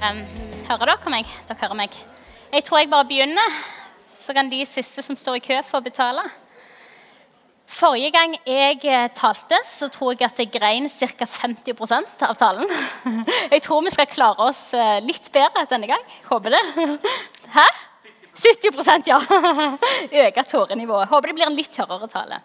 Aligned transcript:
Um, 0.00 0.20
hører 0.64 0.88
dere 0.88 1.10
meg? 1.12 1.26
Dere 1.44 1.60
hører 1.60 1.76
meg. 1.76 1.96
Jeg 2.54 2.64
tror 2.64 2.78
jeg 2.80 2.88
bare 2.88 3.04
begynner, 3.04 3.56
så 4.16 4.32
kan 4.32 4.48
de 4.48 4.62
siste 4.64 5.04
som 5.04 5.18
står 5.18 5.36
i 5.36 5.42
kø, 5.44 5.58
få 5.66 5.82
betale. 5.84 6.22
Forrige 7.68 8.08
gang 8.14 8.32
jeg 8.48 8.80
eh, 8.88 9.10
talte, 9.12 9.58
så 9.68 9.90
tror 9.92 10.14
jeg 10.14 10.24
at 10.30 10.40
jeg 10.40 10.48
grein 10.54 10.88
ca. 10.88 11.28
50 11.28 12.24
av 12.26 12.32
talen. 12.40 12.72
Jeg 13.52 13.62
tror 13.62 13.84
vi 13.84 13.92
skal 13.92 14.08
klare 14.10 14.48
oss 14.48 14.72
eh, 14.74 15.04
litt 15.04 15.28
bedre 15.36 15.66
denne 15.70 15.86
gang. 15.92 16.02
Håper 16.32 16.56
det. 16.56 16.64
Hæ? 17.58 17.68
70% 18.40 19.12
ja. 19.12 19.20
Øke 20.24 20.48
tårenivået. 20.48 21.12
Håper 21.12 21.28
det 21.28 21.38
blir 21.38 21.46
en 21.46 21.60
litt 21.60 21.70
tørrere 21.76 22.08
tale. 22.08 22.40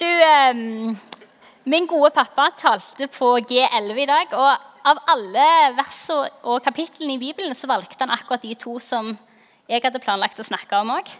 Du, 0.00 0.08
um, 0.08 0.98
Min 1.68 1.86
gode 1.86 2.10
pappa 2.16 2.48
talte 2.56 3.12
på 3.12 3.36
G11 3.44 4.02
i 4.02 4.12
dag. 4.16 4.38
og 4.40 4.71
Av 4.82 4.98
alle 5.12 5.48
versene 5.76 6.30
og 6.42 6.62
kapitlene 6.64 7.14
i 7.14 7.20
Bibelen 7.20 7.54
så 7.54 7.68
valgte 7.70 8.02
han 8.02 8.14
akkurat 8.14 8.42
de 8.42 8.54
to 8.58 8.78
som 8.82 9.12
jeg 9.70 9.84
hadde 9.84 10.00
planlagt 10.02 10.40
å 10.42 10.46
snakke 10.46 10.80
om 10.82 10.90
òg. 10.96 11.10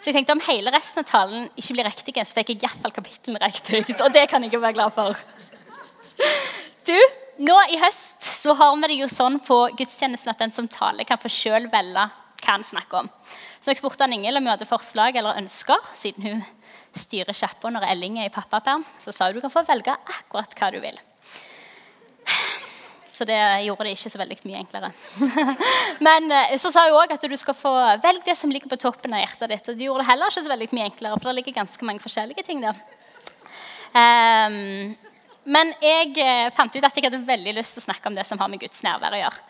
Så 0.00 0.08
jeg 0.08 0.16
tenkte 0.16 0.34
om 0.34 0.42
hele 0.46 0.72
resten 0.72 1.02
av 1.02 1.10
talen 1.10 1.48
ikke 1.60 1.76
blir 1.76 1.86
riktig, 1.86 2.14
så 2.24 2.38
fikk 2.38 2.54
jeg 2.54 2.62
iallfall 2.64 2.94
kapitlene 2.96 3.42
riktig. 3.44 3.84
Og 4.00 4.08
det 4.14 4.24
kan 4.30 4.42
jeg 4.42 4.54
jo 4.56 4.62
være 4.62 4.78
glad 4.78 4.94
for. 4.96 5.20
Du, 6.88 6.96
nå 7.44 7.58
i 7.70 7.78
høst 7.80 8.24
så 8.24 8.56
har 8.56 8.72
vi 8.80 8.88
det 8.88 8.98
jo 9.02 9.10
sånn 9.12 9.36
på 9.44 9.58
gudstjenesten 9.76 10.32
at 10.32 10.40
den 10.40 10.54
som 10.56 10.68
taler, 10.68 11.04
kan 11.04 11.20
få 11.20 11.28
sjøl 11.32 11.68
velge 11.72 12.08
hva 12.40 12.54
han 12.56 12.64
snakker 12.64 13.02
om. 13.02 13.12
Så 13.60 13.74
jeg 13.74 13.82
spurte 13.82 14.06
han 14.06 14.16
Ingel 14.16 14.40
om 14.40 14.48
hun 14.48 14.54
hadde 14.54 14.68
forslag 14.68 15.20
eller 15.20 15.36
ønsker, 15.42 15.76
siden 15.92 16.24
hun 16.24 16.42
styrer 16.96 17.36
sjappa 17.36 17.68
når 17.68 17.84
Elling 17.92 18.16
er 18.18 18.30
i 18.30 18.34
pappaperm, 18.34 18.86
så 18.98 19.12
sa 19.12 19.28
hun 19.28 19.36
du 19.36 19.44
kan 19.44 19.52
få 19.52 19.66
velge 19.68 19.92
akkurat 19.92 20.56
hva 20.56 20.72
du 20.72 20.80
vil. 20.80 20.96
Så 23.20 23.26
det 23.28 23.36
gjorde 23.66 23.84
det 23.84 23.90
ikke 23.92 24.10
så 24.14 24.18
veldig 24.22 24.36
mye 24.48 24.60
enklere. 24.62 24.88
Men 26.06 26.30
eh, 26.32 26.54
så 26.56 26.70
sa 26.72 26.86
hun 26.86 26.96
òg 27.02 27.10
at 27.12 27.26
du 27.28 27.34
skal 27.36 27.56
få 27.58 27.72
velge 28.00 28.24
det 28.30 28.36
som 28.40 28.48
ligger 28.48 28.70
på 28.70 28.78
toppen 28.80 29.12
av 29.12 29.20
hjertet 29.20 29.52
ditt. 29.52 29.68
Og 29.68 29.76
det 29.76 29.84
gjorde 29.84 30.00
det 30.00 30.08
heller 30.08 30.32
ikke 30.32 30.44
så 30.46 30.52
veldig 30.54 30.68
mye 30.72 30.86
enklere, 30.88 31.18
for 31.18 31.28
det 31.28 31.34
ligger 31.36 31.58
ganske 31.58 31.84
mange 31.84 32.00
forskjellige 32.00 32.46
ting 32.46 32.64
der. 32.64 32.80
Um, 33.92 34.56
men 35.52 35.74
jeg 35.84 36.16
eh, 36.22 36.46
fant 36.56 36.72
ut 36.72 36.86
at 36.86 36.96
jeg 36.96 37.10
hadde 37.10 37.20
veldig 37.28 37.54
lyst 37.58 37.76
til 37.76 37.82
å 37.82 37.88
snakke 37.90 38.08
om 38.08 38.16
det 38.16 38.24
som 38.28 38.40
har 38.40 38.48
med 38.48 38.62
Guds 38.62 38.80
nærvær 38.86 39.18
å 39.18 39.20
gjøre. 39.20 39.44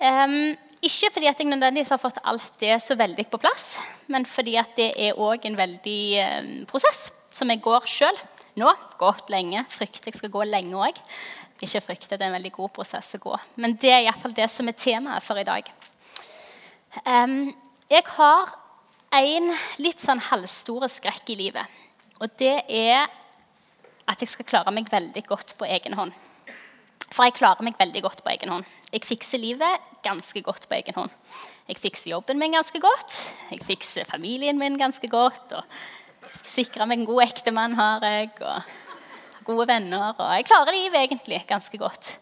Um, 0.00 0.36
ikke 0.84 1.10
fordi 1.14 1.30
at 1.32 1.40
jeg 1.40 1.48
nødvendigvis 1.48 1.94
har 1.96 2.02
fått 2.04 2.20
alt 2.28 2.52
det 2.60 2.76
så 2.84 2.98
veldig 3.00 3.26
på 3.32 3.40
plass, 3.40 3.78
men 4.12 4.28
fordi 4.28 4.58
at 4.60 4.76
det 4.76 4.90
er 5.08 5.16
òg 5.16 5.48
en 5.48 5.56
veldig 5.56 6.02
um, 6.20 6.52
prosess 6.68 7.08
som 7.32 7.48
jeg 7.48 7.64
går 7.64 7.88
sjøl 7.88 8.20
nå. 8.60 8.76
Gått 9.00 9.32
lenge. 9.32 9.64
Frykter 9.72 10.12
jeg 10.12 10.20
skal 10.20 10.32
gå 10.34 10.44
lenge 10.48 10.88
òg. 10.88 11.00
Ikke 11.60 11.82
frykte, 11.84 12.16
det 12.16 12.24
er 12.24 12.30
en 12.30 12.38
veldig 12.38 12.54
god 12.54 12.72
prosess 12.78 13.14
å 13.18 13.20
gå. 13.20 13.34
Men 13.60 13.76
det 13.80 13.92
er 13.92 14.06
iallfall 14.06 14.32
det 14.36 14.48
som 14.48 14.68
er 14.70 14.78
temaet 14.80 15.24
for 15.24 15.40
i 15.40 15.44
dag. 15.44 15.66
Um, 17.04 17.52
jeg 17.90 18.06
har 18.16 18.54
en 19.20 19.52
litt 19.82 20.00
sånn 20.00 20.22
halvstore 20.30 20.88
skrekk 20.90 21.34
i 21.34 21.38
livet. 21.38 21.78
Og 22.20 22.32
det 22.40 22.62
er 22.64 23.08
at 24.10 24.22
jeg 24.22 24.32
skal 24.32 24.48
klare 24.48 24.72
meg 24.74 24.90
veldig 24.90 25.22
godt 25.28 25.54
på 25.58 25.68
egen 25.68 25.96
hånd. 25.98 26.14
For 27.10 27.26
jeg 27.26 27.36
klarer 27.38 27.66
meg 27.66 27.78
veldig 27.78 28.02
godt 28.04 28.22
på 28.24 28.30
egen 28.32 28.52
hånd. 28.54 28.66
Jeg 28.90 29.06
fikser 29.06 29.38
livet 29.42 29.88
ganske 30.02 30.42
godt 30.46 30.66
på 30.70 30.76
egen 30.78 30.96
hånd. 30.96 31.14
Jeg 31.68 31.78
fikser 31.78 32.12
jobben 32.14 32.38
min 32.38 32.54
ganske 32.54 32.80
godt. 32.82 33.16
Jeg 33.50 33.64
fikser 33.66 34.08
familien 34.08 34.58
min 34.58 34.78
ganske 34.78 35.10
godt. 35.10 35.54
og 35.58 36.30
Sikrer 36.46 36.88
meg 36.90 37.00
en 37.00 37.10
god 37.10 37.24
ektemann 37.28 37.76
har 37.78 38.06
jeg. 38.06 38.32
og 38.40 38.89
gode 39.50 39.68
venner. 39.70 40.14
Og 40.16 40.34
jeg 40.38 40.48
klarer 40.48 40.76
livet 40.76 41.02
egentlig 41.02 41.42
ganske 41.48 41.80
godt. 41.80 42.14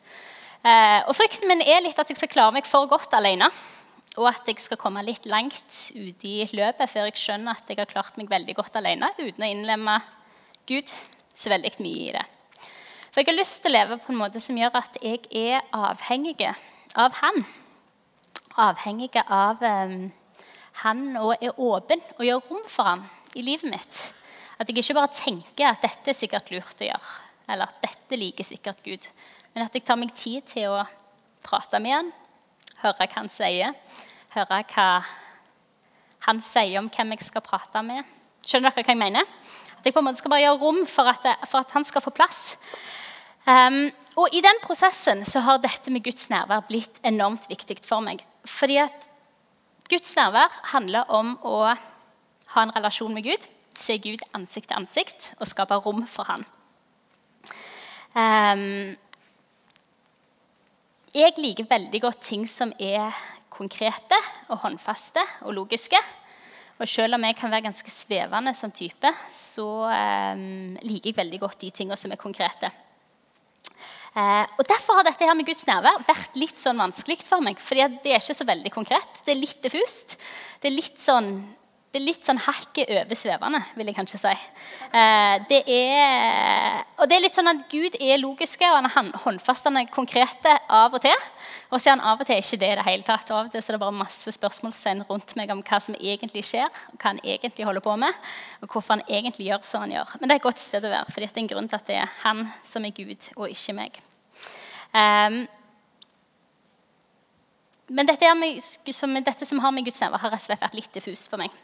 Eh, 0.67 1.01
og 1.07 1.15
frykten 1.15 1.49
min 1.51 1.63
er 1.63 1.85
litt 1.85 1.99
at 2.01 2.11
jeg 2.11 2.19
skal 2.19 2.33
klare 2.33 2.57
meg 2.57 2.67
for 2.69 2.89
godt 2.91 3.15
alene. 3.19 3.51
Og 4.19 4.27
at 4.31 4.49
jeg 4.51 4.59
skal 4.59 4.81
komme 4.81 5.05
litt 5.07 5.29
langt 5.31 5.77
ut 5.95 6.25
i 6.27 6.41
løpet 6.51 6.91
før 6.91 7.07
jeg 7.07 7.21
skjønner 7.21 7.55
at 7.55 7.71
jeg 7.71 7.79
har 7.79 7.91
klart 7.91 8.17
meg 8.19 8.31
veldig 8.31 8.57
godt 8.59 8.81
alene 8.81 9.13
uten 9.21 9.45
å 9.45 9.51
innlemme 9.53 10.01
Gud 10.69 10.91
så 11.39 11.53
veldig 11.53 11.71
mye 11.85 12.09
i 12.09 12.17
det. 12.17 12.25
For 13.09 13.23
jeg 13.23 13.31
har 13.31 13.39
lyst 13.39 13.63
til 13.63 13.73
å 13.73 13.77
leve 13.77 14.01
på 14.03 14.13
en 14.13 14.21
måte 14.21 14.43
som 14.43 14.59
gjør 14.59 14.81
at 14.81 14.99
jeg 15.03 15.23
er 15.31 15.63
avhengig 15.75 16.49
av 16.99 17.15
Han. 17.23 17.39
Avhengig 18.59 19.15
av 19.23 19.63
um, 19.63 20.11
Han 20.83 21.07
og 21.21 21.37
er 21.39 21.55
åpen 21.55 22.03
og 22.19 22.27
gjør 22.27 22.45
rom 22.51 22.67
for 22.67 22.91
Han 22.91 23.07
i 23.39 23.45
livet 23.47 23.71
mitt. 23.71 24.03
At 24.59 24.69
jeg 24.69 24.83
ikke 24.83 24.99
bare 24.99 25.15
tenker 25.15 25.71
at 25.71 25.85
dette 25.85 26.11
er 26.11 26.19
sikkert 26.19 26.51
lurt 26.51 26.83
å 26.83 26.89
gjøre, 26.89 27.15
eller 27.49 27.69
at 27.69 27.81
dette 27.83 28.19
liker 28.19 28.47
sikkert 28.47 28.83
Gud, 28.85 29.07
men 29.55 29.65
at 29.65 29.75
jeg 29.75 29.85
tar 29.87 29.99
meg 30.01 30.13
tid 30.17 30.45
til 30.49 30.75
å 30.75 30.85
prate 31.45 31.81
med 31.83 31.97
han, 31.97 32.13
høre 32.83 32.99
hva 33.01 33.09
han 33.15 33.31
sier, 33.33 33.75
høre 34.35 34.61
hva 34.75 34.89
han 36.29 36.43
sier 36.45 36.79
om 36.81 36.91
hvem 36.93 37.17
jeg 37.17 37.27
skal 37.29 37.45
prate 37.45 37.83
med. 37.87 38.05
Skjønner 38.47 38.75
dere 38.75 38.85
hva 38.85 38.95
jeg 38.95 39.01
mener? 39.01 39.35
At 39.79 39.87
jeg 39.87 39.95
på 39.95 40.03
en 40.03 40.09
måte 40.09 40.21
skal 40.21 40.35
bare 40.35 40.45
gjøre 40.45 40.63
rom 40.63 40.81
for 40.91 41.11
at, 41.11 41.27
for 41.49 41.63
at 41.63 41.75
han 41.77 41.87
skal 41.87 42.05
få 42.05 42.13
plass. 42.15 42.57
Um, 43.49 43.87
og 44.19 44.35
i 44.35 44.43
den 44.45 44.59
prosessen 44.61 45.23
så 45.29 45.41
har 45.47 45.61
dette 45.63 45.93
med 45.95 46.05
Guds 46.05 46.27
nærvær 46.33 46.67
blitt 46.69 46.99
enormt 47.07 47.47
viktig 47.49 47.79
for 47.87 48.05
meg. 48.05 48.25
Fordi 48.45 48.81
at 48.83 49.07
Guds 49.89 50.11
nærvær 50.19 50.53
handler 50.75 51.09
om 51.15 51.37
å 51.47 51.61
ha 51.69 52.65
en 52.65 52.75
relasjon 52.75 53.15
med 53.15 53.25
Gud 53.29 53.47
se 53.79 53.99
Gud 54.03 54.23
ansikt 54.37 54.71
til 54.71 54.81
ansikt 54.81 55.33
og 55.39 55.49
skape 55.51 55.79
rom 55.85 56.05
for 56.11 56.29
han. 56.29 56.45
Um, 58.19 58.97
jeg 61.15 61.35
liker 61.39 61.69
veldig 61.71 62.01
godt 62.03 62.25
ting 62.27 62.47
som 62.51 62.73
er 62.83 63.15
konkrete 63.53 64.19
og 64.51 64.63
håndfaste 64.65 65.23
og 65.47 65.55
logiske. 65.55 66.01
Og 66.79 66.87
selv 66.87 67.19
om 67.19 67.25
jeg 67.27 67.37
kan 67.39 67.51
være 67.51 67.67
ganske 67.67 67.91
svevende 67.91 68.55
som 68.55 68.73
type, 68.75 69.11
så 69.35 69.67
um, 69.91 70.77
liker 70.83 71.11
jeg 71.11 71.19
veldig 71.19 71.41
godt 71.43 71.63
de 71.63 71.73
tingene 71.75 71.99
som 71.99 72.15
er 72.15 72.21
konkrete. 72.21 72.71
Uh, 74.15 74.47
og 74.59 74.65
Derfor 74.67 74.99
har 74.99 75.07
dette 75.07 75.27
her 75.27 75.37
med 75.39 75.47
Guds 75.47 75.65
nærvær 75.69 76.03
vært 76.07 76.39
litt 76.39 76.59
sånn 76.63 76.79
vanskelig 76.81 77.21
for 77.27 77.45
meg. 77.45 77.59
fordi 77.63 77.87
det 78.03 78.15
er 78.15 78.23
ikke 78.23 78.39
så 78.41 78.47
veldig 78.47 78.75
konkret. 78.75 79.23
Det 79.25 79.35
er 79.35 79.43
litt 79.43 79.63
diffust. 79.63 80.19
Det 80.63 80.71
er 80.71 80.79
litt 80.79 80.99
sånn 81.03 81.33
det 81.89 82.03
er 82.03 82.05
litt 82.05 82.27
sånn 82.27 82.41
hakket 82.45 82.91
oversvevende, 82.93 83.63
vil 83.79 83.89
jeg 83.89 83.97
kanskje 83.97 84.19
si. 84.21 84.33
Eh, 84.93 85.37
det 85.49 85.63
er, 85.73 86.83
og 87.01 87.09
det 87.09 87.17
er 87.17 87.23
litt 87.25 87.39
sånn 87.39 87.49
at 87.49 87.63
Gud 87.73 87.95
er 87.97 88.19
logiske, 88.21 88.69
og 88.69 88.77
han 88.77 89.09
er 89.09 89.23
håndfast, 89.23 89.65
han 89.71 89.79
er 89.81 89.89
konkrete 89.89 90.53
av 90.69 90.93
og 90.99 91.01
til. 91.01 91.25
Og 91.71 91.81
så 91.81 91.89
er 91.89 91.95
han 91.95 92.05
av 92.05 92.21
og 92.21 92.29
til 92.29 92.43
ikke 92.43 92.59
det 92.61 92.69
i 92.75 92.77
det 92.77 92.85
hele 92.91 93.07
tatt. 93.09 93.31
Og 93.33 93.39
av 93.39 93.49
og 93.49 93.55
til 93.55 93.65
så 93.65 93.73
er 93.73 93.79
det 93.79 93.83
bare 93.87 93.97
masse 94.03 94.35
spørsmålstegn 94.37 95.07
rundt 95.09 95.33
meg 95.41 95.55
om 95.55 95.63
hva 95.65 95.79
som 95.81 95.97
egentlig 95.97 96.43
skjer, 96.51 96.69
og 96.93 96.99
hva 96.99 97.15
han 97.15 97.23
egentlig 97.25 97.69
holder 97.69 97.85
på 97.87 97.95
med, 98.05 98.27
og 98.61 98.69
hvorfor 98.69 98.99
han 98.99 99.05
egentlig 99.09 99.49
gjør 99.49 99.65
som 99.65 99.87
han 99.87 99.95
gjør. 99.97 100.13
Men 100.19 100.29
det 100.29 100.37
er 100.37 100.43
et 100.43 100.49
godt 100.51 100.61
sted 100.61 100.85
å 100.85 100.91
være, 100.93 101.09
for 101.09 101.25
det 101.25 101.31
er 101.31 101.41
en 101.41 101.53
grunn 101.55 101.71
til 101.73 101.81
at 101.81 101.89
det 101.89 102.03
er 102.03 102.13
han 102.27 102.51
som 102.69 102.85
er 102.85 102.93
Gud, 102.99 103.31
og 103.39 103.49
ikke 103.49 103.77
meg. 103.79 103.97
Um, 104.93 105.47
men 107.89 108.09
dette, 108.09 108.35
med, 108.37 108.61
som, 108.93 109.17
dette, 109.25 109.49
som 109.49 109.65
har 109.65 109.73
med 109.73 109.89
Guds 109.89 110.03
nærvær, 110.05 110.21
har 110.27 110.37
rett 110.37 110.45
og 110.45 110.51
slett 110.51 110.67
vært 110.67 110.77
litt 110.77 110.93
diffus 110.93 111.25
for 111.33 111.41
meg. 111.41 111.55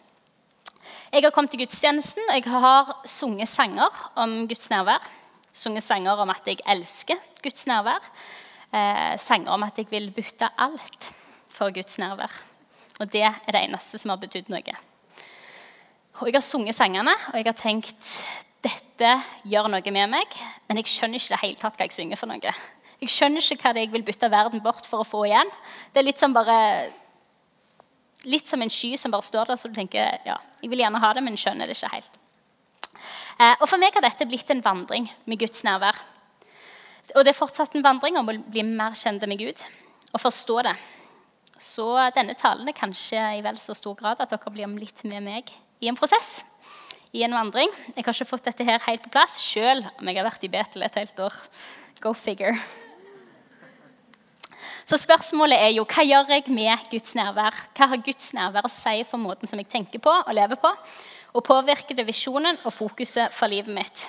Jeg 1.12 1.22
har 1.22 1.30
kommet 1.34 1.52
til 1.54 1.62
gudstjenesten, 1.64 2.22
og 2.28 2.34
jeg 2.34 2.50
har 2.50 2.94
sunget 3.06 3.48
sanger 3.48 4.00
om 4.16 4.48
Guds 4.48 4.70
nærvær. 4.70 5.04
Sunget 5.52 5.86
sanger 5.86 6.22
om 6.24 6.30
at 6.30 6.46
jeg 6.46 6.64
elsker 6.66 7.20
Guds 7.42 7.66
nærvær. 7.70 8.02
Eh, 8.74 9.18
sanger 9.18 9.52
om 9.54 9.62
at 9.62 9.78
jeg 9.78 9.86
vil 9.90 10.10
bytte 10.10 10.48
alt 10.58 11.12
for 11.48 11.70
Guds 11.74 11.98
nærvær. 11.98 12.42
Og 13.00 13.12
det 13.12 13.22
er 13.22 13.38
det 13.46 13.62
eneste 13.62 13.98
som 13.98 14.10
har 14.10 14.22
betydd 14.22 14.50
noe. 14.50 14.78
Og 16.20 16.26
Jeg 16.26 16.34
har 16.34 16.46
sunget 16.46 16.74
sangene, 16.74 17.14
og 17.32 17.34
jeg 17.34 17.46
har 17.46 17.58
tenkt 17.58 18.24
dette 18.64 19.10
gjør 19.44 19.68
noe 19.68 19.92
med 19.92 20.08
meg, 20.08 20.36
men 20.68 20.78
jeg 20.80 20.88
skjønner 20.88 21.20
ikke 21.20 21.34
det 21.34 21.40
hele 21.42 21.60
tatt 21.60 21.76
hva 21.76 21.86
jeg 21.88 21.96
synger 21.96 22.16
for 22.16 22.30
noe. 22.30 22.52
Jeg 23.02 23.12
skjønner 23.12 23.42
ikke 23.42 23.62
hva 23.62 23.72
det 23.76 23.82
jeg 23.84 23.92
vil 23.92 24.06
bytte 24.06 24.30
verden 24.32 24.62
bort 24.64 24.86
for 24.88 25.02
å 25.02 25.08
få 25.08 25.24
igjen. 25.28 25.50
Det 25.92 26.00
er 26.00 26.06
litt 26.06 26.22
som 26.22 26.32
bare 26.32 26.56
litt 28.28 28.48
som 28.50 28.62
en 28.62 28.72
sky 28.72 28.94
som 29.00 29.12
bare 29.14 29.26
står 29.26 29.50
der, 29.50 29.60
så 29.60 29.70
du 29.70 29.76
tenker 29.76 30.18
ja, 30.26 30.38
jeg 30.62 30.72
vil 30.72 30.82
gjerne 30.84 31.00
ha 31.02 31.12
det, 31.16 31.24
men 31.24 31.38
skjønner 31.40 31.68
det 31.68 31.76
ikke 31.76 31.92
helt. 31.92 32.18
Eh, 33.40 33.54
og 33.58 33.66
For 33.68 33.80
meg 33.82 33.96
har 33.96 34.04
dette 34.04 34.26
blitt 34.30 34.50
en 34.54 34.62
vandring 34.64 35.08
med 35.28 35.40
Guds 35.40 35.64
nærvær. 35.66 35.98
Og 37.14 37.24
det 37.24 37.34
er 37.34 37.38
fortsatt 37.38 37.74
en 37.76 37.84
vandring 37.84 38.16
om 38.16 38.30
å 38.30 38.36
bli 38.38 38.64
mer 38.66 38.96
kjent 38.96 39.24
med 39.28 39.40
Gud 39.42 39.60
og 40.14 40.22
forstå 40.22 40.60
det. 40.68 40.74
Så 41.60 41.86
denne 42.16 42.34
talen 42.38 42.68
er 42.68 42.76
kanskje 42.76 43.20
i 43.38 43.42
vel 43.44 43.58
så 43.62 43.76
stor 43.76 43.96
grad 43.98 44.22
at 44.22 44.32
dere 44.32 44.54
blir 44.54 44.70
litt 44.78 45.04
med 45.06 45.22
meg 45.26 45.52
i 45.82 45.90
en 45.90 45.98
prosess. 45.98 46.42
I 47.14 47.22
en 47.26 47.36
vandring. 47.36 47.70
Jeg 47.94 48.02
har 48.02 48.16
ikke 48.16 48.26
fått 48.26 48.48
dette 48.48 48.66
her 48.66 48.82
helt 48.88 49.04
på 49.04 49.12
plass 49.14 49.38
sjøl 49.42 49.84
om 49.86 50.08
jeg 50.08 50.18
har 50.18 50.26
vært 50.26 50.46
i 50.46 50.50
Betel 50.50 50.82
et 50.82 50.98
helt 50.98 51.20
år. 51.22 51.36
Go 52.02 52.14
figure. 52.16 52.56
Så 54.84 54.98
spørsmålet 55.00 55.62
er 55.64 55.70
jo 55.72 55.86
hva 55.88 56.04
gjør 56.04 56.34
jeg 56.34 56.52
med 56.52 56.90
Guds 56.90 57.14
nærvær? 57.16 57.56
Hva 57.76 57.88
har 57.92 58.02
Guds 58.04 58.34
nærvær 58.36 58.68
å 58.68 58.72
si 58.72 59.00
for 59.08 59.22
måten 59.22 59.48
som 59.48 59.60
jeg 59.60 59.70
tenker 59.72 60.02
på 60.04 60.12
og 60.12 60.34
lever 60.36 60.60
på? 60.60 60.72
Og 61.34 61.44
påvirker 61.44 61.96
det 61.96 62.04
visjonen 62.06 62.60
og 62.62 62.72
fokuset 62.72 63.32
for 63.32 63.50
livet 63.50 63.72
mitt? 63.72 64.06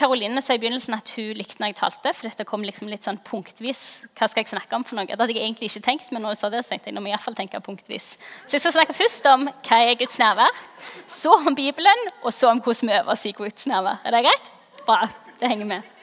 Karoline 0.00 0.40
sa 0.40 0.54
i 0.56 0.60
begynnelsen 0.60 0.94
at 0.96 1.12
hun 1.16 1.36
likte 1.36 1.60
når 1.60 1.72
jeg 1.72 1.78
talte. 1.80 2.12
for 2.16 2.28
dette 2.28 2.46
kom 2.48 2.62
liksom 2.64 2.88
litt 2.88 3.04
sånn 3.04 3.20
punktvis. 3.24 4.06
Hva 4.16 4.28
skal 4.30 4.44
jeg 4.44 4.52
snakke 4.52 4.76
om 4.76 4.84
for 4.84 4.96
noe? 4.96 5.08
Det 5.08 5.18
hadde 5.18 5.36
jeg 5.36 5.44
egentlig 5.44 5.70
ikke 5.70 5.84
tenkt, 5.84 6.12
men 6.12 6.24
når 6.24 6.34
hun 6.34 6.40
sa 6.40 6.52
det, 6.52 6.62
så 6.64 6.74
tenkte 6.74 6.90
jeg 6.90 6.96
nå 6.96 7.04
må 7.04 7.10
jeg 7.10 7.14
i 7.14 7.18
hvert 7.18 7.26
fall 7.28 7.38
tenke 7.38 7.62
punktvis. 7.64 8.10
Så 8.46 8.56
jeg 8.56 8.64
skal 8.64 8.76
snakke 8.78 8.96
først 8.96 9.28
om 9.32 9.48
hva 9.48 9.80
er 9.84 9.98
Guds 10.00 10.20
nærvær, 10.20 10.60
så 11.06 11.36
om 11.40 11.56
Bibelen, 11.56 12.06
og 12.22 12.32
så 12.36 12.52
om 12.52 12.60
hvordan 12.64 12.92
vi 12.92 13.00
øver 13.00 13.16
oss 13.16 13.26
i 13.28 13.34
Guds 13.36 13.66
nærvær. 13.68 14.00
Er 14.04 14.16
det 14.16 14.24
greit? 14.28 14.54
Bra. 14.86 15.02
Det 15.40 15.52
henger 15.52 15.68
med. 15.68 15.98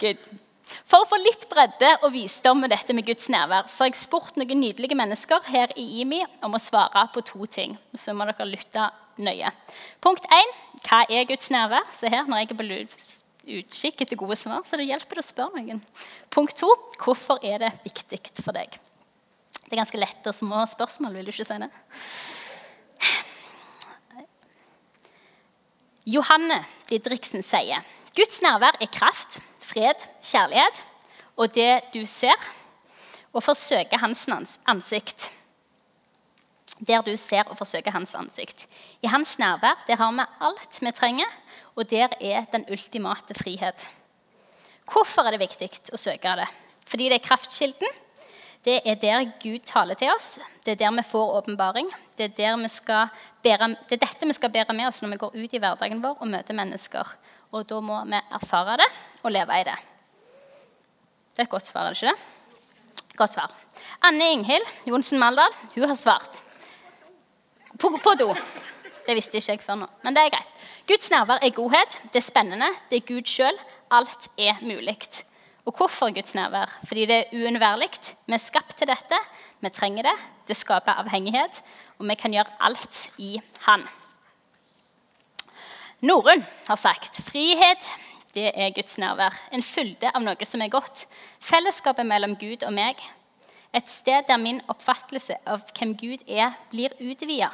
Good. 0.00 0.49
For 0.88 1.02
å 1.02 1.08
få 1.08 1.18
litt 1.20 1.46
bredde 1.50 1.90
og 2.04 2.12
visdom 2.14 2.60
med 2.62 2.72
dette 2.72 2.94
med 2.96 3.06
Guds 3.08 3.30
nærvær, 3.32 3.68
så 3.70 3.84
har 3.84 3.90
jeg 3.90 4.00
spurt 4.00 4.38
noen 4.38 4.60
nydelige 4.62 4.98
mennesker 4.98 5.46
her 5.50 5.72
i 5.78 5.86
IMI 6.02 6.22
om 6.46 6.54
å 6.54 6.62
svare 6.62 7.06
på 7.14 7.24
to 7.26 7.46
ting. 7.50 7.76
Så 7.94 8.14
må 8.14 8.26
dere 8.28 8.48
lytte 8.48 8.90
nøye. 9.20 9.50
Punkt 10.04 10.26
1. 10.30 10.54
Hva 10.86 11.02
er 11.10 11.26
Guds 11.28 11.50
nærvær? 11.52 11.90
Se 11.94 12.10
her, 12.12 12.28
når 12.28 12.44
jeg 12.44 12.52
er 12.52 12.60
på 12.60 12.68
utkikk 13.60 14.04
etter 14.04 14.18
gode 14.20 14.36
svar, 14.38 14.62
så 14.66 14.78
det 14.78 14.88
hjelper 14.88 15.20
å 15.20 15.24
spørre 15.24 15.60
noen. 15.60 15.82
Punkt 16.32 16.58
2. 16.60 16.70
Hvorfor 17.00 17.42
er 17.46 17.64
det 17.64 17.72
viktig 17.84 18.20
for 18.44 18.56
deg? 18.56 18.76
Det 19.70 19.76
er 19.76 19.82
ganske 19.84 20.00
lette 20.00 20.30
og 20.30 20.36
små 20.36 20.64
spørsmål, 20.66 21.14
vil 21.14 21.28
du 21.28 21.32
ikke 21.34 21.46
si 21.46 21.60
det? 21.62 21.70
Johanne 26.10 26.62
Didriksen 26.88 27.44
sier 27.44 27.84
Guds 28.16 28.40
nærvær 28.42 28.78
er 28.82 28.90
kraft, 28.90 29.38
fred, 29.70 30.06
kjærlighet 30.22 30.84
og 31.40 31.54
det 31.54 31.80
du 31.94 32.02
ser, 32.06 32.36
og 33.32 33.44
forsøker 33.46 34.00
hans 34.02 34.26
ansikt. 34.68 35.30
Der 36.80 37.04
du 37.04 37.12
ser 37.16 37.46
og 37.46 37.58
forsøker 37.58 37.92
hans 37.94 38.14
ansikt. 38.14 38.66
I 39.02 39.06
hans 39.06 39.38
nærvær 39.38 39.84
der 39.86 39.96
har 39.96 40.12
vi 40.12 40.26
alt 40.40 40.80
vi 40.80 40.92
trenger, 40.92 41.30
og 41.76 41.90
der 41.90 42.08
er 42.20 42.44
den 42.52 42.64
ultimate 42.70 43.34
frihet. 43.34 43.88
Hvorfor 44.90 45.22
er 45.22 45.36
det 45.36 45.44
viktig 45.44 45.70
å 45.92 46.00
søke 46.00 46.36
det? 46.40 46.48
Fordi 46.86 47.08
det 47.08 47.20
er 47.20 47.26
kraftkilden. 47.28 47.98
Det 48.64 48.80
er 48.84 48.96
der 49.00 49.30
Gud 49.40 49.62
taler 49.64 49.94
til 49.94 50.10
oss. 50.12 50.38
Det 50.64 50.72
er 50.72 50.80
der 50.82 50.96
vi 50.96 51.04
får 51.06 51.36
åpenbaring. 51.38 51.88
Det, 52.18 52.36
det, 52.36 52.44
er 52.44 53.76
dette 53.88 54.26
vi 54.26 54.32
skal 54.36 54.50
bære 54.50 54.74
med 54.74 54.88
oss 54.88 55.00
når 55.00 55.14
vi 55.14 55.20
går 55.22 55.36
ut 55.36 55.54
i 55.54 55.60
hverdagen 55.62 56.02
vår 56.02 56.18
og 56.20 56.28
møter 56.28 56.54
mennesker. 56.58 57.14
Og 57.52 57.66
da 57.68 57.80
må 57.82 57.98
vi 58.06 58.18
erfare 58.36 58.76
det 58.80 58.90
og 59.22 59.32
leve 59.34 59.60
i 59.60 59.66
det. 59.66 59.78
Det 61.30 61.42
er 61.42 61.48
et 61.48 61.52
godt 61.52 61.66
svar, 61.66 61.88
er 61.88 61.94
det 61.94 62.02
ikke 62.02 62.12
det? 62.12 63.16
Godt 63.16 63.34
svar. 63.34 63.54
Anne 64.06 64.30
Inghild 64.34 64.66
Johnsen 64.88 65.18
Maldal 65.18 65.52
hun 65.74 65.88
har 65.88 65.98
svart. 65.98 66.38
På, 67.78 67.90
på 67.96 68.14
do. 68.20 68.34
Det 69.06 69.16
visste 69.16 69.40
ikke 69.40 69.52
jeg 69.56 69.64
før 69.64 69.80
nå, 69.82 69.90
men 70.04 70.14
det 70.14 70.22
er 70.22 70.32
greit. 70.34 70.56
Guds 70.88 71.10
nærvær 71.10 71.42
er 71.42 71.54
godhet. 71.54 72.00
Det 72.12 72.20
er 72.20 72.26
spennende. 72.26 72.68
Det 72.90 73.00
er 73.00 73.06
Gud 73.08 73.28
sjøl. 73.28 73.58
Alt 73.90 74.28
er 74.38 74.58
mulig. 74.62 74.98
Og 75.64 75.74
hvorfor 75.76 76.12
Guds 76.14 76.34
nærvær? 76.34 76.72
Fordi 76.86 77.06
det 77.06 77.16
er 77.16 77.32
uunnværlig. 77.32 77.90
Vi 78.26 78.34
er 78.34 78.42
skapt 78.42 78.76
til 78.78 78.90
dette. 78.90 79.18
Vi 79.60 79.70
trenger 79.70 80.08
det. 80.10 80.16
Det 80.48 80.56
skaper 80.56 80.98
avhengighet, 80.98 81.62
og 81.98 82.08
vi 82.08 82.14
kan 82.18 82.32
gjøre 82.34 82.58
alt 82.60 83.10
i 83.18 83.40
Han. 83.66 83.84
Norunn 86.00 86.44
har 86.68 86.78
sagt 86.80 87.18
frihet 87.26 87.88
det 88.34 88.52
er 88.54 88.70
Guds 88.70 88.94
nærvær. 89.00 89.34
En 89.50 89.62
fylde 89.62 90.10
av 90.14 90.22
noe 90.22 90.46
som 90.46 90.62
er 90.62 90.70
godt. 90.70 91.02
Fellesskapet 91.42 92.06
mellom 92.06 92.36
Gud 92.38 92.62
og 92.62 92.72
meg. 92.76 93.00
Et 93.74 93.90
sted 93.90 94.26
der 94.28 94.38
min 94.38 94.60
oppfattelse 94.70 95.36
av 95.50 95.64
hvem 95.74 95.96
Gud 95.98 96.22
er, 96.26 96.54
blir 96.70 96.94
utvida. 97.02 97.50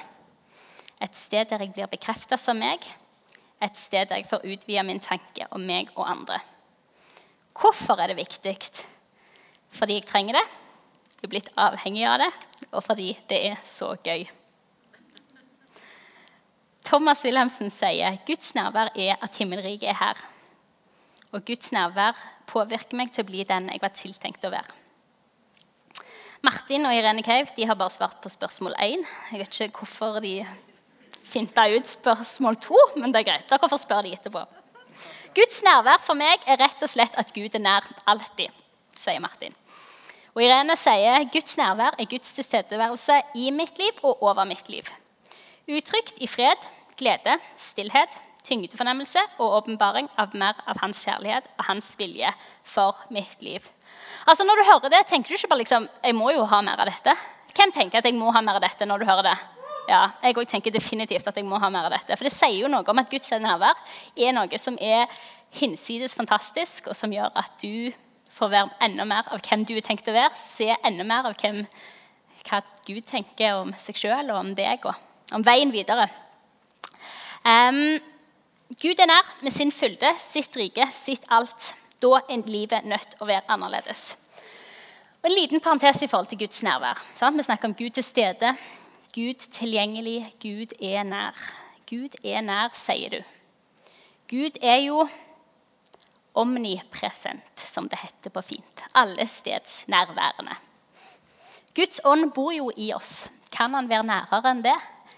Et 1.00 1.16
sted 1.16 1.48
der 1.48 1.64
jeg 1.64 1.72
blir 1.76 1.88
bekrefta 1.92 2.36
som 2.40 2.60
meg. 2.60 2.84
Et 3.60 3.76
sted 3.76 4.08
der 4.08 4.20
jeg 4.20 4.28
får 4.28 4.44
utvida 4.44 4.84
min 4.84 5.00
tanke 5.00 5.48
om 5.50 5.64
meg 5.64 5.88
og 5.96 6.04
andre. 6.08 6.40
Hvorfor 7.56 8.00
er 8.00 8.12
det 8.12 8.20
viktig? 8.20 8.56
Fordi 9.72 9.96
jeg 9.98 10.08
trenger 10.08 10.36
det. 10.36 10.46
Jeg 11.16 11.24
er 11.24 11.32
blitt 11.32 11.54
avhengig 11.56 12.04
av 12.04 12.20
det, 12.20 12.32
og 12.70 12.84
fordi 12.84 13.14
det 13.30 13.40
er 13.48 13.62
så 13.64 13.94
gøy. 14.04 14.26
Thomas 16.86 17.24
Wilhelmsen 17.26 17.70
sier 17.74 18.14
Guds 18.28 18.52
nærvær 18.54 18.92
er 18.94 19.16
at 19.18 19.36
himmelriket 19.40 19.88
er 19.90 19.96
her. 19.98 20.20
Og 21.34 21.42
Guds 21.48 21.72
nærvær 21.74 22.14
påvirker 22.46 22.94
meg 22.94 23.10
til 23.10 23.24
å 23.24 23.26
bli 23.26 23.42
den 23.48 23.66
jeg 23.72 23.82
var 23.82 23.94
tiltenkt 23.96 24.46
å 24.46 24.52
være. 24.52 24.70
Martin 26.46 26.86
og 26.86 26.94
Irene 26.94 27.24
Cave 27.26 27.50
de 27.56 27.66
har 27.66 27.74
bare 27.74 27.90
svart 27.90 28.20
på 28.22 28.30
spørsmål 28.30 28.76
1. 28.78 29.02
Jeg 29.32 29.42
vet 29.42 29.58
ikke 29.66 29.80
hvorfor 29.80 30.20
de 30.22 30.36
finta 31.26 31.64
ut 31.74 31.90
spørsmål 31.90 32.60
2, 32.62 32.78
men 33.02 33.10
det 33.10 33.24
er 33.24 33.28
greit. 33.32 33.48
Dere 33.50 33.70
får 33.72 33.82
spørre 33.82 34.06
de 34.06 34.14
etterpå. 34.14 34.44
Guds 35.34 35.58
nærvær 35.66 35.98
for 36.04 36.14
meg 36.14 36.46
er 36.46 36.60
rett 36.62 36.86
og 36.86 36.92
slett 36.92 37.18
at 37.18 37.34
Gud 37.34 37.58
er 37.58 37.64
nær 37.66 37.88
alltid, 38.06 38.54
sier 38.94 39.18
Martin. 39.20 39.58
Og 40.36 40.44
Irene 40.44 40.78
sier 40.78 41.26
Guds 41.34 41.58
nærvær 41.58 41.98
er 41.98 42.08
Guds 42.14 42.30
tilstedeværelse 42.38 43.18
i 43.42 43.50
mitt 43.50 43.74
liv 43.82 44.06
og 44.06 44.22
over 44.22 44.46
mitt 44.46 44.70
liv. 44.70 44.86
Uttrykt 45.66 46.20
i 46.22 46.30
fred, 46.30 46.62
glede, 46.98 47.36
stillhet, 47.60 48.14
tyngdefornemmelse 48.46 49.22
og 49.42 49.56
åpenbaring 49.60 50.08
av 50.20 50.34
mer 50.38 50.58
av 50.70 50.78
hans 50.82 51.02
kjærlighet 51.04 51.48
og 51.56 51.66
hans 51.68 51.90
vilje 51.98 52.30
for 52.66 52.98
mitt 53.14 53.42
liv. 53.42 53.64
Altså 54.26 54.44
Når 54.44 54.60
du 54.60 54.68
hører 54.70 54.92
det, 54.94 55.06
tenker 55.06 55.30
du 55.30 55.38
ikke 55.38 55.50
bare 55.50 55.62
liksom, 55.64 55.88
jeg 56.04 56.14
må 56.14 56.30
jo 56.34 56.46
ha 56.50 56.62
mer 56.62 56.82
av 56.82 56.90
dette. 56.90 57.14
Hvem 57.56 57.72
tenker 57.74 57.98
at 57.98 58.08
jeg 58.08 58.16
må 58.18 58.30
ha 58.34 58.42
mer 58.44 58.58
av 58.58 58.64
dette 58.64 58.86
når 58.86 59.02
du 59.02 59.08
hører 59.08 59.30
det? 59.30 59.36
Ja, 59.86 60.10
Jeg 60.22 60.34
òg 60.34 60.48
tenker 60.50 60.74
definitivt 60.74 61.26
at 61.30 61.36
jeg 61.38 61.46
må 61.46 61.60
ha 61.62 61.70
mer 61.70 61.86
av 61.86 61.94
dette. 61.94 62.16
For 62.18 62.26
det 62.26 62.34
sier 62.34 62.58
jo 62.58 62.70
noe 62.70 62.82
om 62.90 62.98
at 62.98 63.10
Guds 63.10 63.30
nærvær 63.30 63.78
er 64.18 64.34
noe 64.34 64.58
som 64.58 64.78
er 64.82 65.06
hinsides 65.56 66.16
fantastisk, 66.18 66.90
og 66.90 66.98
som 66.98 67.12
gjør 67.14 67.30
at 67.38 67.54
du 67.62 67.92
får 68.36 68.50
være 68.52 68.74
enda 68.82 69.06
mer 69.08 69.30
av 69.30 69.40
hvem 69.46 69.62
du 69.64 69.76
er 69.76 69.86
tenkt 69.86 70.10
å 70.10 70.16
være. 70.16 70.34
Se 70.40 70.72
enda 70.82 71.06
mer 71.06 71.30
av 71.30 71.38
hvem, 71.38 71.62
hva 72.48 72.60
Gud 72.86 73.06
tenker 73.06 73.62
om 73.62 73.72
seg 73.78 74.02
sjøl 74.02 74.32
og 74.32 74.40
om 74.40 74.54
deg, 74.58 74.82
og 74.84 75.38
om 75.38 75.46
veien 75.46 75.70
videre. 75.74 76.08
Um, 77.46 78.00
Gud 78.82 78.98
er 78.98 79.06
nær 79.06 79.28
med 79.46 79.54
sin 79.54 79.70
fylde, 79.70 80.08
sitt 80.18 80.56
rike, 80.58 80.88
sitt 80.90 81.26
alt. 81.30 81.74
Da 82.02 82.18
er 82.26 82.48
livet 82.50 82.88
nødt 82.90 83.14
å 83.22 83.28
være 83.28 83.46
annerledes. 83.54 84.16
Og 85.22 85.28
En 85.30 85.36
liten 85.36 85.62
parentes 85.62 86.02
i 86.02 86.08
forhold 86.10 86.26
til 86.32 86.40
Guds 86.42 86.64
nærvær. 86.66 86.98
Sant? 87.14 87.38
Vi 87.38 87.46
snakker 87.46 87.70
om 87.70 87.74
Gud 87.78 87.94
til 87.94 88.04
stede, 88.04 88.56
Gud 89.14 89.46
tilgjengelig, 89.54 90.34
Gud 90.42 90.74
er 90.82 91.06
nær. 91.06 91.38
Gud 91.86 92.18
er 92.24 92.42
nær, 92.42 92.74
sier 92.74 93.14
du. 93.14 93.22
Gud 94.28 94.58
er 94.60 94.82
jo 94.82 95.06
omnipresent, 96.34 97.62
som 97.62 97.86
det 97.88 98.02
heter 98.02 98.34
på 98.34 98.42
fint. 98.42 98.82
Allestedsnærværende. 98.94 100.58
Guds 101.78 102.02
ånd 102.04 102.32
bor 102.34 102.50
jo 102.52 102.72
i 102.76 102.90
oss. 102.92 103.28
Kan 103.54 103.74
han 103.78 103.88
være 103.88 104.04
nærere 104.10 104.50
enn 104.50 104.66
det? 104.66 104.76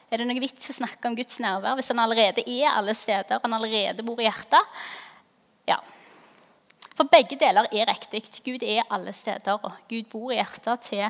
Er 0.09 0.23
det 0.23 0.27
noe 0.29 0.41
vits 0.41 0.71
å 0.73 0.77
snakke 0.79 1.11
om 1.11 1.17
Guds 1.19 1.37
nærvær 1.45 1.77
hvis 1.77 1.91
han 1.93 2.01
allerede 2.01 2.45
er 2.49 2.73
alle 2.73 2.95
steder 2.97 3.43
han 3.43 3.57
allerede 3.57 4.05
bor 4.07 4.21
i 4.21 4.27
hjertet? 4.29 4.81
Ja. 5.69 5.79
For 6.97 7.09
begge 7.11 7.37
deler 7.39 7.69
er 7.71 7.91
riktig. 7.91 8.25
Gud 8.43 8.65
er 8.65 8.89
alle 8.91 9.13
steder, 9.15 9.61
og 9.61 9.85
Gud 9.91 10.09
bor 10.11 10.33
i 10.33 10.41
hjertet 10.41 10.89
til 10.89 11.05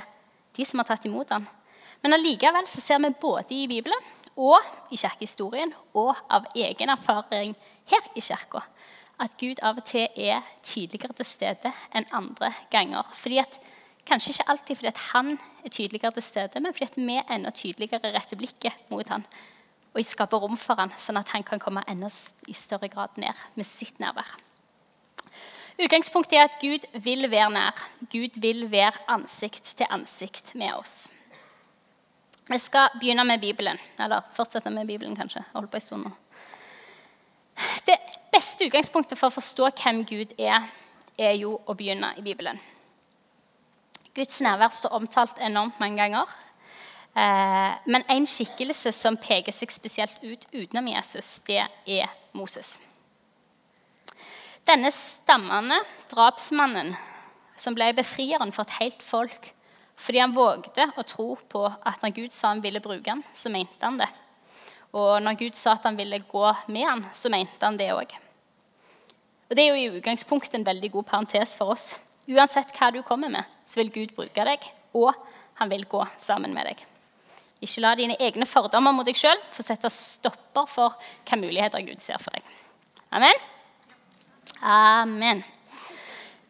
de 0.58 0.66
som 0.66 0.82
har 0.82 0.88
tatt 0.90 1.06
imot 1.08 1.30
ham. 1.32 1.46
Men 2.02 2.14
allikevel 2.18 2.66
så 2.70 2.82
ser 2.82 3.00
vi 3.02 3.14
både 3.22 3.54
i 3.54 3.66
Bibelen 3.70 4.10
og 4.38 4.58
i 4.94 4.98
kirkehistorien 4.98 5.72
og 5.98 6.14
av 6.30 6.46
egen 6.54 6.92
erfaring 6.94 7.54
her 7.90 8.10
i 8.14 8.22
kirka 8.22 8.62
at 9.18 9.34
Gud 9.38 9.58
av 9.66 9.80
og 9.80 9.86
til 9.86 10.06
er 10.14 10.44
tydeligere 10.62 11.16
til 11.18 11.26
stede 11.26 11.72
enn 11.96 12.06
andre 12.14 12.52
ganger. 12.70 13.06
Fordi 13.18 13.40
at 13.42 13.58
Kanskje 14.08 14.32
ikke 14.32 14.48
alltid 14.48 14.80
fordi 14.80 14.92
han 15.12 15.30
er 15.36 15.70
tydeligere 15.70 16.14
til 16.16 16.24
stede, 16.24 16.60
men 16.64 16.74
fordi 16.74 17.04
vi 17.04 17.20
enda 17.20 17.52
tydeligere 17.52 18.12
retter 18.14 18.40
blikket 18.40 18.90
mot 18.90 19.08
han 19.08 19.26
og 19.94 20.04
skaper 20.04 20.38
rom 20.38 20.56
for 20.60 20.78
han, 20.78 20.92
sånn 21.00 21.18
at 21.18 21.32
han 21.34 21.42
kan 21.42 21.60
komme 21.60 21.82
enda 21.88 22.10
i 22.46 22.54
større 22.54 22.90
grad 22.92 23.16
ned 23.18 23.34
med 23.56 23.66
sitt 23.66 23.98
nærvær. 23.98 24.36
Utgangspunktet 25.78 26.38
er 26.38 26.48
at 26.48 26.58
Gud 26.60 26.86
vil 27.04 27.28
være 27.30 27.50
nær. 27.54 27.82
Gud 28.10 28.38
vil 28.42 28.64
være 28.70 28.98
ansikt 29.14 29.74
til 29.78 29.86
ansikt 29.90 30.54
med 30.58 30.74
oss. 30.74 31.06
Vi 32.48 32.58
skal 32.58 32.94
begynne 32.98 33.24
med 33.24 33.40
Bibelen. 33.40 33.78
Eller 34.00 34.24
fortsette 34.34 34.70
med 34.70 34.86
Bibelen, 34.86 35.16
kanskje. 35.16 35.44
Holde 35.52 35.70
på 35.70 35.78
en 35.78 35.84
stund 35.84 36.08
nå. 36.08 36.10
Det 37.86 37.98
beste 38.32 38.66
utgangspunktet 38.66 39.18
for 39.18 39.30
å 39.30 39.34
forstå 39.38 39.70
hvem 39.82 40.02
Gud 40.08 40.34
er, 40.38 40.66
er 41.18 41.38
jo 41.38 41.56
å 41.66 41.74
begynne 41.78 42.10
i 42.18 42.26
Bibelen. 42.26 42.58
Guds 44.18 44.40
nærvær 44.42 44.74
står 44.74 44.96
omtalt 44.98 45.38
enormt 45.46 45.78
mange 45.80 46.02
ganger. 46.02 46.30
Eh, 47.14 47.74
men 47.86 48.04
en 48.10 48.26
skikkelse 48.26 48.92
som 48.94 49.18
peker 49.18 49.54
seg 49.54 49.70
spesielt 49.70 50.18
ut 50.22 50.46
utenom 50.52 50.90
Jesus, 50.90 51.38
det 51.46 51.62
er 51.86 52.10
Moses. 52.36 52.76
Denne 54.68 54.90
stammende 54.92 55.78
drapsmannen 56.10 56.92
som 57.58 57.74
ble 57.78 57.92
befrieren 57.96 58.52
for 58.54 58.66
et 58.66 58.76
helt 58.82 59.04
folk 59.06 59.52
fordi 59.98 60.20
han 60.22 60.34
vågde 60.34 60.84
å 60.94 61.02
tro 61.02 61.32
på 61.50 61.64
at 61.66 62.04
når 62.04 62.12
Gud 62.14 62.34
sa 62.34 62.52
han 62.52 62.60
ville 62.62 62.78
bruke 62.78 63.10
ham, 63.10 63.24
så 63.34 63.50
mente 63.50 63.82
han 63.82 63.96
det. 63.98 64.06
Og 64.94 65.16
når 65.24 65.40
Gud 65.40 65.56
sa 65.58 65.72
at 65.74 65.88
han 65.88 65.98
ville 65.98 66.20
gå 66.22 66.44
med 66.70 66.86
ham, 66.86 67.02
så 67.18 67.32
mente 67.34 67.66
han 67.66 67.78
det 67.80 67.90
òg. 67.90 68.12
Og 69.48 69.56
Det 69.56 69.64
er 69.64 69.72
jo 69.72 69.80
i 69.80 69.98
utgangspunktet 69.98 70.54
en 70.54 70.68
veldig 70.68 70.92
god 70.92 71.08
parentes 71.08 71.56
for 71.58 71.74
oss. 71.74 71.96
Uansett 72.28 72.74
hva 72.76 72.90
du 72.92 73.00
kommer 73.06 73.32
med, 73.32 73.58
så 73.64 73.80
vil 73.80 73.92
Gud 73.94 74.14
bruke 74.16 74.44
deg, 74.44 74.64
og 74.92 75.14
han 75.60 75.70
vil 75.72 75.86
gå 75.88 76.04
sammen 76.20 76.52
med 76.54 76.68
deg. 76.68 76.82
Ikke 77.64 77.82
la 77.82 77.94
dine 77.98 78.18
egne 78.22 78.46
fordommer 78.46 78.94
mot 78.94 79.06
deg 79.08 79.18
sjøl 79.18 79.38
få 79.54 79.64
sette 79.66 79.90
stopper 79.90 80.68
for 80.70 80.98
hva 81.26 81.38
muligheter 81.40 81.82
Gud 81.86 82.02
ser 82.02 82.20
for 82.22 82.36
deg. 82.36 82.44
Amen? 83.10 83.46
Amen. 84.62 85.40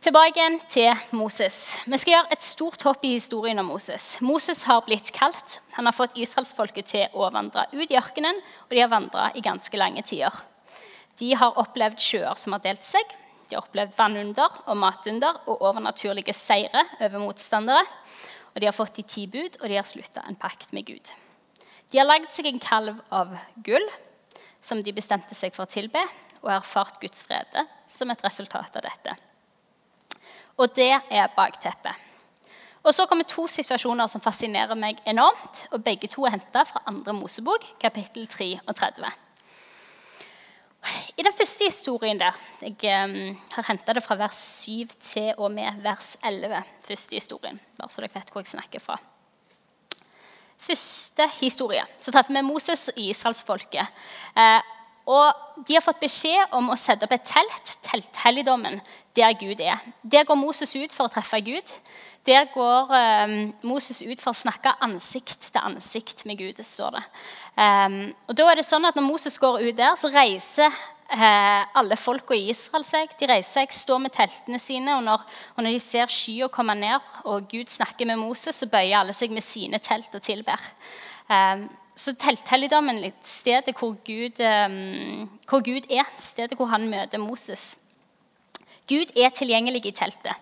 Tilbake 0.02 0.38
igjen 0.38 0.58
til 0.70 1.14
Moses. 1.16 1.56
Vi 1.86 1.98
skal 1.98 2.12
gjøre 2.12 2.34
et 2.36 2.44
stort 2.44 2.84
hopp 2.86 3.02
i 3.06 3.16
historien 3.16 3.58
om 3.58 3.66
Moses. 3.72 4.12
Moses 4.22 4.62
har 4.68 4.84
blitt 4.86 5.10
kalt. 5.14 5.58
Han 5.74 5.88
har 5.88 5.96
fått 5.96 6.18
israelsfolket 6.18 6.90
til 6.92 7.16
å 7.18 7.30
vandre 7.34 7.64
ut 7.72 7.90
i 7.90 7.98
ørkenen, 7.98 8.38
og 8.66 8.74
de 8.76 8.82
har 8.84 8.92
vandra 8.92 9.30
i 9.34 9.42
ganske 9.42 9.80
lange 9.80 10.04
tider. 10.06 10.34
De 11.18 11.32
har 11.34 11.58
opplevd 11.58 11.98
sjøer 12.02 12.38
som 12.38 12.54
har 12.54 12.62
delt 12.66 12.86
seg. 12.86 13.16
De 13.48 13.56
har 13.56 13.64
opplevd 13.64 13.96
vannunder 13.96 14.58
og 14.66 14.76
matunder 14.76 15.40
og 15.46 15.62
overnaturlige 15.64 16.34
seire 16.36 16.84
over 17.00 17.22
motstandere. 17.22 17.84
Og 18.54 18.60
de 18.60 18.68
har 18.68 18.76
fått 18.76 18.98
de 18.98 19.04
ti 19.08 19.26
bud, 19.30 19.56
og 19.60 19.68
de 19.68 19.76
har 19.78 19.86
slutta 19.86 20.24
en 20.28 20.36
pakt 20.36 20.72
med 20.76 20.86
Gud. 20.88 21.12
De 21.88 22.00
har 22.00 22.08
lagd 22.08 22.28
seg 22.34 22.50
en 22.50 22.60
kalv 22.60 22.98
av 23.14 23.32
gull 23.64 23.86
som 24.60 24.82
de 24.82 24.92
bestemte 24.92 25.36
seg 25.38 25.54
for 25.54 25.64
å 25.64 25.70
tilbe, 25.70 26.02
og 26.42 26.50
har 26.50 26.60
erfart 26.60 27.00
Guds 27.00 27.24
frede 27.26 27.64
som 27.88 28.10
et 28.12 28.24
resultat 28.24 28.76
av 28.78 28.84
dette. 28.84 29.14
Og 30.58 30.74
det 30.74 30.90
er 30.92 31.32
bakteppet. 31.36 32.04
Og 32.82 32.94
Så 32.94 33.06
kommer 33.06 33.24
to 33.24 33.46
situasjoner 33.46 34.06
som 34.06 34.20
fascinerer 34.20 34.74
meg 34.74 35.00
enormt. 35.06 35.66
og 35.72 35.84
Begge 35.84 36.08
to 36.08 36.24
er 36.24 36.30
henta 36.30 36.64
fra 36.64 36.82
andre 36.86 37.12
Mosebok, 37.12 37.64
kapittel 37.80 38.26
3 38.26 38.60
og 38.66 38.74
30. 38.74 39.27
I 41.18 41.22
den 41.26 41.34
første 41.34 41.64
historien 41.66 42.18
der 42.20 42.36
Jeg 42.78 43.36
har 43.50 43.64
henta 43.66 43.92
det 43.92 44.04
fra 44.04 44.14
vers 44.14 44.38
7 44.62 44.92
til 45.02 45.32
og 45.38 45.50
med 45.50 45.80
vers 45.82 46.16
11. 46.24 46.62
første 46.86 47.14
historien, 47.14 47.60
bare 47.78 47.90
så 47.90 48.00
dere 48.00 48.14
vet 48.14 48.30
hvor 48.30 48.40
jeg 48.40 48.52
snakker 48.52 48.78
fra. 48.78 48.98
Første 50.58 51.26
historie. 51.40 51.82
Så 52.00 52.12
treffer 52.14 52.34
vi 52.34 52.42
Moses 52.46 52.88
og 52.88 53.00
israelsfolket. 53.02 53.86
Eh, 54.36 54.60
og 55.06 55.32
De 55.66 55.74
har 55.74 55.82
fått 55.82 55.98
beskjed 56.00 56.54
om 56.54 56.70
å 56.70 56.76
sette 56.78 57.06
opp 57.06 57.14
et 57.16 57.26
telt, 57.26 57.72
telthelligdommen, 57.82 58.78
der 59.16 59.32
Gud 59.40 59.58
er. 59.60 59.80
Der 60.04 60.24
går 60.24 60.38
Moses 60.38 60.76
ut 60.76 60.94
for 60.94 61.08
å 61.08 61.12
treffe 61.12 61.40
Gud. 61.42 61.72
Der 62.28 62.46
går 62.54 62.92
um, 62.92 63.34
Moses 63.66 64.02
ut 64.02 64.20
for 64.20 64.30
å 64.30 64.38
snakke 64.38 64.76
ansikt 64.84 65.48
til 65.48 65.64
ansikt 65.64 66.22
med 66.28 66.38
Gud. 66.38 66.62
står 66.62 66.94
det. 66.98 67.02
Um, 67.56 67.98
og 68.28 68.36
da 68.38 68.50
er 68.52 68.60
det 68.60 68.66
sånn 68.68 68.84
at 68.84 68.94
Når 68.94 69.08
Moses 69.08 69.38
går 69.38 69.64
ut 69.64 69.76
der, 69.76 69.96
så 69.96 70.12
reiser 70.12 70.76
alle 71.08 71.96
folka 71.96 72.36
i 72.36 72.50
Israel 72.52 72.84
seg. 72.84 73.14
De 73.16 73.26
reiser 73.30 73.62
seg, 73.62 73.72
står 73.72 74.00
med 74.04 74.12
teltene 74.12 74.58
sine, 74.60 74.96
og 74.98 75.04
når, 75.06 75.24
og 75.56 75.64
når 75.64 75.72
de 75.72 75.80
ser 75.80 76.12
skya 76.12 76.50
komme 76.52 76.74
ned, 76.76 77.04
og 77.24 77.48
Gud 77.48 77.72
snakker 77.72 78.06
med 78.10 78.20
Moses, 78.20 78.60
så 78.60 78.68
bøyer 78.68 79.00
alle 79.00 79.16
seg 79.16 79.32
med 79.32 79.44
sine 79.44 79.80
telt 79.80 80.12
og 80.14 80.22
tilber. 80.22 80.60
Um, 81.28 81.64
så 81.98 82.12
telthelligdommen 82.14 83.00
er 83.02 83.14
stedet 83.26 83.74
hvor 83.74 83.96
Gud, 84.06 84.38
hvor 85.50 85.64
Gud 85.66 85.88
er, 85.90 86.06
stedet 86.22 86.54
hvor 86.56 86.70
han 86.70 86.86
møter 86.86 87.18
Moses. 87.18 87.72
Gud 88.88 89.10
er 89.18 89.32
tilgjengelig 89.34 89.82
i 89.88 89.92
teltet. 89.96 90.36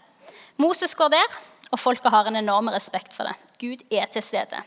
Moses 0.60 0.94
går 0.94 1.14
der, 1.14 1.38
og 1.72 1.80
folket 1.80 2.12
har 2.12 2.28
en 2.28 2.36
enorm 2.36 2.68
respekt 2.74 3.14
for 3.16 3.24
det. 3.24 3.34
Gud 3.60 3.86
er 3.90 4.06
til 4.12 4.22
stede. 4.22 4.60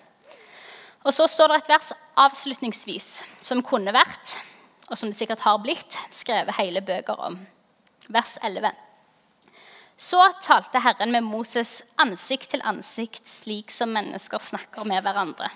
Og 1.05 1.13
Så 1.13 1.27
står 1.27 1.47
det 1.47 1.57
et 1.61 1.69
vers 1.69 1.93
avslutningsvis 2.17 3.09
som 3.41 3.61
kunne 3.63 3.93
vært, 3.93 4.35
og 4.89 4.97
som 4.97 5.09
det 5.09 5.17
sikkert 5.17 5.45
har 5.45 5.61
blitt, 5.61 5.97
skrevet 6.11 6.57
hele 6.57 6.81
bøker 6.81 7.19
om. 7.21 7.39
Vers 8.09 8.37
11. 8.43 8.71
Så 9.99 10.21
talte 10.41 10.79
Herren 10.81 11.11
med 11.11 11.25
Moses 11.27 11.81
ansikt 11.99 12.53
til 12.53 12.63
ansikt, 12.65 13.27
slik 13.27 13.71
som 13.71 13.91
mennesker 13.93 14.41
snakker 14.41 14.87
med 14.87 15.03
hverandre. 15.03 15.49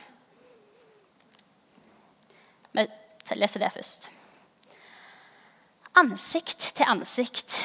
Vi 2.73 2.85
leser 3.39 3.63
det 3.63 3.71
først. 3.73 4.09
Ansikt 5.95 6.73
til 6.75 6.89
ansikt. 6.89 7.61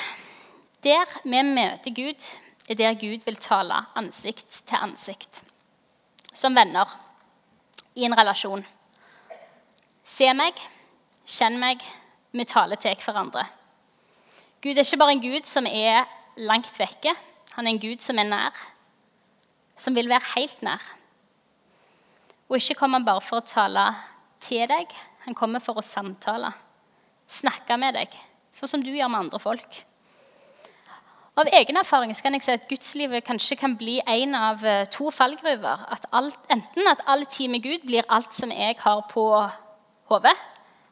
Der 0.84 1.10
vi 1.24 1.42
møter 1.42 1.94
Gud, 1.96 2.24
er 2.68 2.74
der 2.78 2.94
Gud 2.94 3.24
vil 3.26 3.36
tale 3.36 3.82
ansikt 3.96 4.62
til 4.68 4.78
ansikt. 4.78 5.42
Som 6.32 6.54
venner 6.54 6.94
i 7.96 8.04
en 8.06 8.14
relasjon. 8.14 8.62
Se 10.04 10.30
meg, 10.36 10.54
kjenn 11.28 11.58
meg, 11.60 11.82
vi 12.32 12.44
taler 12.48 12.80
til 12.80 12.96
hverandre. 13.04 13.44
Gud 14.62 14.74
er 14.74 14.84
ikke 14.84 15.00
bare 15.00 15.14
en 15.14 15.22
Gud 15.22 15.46
som 15.46 15.68
er 15.68 16.08
langt 16.40 16.72
vekke. 16.78 17.12
Han 17.54 17.66
er 17.66 17.74
en 17.74 17.82
Gud 17.82 18.02
som 18.02 18.18
er 18.18 18.28
nær, 18.28 18.56
som 19.78 19.94
vil 19.96 20.08
være 20.10 20.32
helt 20.36 20.62
nær. 20.66 20.82
Og 22.48 22.56
ikke 22.56 22.78
kommer 22.80 22.98
han 22.98 23.06
bare 23.06 23.22
for 23.24 23.40
å 23.40 23.46
tale 23.46 23.84
til 24.42 24.64
deg, 24.70 24.94
han 25.26 25.36
kommer 25.36 25.60
for 25.60 25.78
å 25.78 25.84
samtale. 25.84 26.50
Snakke 27.28 27.76
med 27.76 27.98
deg, 27.98 28.14
sånn 28.54 28.72
som 28.72 28.82
du 28.84 28.88
gjør 28.94 29.10
med 29.12 29.26
andre 29.26 29.40
folk. 29.42 29.82
Av 31.38 31.46
egen 31.54 31.78
erfaring 31.78 32.10
kan 32.18 32.34
jeg 32.34 32.42
si 32.42 32.54
at 32.56 32.64
gudslivet 32.66 33.26
kanskje 33.26 33.58
kan 33.60 33.76
bli 33.78 34.00
en 34.00 34.34
av 34.34 34.64
eh, 34.66 34.88
to 34.90 35.12
fallgruver. 35.14 35.84
At 35.86 36.08
alt, 36.10 36.38
enten 36.50 36.88
at 36.90 37.04
all 37.06 37.22
tid 37.30 37.52
med 37.52 37.62
Gud 37.62 37.84
blir 37.86 38.06
alt 38.10 38.34
som 38.34 38.50
jeg 38.50 38.74
har 38.80 39.04
på 39.12 39.26
hodet. 40.10 40.34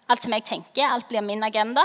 Alt 0.09 0.23
som 0.23 0.35
jeg 0.37 0.45
tenker, 0.47 0.87
alt 0.87 1.09
blir 1.09 1.25
min 1.25 1.43
agenda. 1.43 1.85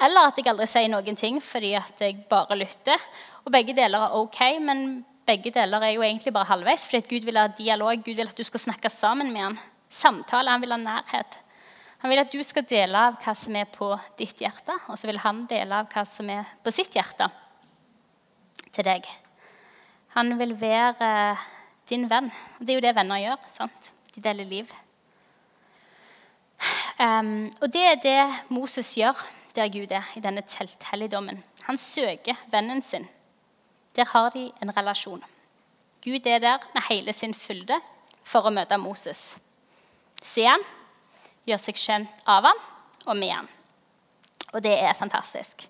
Eller 0.00 0.30
at 0.30 0.38
jeg 0.38 0.48
aldri 0.48 0.68
sier 0.70 0.88
noen 0.88 1.18
ting 1.18 1.40
fordi 1.44 1.74
at 1.76 2.00
jeg 2.00 2.22
bare 2.30 2.56
lytter. 2.56 3.02
Og 3.44 3.52
begge 3.52 3.74
deler 3.76 4.06
er 4.06 4.16
ok, 4.16 4.40
men 4.62 5.04
begge 5.28 5.52
deler 5.54 5.84
er 5.84 5.94
jo 5.96 6.04
egentlig 6.06 6.32
bare 6.34 6.48
halvveis. 6.48 6.86
fordi 6.86 7.16
Gud 7.16 7.26
vil 7.28 7.38
ha 7.38 7.46
dialog, 7.48 8.02
Gud 8.04 8.16
vil 8.16 8.28
at 8.28 8.36
du 8.36 8.44
skal 8.44 8.60
snakke 8.60 8.90
sammen 8.90 9.32
med 9.32 9.40
ham. 9.40 9.58
Samtale, 9.88 10.50
han 10.50 10.60
vil 10.60 10.72
ha 10.72 10.78
nærhet. 10.78 11.38
Han 12.00 12.10
vil 12.10 12.22
at 12.22 12.32
du 12.32 12.40
skal 12.46 12.64
dele 12.64 12.96
av 12.96 13.18
hva 13.20 13.34
som 13.36 13.56
er 13.56 13.66
på 13.68 13.90
ditt 14.16 14.38
hjerte, 14.40 14.72
og 14.88 14.96
så 14.96 15.10
vil 15.10 15.20
han 15.20 15.44
dele 15.50 15.82
av 15.82 15.90
hva 15.92 16.06
som 16.08 16.30
er 16.32 16.48
på 16.64 16.72
sitt 16.72 16.94
hjerte 16.96 17.28
til 18.72 18.86
deg. 18.86 19.08
Han 20.16 20.38
vil 20.40 20.54
være 20.58 21.10
din 21.90 22.08
venn. 22.10 22.30
Og 22.58 22.66
Det 22.66 22.72
er 22.72 22.78
jo 22.80 22.86
det 22.86 22.96
venner 22.96 23.20
gjør. 23.20 23.48
sant? 23.52 23.92
De 24.14 24.22
deler 24.22 24.44
liv. 24.44 24.72
Um, 27.00 27.48
og 27.62 27.72
det 27.72 27.80
er 27.80 28.00
det 28.02 28.22
Moses 28.52 28.92
gjør 28.94 29.16
der 29.56 29.70
Gud 29.72 29.90
er, 29.90 30.04
i 30.16 30.20
denne 30.20 30.42
telthelligdommen. 30.46 31.42
Han 31.64 31.76
søker 31.76 32.36
vennen 32.52 32.82
sin. 32.82 33.08
Der 33.96 34.04
har 34.04 34.28
de 34.30 34.50
en 34.62 34.76
relasjon. 34.76 35.24
Gud 36.04 36.26
er 36.26 36.38
der 36.38 36.58
med 36.74 36.82
hele 36.88 37.12
sin 37.12 37.34
fylde 37.34 37.80
for 38.24 38.46
å 38.46 38.52
møte 38.54 38.78
Moses. 38.78 39.38
Se 40.22 40.44
han, 40.44 40.62
gjør 41.48 41.62
seg 41.64 41.80
kjent 41.80 42.28
av 42.28 42.46
han 42.46 42.62
og 43.06 43.16
med 43.16 43.32
han. 43.32 43.50
Og 44.52 44.62
det 44.62 44.76
er 44.76 44.94
fantastisk. 44.98 45.66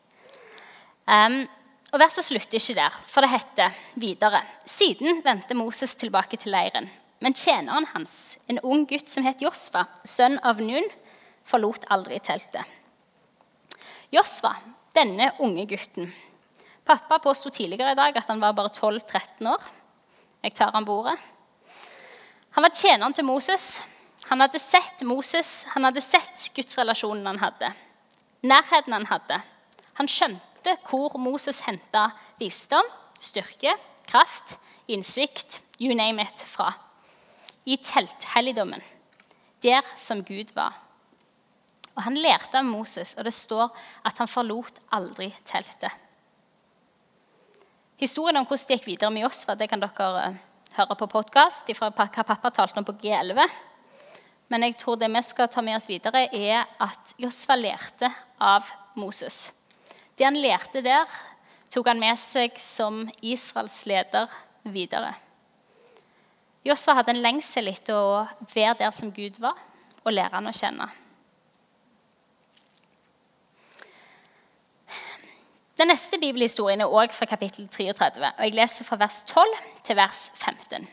Um, 1.06 1.44
og 1.90 1.98
Verset 2.02 2.26
slutter 2.26 2.58
ikke 2.58 2.76
der, 2.78 2.96
for 3.06 3.22
det 3.22 3.32
heter 3.32 3.78
videre. 3.98 4.42
Siden 4.66 5.22
vendte 5.24 5.56
Moses 5.58 5.96
tilbake 5.98 6.38
til 6.38 6.52
leiren. 6.54 6.90
Men 7.20 7.34
tjeneren 7.36 7.86
hans, 7.94 8.38
en 8.48 8.60
ung 8.64 8.86
gutt 8.88 9.10
som 9.10 9.26
het 9.26 9.42
Josfa, 9.42 9.84
sønn 10.04 10.38
av 10.46 10.62
Nun, 10.62 10.86
forlot 11.44 11.86
aldri 11.90 12.18
teltet. 12.24 12.64
Josfa, 14.10 14.56
denne 14.94 15.30
unge 15.38 15.66
gutten 15.70 16.10
Pappa 16.90 17.20
påsto 17.22 17.50
tidligere 17.54 17.92
i 17.92 17.98
dag 17.98 18.16
at 18.16 18.26
han 18.26 18.40
var 18.42 18.54
bare 18.56 18.72
12-13 18.74 19.46
år. 19.46 19.62
Jeg 20.42 20.54
tar 20.58 20.72
han 20.74 20.84
på 20.84 20.96
ordet. 21.02 21.14
Han 22.56 22.64
var 22.66 22.74
tjeneren 22.74 23.14
til 23.14 23.24
Moses. 23.28 23.82
Han 24.26 24.40
hadde 24.42 24.58
sett 24.58 25.04
Moses, 25.06 25.64
han 25.72 25.86
hadde 25.86 26.02
sett 26.02 26.50
gudsrelasjonen 26.56 27.26
han 27.26 27.38
hadde, 27.40 27.70
nærheten 28.42 28.92
han 28.92 29.06
hadde. 29.08 29.40
Han 29.98 30.08
skjønte 30.10 30.76
hvor 30.88 31.16
Moses 31.18 31.62
henta 31.64 32.10
visdom, 32.38 32.86
styrke, 33.18 33.72
kraft, 34.06 34.58
innsikt, 34.88 35.62
you 35.80 35.96
name 35.96 36.22
it, 36.22 36.44
fra. 36.46 36.72
I 37.64 37.76
telthelligdommen, 37.76 38.82
der 39.62 39.86
som 39.96 40.24
Gud 40.24 40.52
var. 40.54 40.76
Og 41.96 42.02
Han 42.06 42.16
lærte 42.16 42.58
av 42.58 42.64
Moses, 42.64 43.14
og 43.18 43.24
det 43.26 43.34
står 43.34 43.68
at 44.06 44.18
han 44.18 44.30
forlot 44.30 44.78
aldri 44.94 45.32
teltet. 45.44 45.90
Historien 48.00 48.38
om 48.40 48.46
hvordan 48.46 48.68
det 48.68 48.78
gikk 48.78 48.86
videre 48.86 49.10
med 49.12 49.26
Josfa, 49.26 49.54
det 49.54 49.68
kan 49.68 49.82
dere 49.82 50.10
eh, 50.22 50.38
høre 50.78 50.96
på 50.96 51.10
podkast 51.10 51.68
fra 51.76 51.90
hva 51.92 52.24
pappa 52.24 52.50
talte 52.54 52.80
om 52.80 52.86
på 52.86 52.94
G11. 53.02 53.42
Men 54.48 54.64
jeg 54.64 54.78
tror 54.80 54.96
det 54.96 55.10
vi 55.12 55.22
skal 55.22 55.50
ta 55.52 55.60
med 55.62 55.76
oss 55.76 55.88
videre, 55.90 56.24
er 56.32 56.64
at 56.80 57.12
Josfa 57.20 57.58
lærte 57.58 58.08
av 58.40 58.70
Moses. 58.96 59.50
Det 60.16 60.24
han 60.24 60.38
lærte 60.40 60.82
der, 60.82 61.04
tok 61.70 61.92
han 61.92 62.00
med 62.00 62.18
seg 62.18 62.56
som 62.58 63.04
Israels 63.22 63.84
leder 63.86 64.32
videre. 64.64 65.12
Josfa 66.66 66.96
hadde 66.98 67.14
en 67.14 67.22
lengsel 67.22 67.70
etter 67.70 67.96
å 67.96 68.24
være 68.54 68.80
der 68.82 68.96
som 68.96 69.12
Gud 69.14 69.38
var, 69.40 69.60
og 70.02 70.12
lære 70.12 70.34
han 70.34 70.50
å 70.50 70.56
kjenne. 70.56 70.88
Den 75.80 75.88
neste 75.88 76.18
bibelhistorien 76.20 76.82
er 76.84 76.92
også 76.92 77.22
fra 77.22 77.26
kapittel 77.30 77.64
33, 77.72 78.26
og 78.36 78.44
jeg 78.44 78.52
leser 78.52 78.84
fra 78.84 78.98
vers 79.00 79.22
12 79.24 79.54
til 79.86 79.96
vers 79.96 80.18
15. 80.34 80.84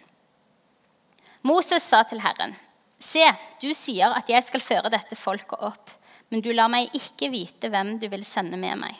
Moses 1.43 1.83
sa 1.83 2.05
til 2.07 2.21
Herren, 2.23 2.55
Se, 2.99 3.25
du 3.59 3.67
sier 3.75 4.15
at 4.15 4.31
jeg 4.31 4.45
skal 4.47 4.63
føre 4.63 4.93
dette 4.93 5.17
folket 5.19 5.59
opp, 5.59 5.91
men 6.31 6.39
du 6.39 6.53
lar 6.55 6.71
meg 6.71 6.95
ikke 6.95 7.27
vite 7.35 7.67
hvem 7.67 7.97
du 7.99 8.07
vil 8.07 8.23
sende 8.25 8.55
med 8.55 8.79
meg. 8.79 8.95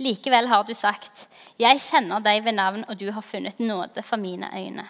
Likevel 0.00 0.48
har 0.48 0.64
du 0.64 0.72
sagt, 0.72 1.28
Jeg 1.60 1.84
kjenner 1.84 2.24
deg 2.24 2.40
ved 2.48 2.56
navn, 2.56 2.88
og 2.88 2.96
du 2.96 3.12
har 3.12 3.20
funnet 3.20 3.60
nåde 3.60 4.02
for 4.02 4.16
mine 4.16 4.48
øyne. 4.56 4.88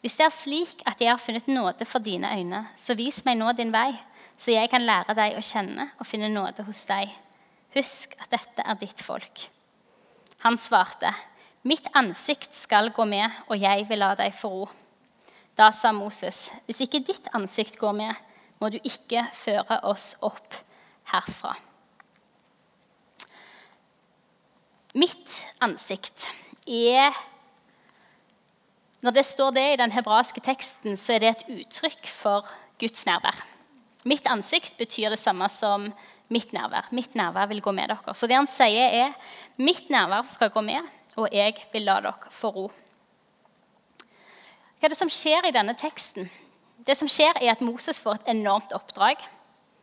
Hvis 0.00 0.16
det 0.16 0.24
er 0.24 0.34
slik 0.40 0.82
at 0.86 1.00
jeg 1.04 1.12
har 1.12 1.20
funnet 1.20 1.52
nåde 1.52 1.84
for 1.84 1.98
dine 1.98 2.32
øyne, 2.32 2.66
så 2.76 2.96
vis 2.96 3.26
meg 3.28 3.36
nå 3.36 3.52
din 3.52 3.76
vei, 3.76 3.92
så 4.36 4.56
jeg 4.56 4.70
kan 4.72 4.88
lære 4.88 5.12
deg 5.14 5.36
å 5.36 5.44
kjenne 5.44 5.90
og 5.98 6.06
finne 6.06 6.32
nåde 6.32 6.64
hos 6.64 6.86
deg. 6.88 7.12
Husk 7.76 8.14
at 8.20 8.30
dette 8.32 8.64
er 8.64 8.78
ditt 8.80 9.02
folk. 9.04 9.48
Han 10.44 10.56
svarte, 10.60 11.12
Mitt 11.66 11.88
ansikt 11.98 12.54
skal 12.54 12.92
gå 12.94 13.04
med, 13.04 13.34
og 13.50 13.58
jeg 13.58 13.88
vil 13.88 14.00
la 14.00 14.12
deg 14.16 14.32
få 14.32 14.48
ro. 14.52 14.68
Da 15.58 15.72
sa 15.74 15.90
Moses, 15.92 16.50
Hvis 16.66 16.80
ikke 16.80 17.02
ditt 17.04 17.28
ansikt 17.34 17.78
går 17.78 17.92
med, 17.92 18.14
må 18.60 18.70
du 18.70 18.78
ikke 18.82 19.26
føre 19.34 19.80
oss 19.86 20.14
opp 20.22 20.54
herfra. 21.12 21.56
Mitt 24.94 25.34
ansikt 25.60 26.28
er 26.66 27.12
Når 29.02 29.14
det 29.14 29.26
står 29.26 29.50
det 29.54 29.66
i 29.72 29.76
den 29.78 29.92
hebraiske 29.94 30.40
teksten, 30.42 30.96
så 30.96 31.14
er 31.14 31.18
det 31.22 31.28
et 31.28 31.44
uttrykk 31.60 32.06
for 32.10 32.48
Guds 32.80 33.04
nærvær. 33.06 33.36
Mitt 34.04 34.26
ansikt 34.26 34.74
betyr 34.78 35.10
det 35.10 35.20
samme 35.20 35.46
som 35.52 35.92
mitt 36.32 36.52
nærvær. 36.52 36.90
Mitt 36.92 37.14
nærvær 37.16 37.48
vil 37.50 37.62
gå 37.64 37.72
med 37.72 37.88
dere. 37.90 38.14
Så 38.14 38.28
det 38.28 38.36
han 38.36 38.48
sier, 38.50 38.92
er 39.06 39.16
mitt 39.60 39.88
nærvær 39.92 40.26
skal 40.28 40.52
gå 40.54 40.62
med, 40.64 40.84
og 41.16 41.32
jeg 41.34 41.56
vil 41.72 41.88
la 41.88 41.98
dere 42.04 42.32
få 42.34 42.52
ro. 42.54 42.68
Hva 44.78 44.86
er 44.86 44.94
det 44.94 45.00
som 45.00 45.10
skjer 45.10 45.48
i 45.48 45.54
denne 45.54 45.74
teksten? 45.78 46.28
Det 46.86 46.94
som 46.94 47.10
skjer 47.10 47.40
er 47.40 47.56
at 47.56 47.64
Moses 47.64 47.98
får 47.98 48.20
et 48.20 48.30
enormt 48.36 48.72
oppdrag. 48.76 49.18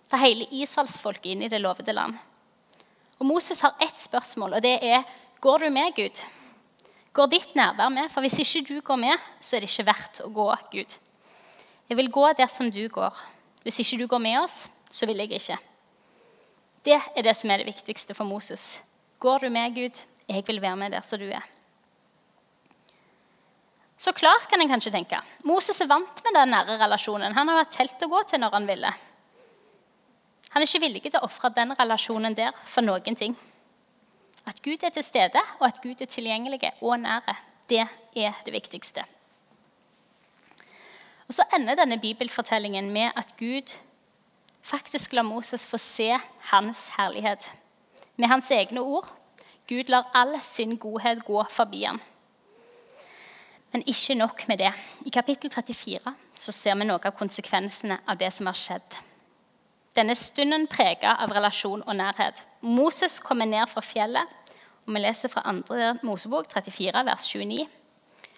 Ta 0.08 0.22
hele 0.22 0.48
israelsfolket 0.54 1.34
inn 1.34 1.44
i 1.44 1.52
det 1.52 1.60
lovede 1.60 1.94
land. 1.94 2.16
Og 3.20 3.28
Moses 3.28 3.62
har 3.64 3.76
ett 3.84 4.00
spørsmål, 4.00 4.56
og 4.56 4.64
det 4.64 4.78
er 4.84 5.04
går 5.44 5.66
du 5.66 5.70
med, 5.74 5.92
Gud? 5.98 6.24
Går 7.16 7.28
ditt 7.32 7.56
nærvær 7.56 7.92
med? 7.92 8.10
For 8.12 8.24
hvis 8.24 8.40
ikke 8.44 8.64
du 8.70 8.80
går 8.84 9.00
med, 9.00 9.28
så 9.40 9.56
er 9.56 9.64
det 9.64 9.70
ikke 9.72 9.88
verdt 9.88 10.22
å 10.24 10.32
gå, 10.36 10.48
Gud. 10.72 10.98
Jeg 11.90 11.98
vil 12.00 12.12
gå 12.12 12.26
der 12.38 12.50
som 12.52 12.72
du 12.72 12.82
går. 12.90 13.20
Hvis 13.64 13.80
ikke 13.84 14.00
du 14.02 14.08
går 14.10 14.24
med 14.24 14.40
oss, 14.42 14.66
så 14.92 15.08
vil 15.08 15.22
jeg 15.22 15.36
ikke. 15.38 15.58
Det 16.86 16.98
er 16.98 17.26
det 17.26 17.34
som 17.38 17.50
er 17.50 17.62
det 17.62 17.72
viktigste 17.72 18.14
for 18.14 18.30
Moses. 18.30 18.84
Går 19.20 19.46
du 19.46 19.50
med, 19.50 19.74
Gud? 19.74 20.02
Jeg 20.30 20.44
vil 20.48 20.62
være 20.62 20.78
med 20.78 20.94
der 20.94 21.02
som 21.06 21.20
du 21.20 21.26
er. 21.26 21.44
Så 23.98 24.12
klart 24.14 24.50
kan 24.50 24.62
en 24.62 24.70
kanskje 24.70 24.92
tenke. 24.94 25.18
Moses 25.48 25.80
er 25.82 25.90
vant 25.90 26.22
med 26.24 26.36
den 26.36 26.52
nære 26.52 26.78
relasjonen. 26.82 27.34
Han 27.34 27.50
har 27.50 27.64
hatt 27.64 27.74
telt 27.74 28.04
å 28.06 28.12
gå 28.12 28.22
til 28.30 28.42
når 28.44 28.54
han 28.58 28.68
ville. 28.68 28.92
Han 30.52 30.62
er 30.62 30.68
ikke 30.68 30.84
villig 30.84 31.02
til 31.08 31.18
å 31.20 31.26
ofre 31.26 31.50
den 31.56 31.74
relasjonen 31.80 32.36
der 32.38 32.54
for 32.70 32.86
noen 32.86 33.18
ting. 33.18 33.34
At 34.46 34.62
Gud 34.62 34.84
er 34.84 34.94
til 34.94 35.04
stede, 35.04 35.42
og 35.60 35.66
at 35.68 35.82
Gud 35.82 36.02
er 36.04 36.12
tilgjengelig 36.12 36.70
og 36.82 37.00
nære, 37.02 37.34
det 37.70 37.82
er 37.82 38.38
det 38.46 38.54
viktigste. 38.54 39.08
Og 41.26 41.34
Så 41.34 41.48
ender 41.58 41.80
denne 41.80 41.98
bibelfortellingen 41.98 42.92
med 42.94 43.12
at 43.18 43.34
Gud 43.40 43.74
faktisk 44.66 45.14
lar 45.14 45.28
Moses 45.28 45.68
få 45.68 45.78
se 45.78 46.10
hans 46.52 46.88
herlighet. 46.98 47.54
Med 48.18 48.28
hans 48.32 48.52
egne 48.52 48.82
ord 48.82 49.08
Gud 49.68 49.90
lar 49.90 50.12
all 50.14 50.38
sin 50.42 50.78
godhet 50.78 51.24
gå 51.26 51.44
forbi 51.50 51.84
ham. 51.84 52.02
Men 53.72 53.84
ikke 53.88 54.16
nok 54.16 54.48
med 54.48 54.58
det. 54.58 54.72
I 55.06 55.10
kapittel 55.10 55.52
34 55.52 56.14
så 56.36 56.52
ser 56.52 56.78
vi 56.78 56.86
noe 56.86 57.02
av 57.02 57.16
konsekvensene 57.18 57.98
av 58.08 58.18
det 58.18 58.30
som 58.34 58.46
har 58.46 58.56
skjedd. 58.56 59.00
Denne 59.96 60.16
stunden 60.16 60.68
prega 60.68 61.16
av 61.24 61.34
relasjon 61.34 61.82
og 61.82 61.98
nærhet. 61.98 62.46
Moses 62.62 63.18
kommer 63.20 63.50
ned 63.50 63.66
fra 63.72 63.82
fjellet, 63.82 64.30
og 64.86 64.94
vi 64.94 65.02
leser 65.02 65.34
fra 65.34 65.42
2. 65.50 66.06
Mosebok 66.06 66.52
34, 66.54 67.06
vers 67.10 67.28
29. 67.34 67.66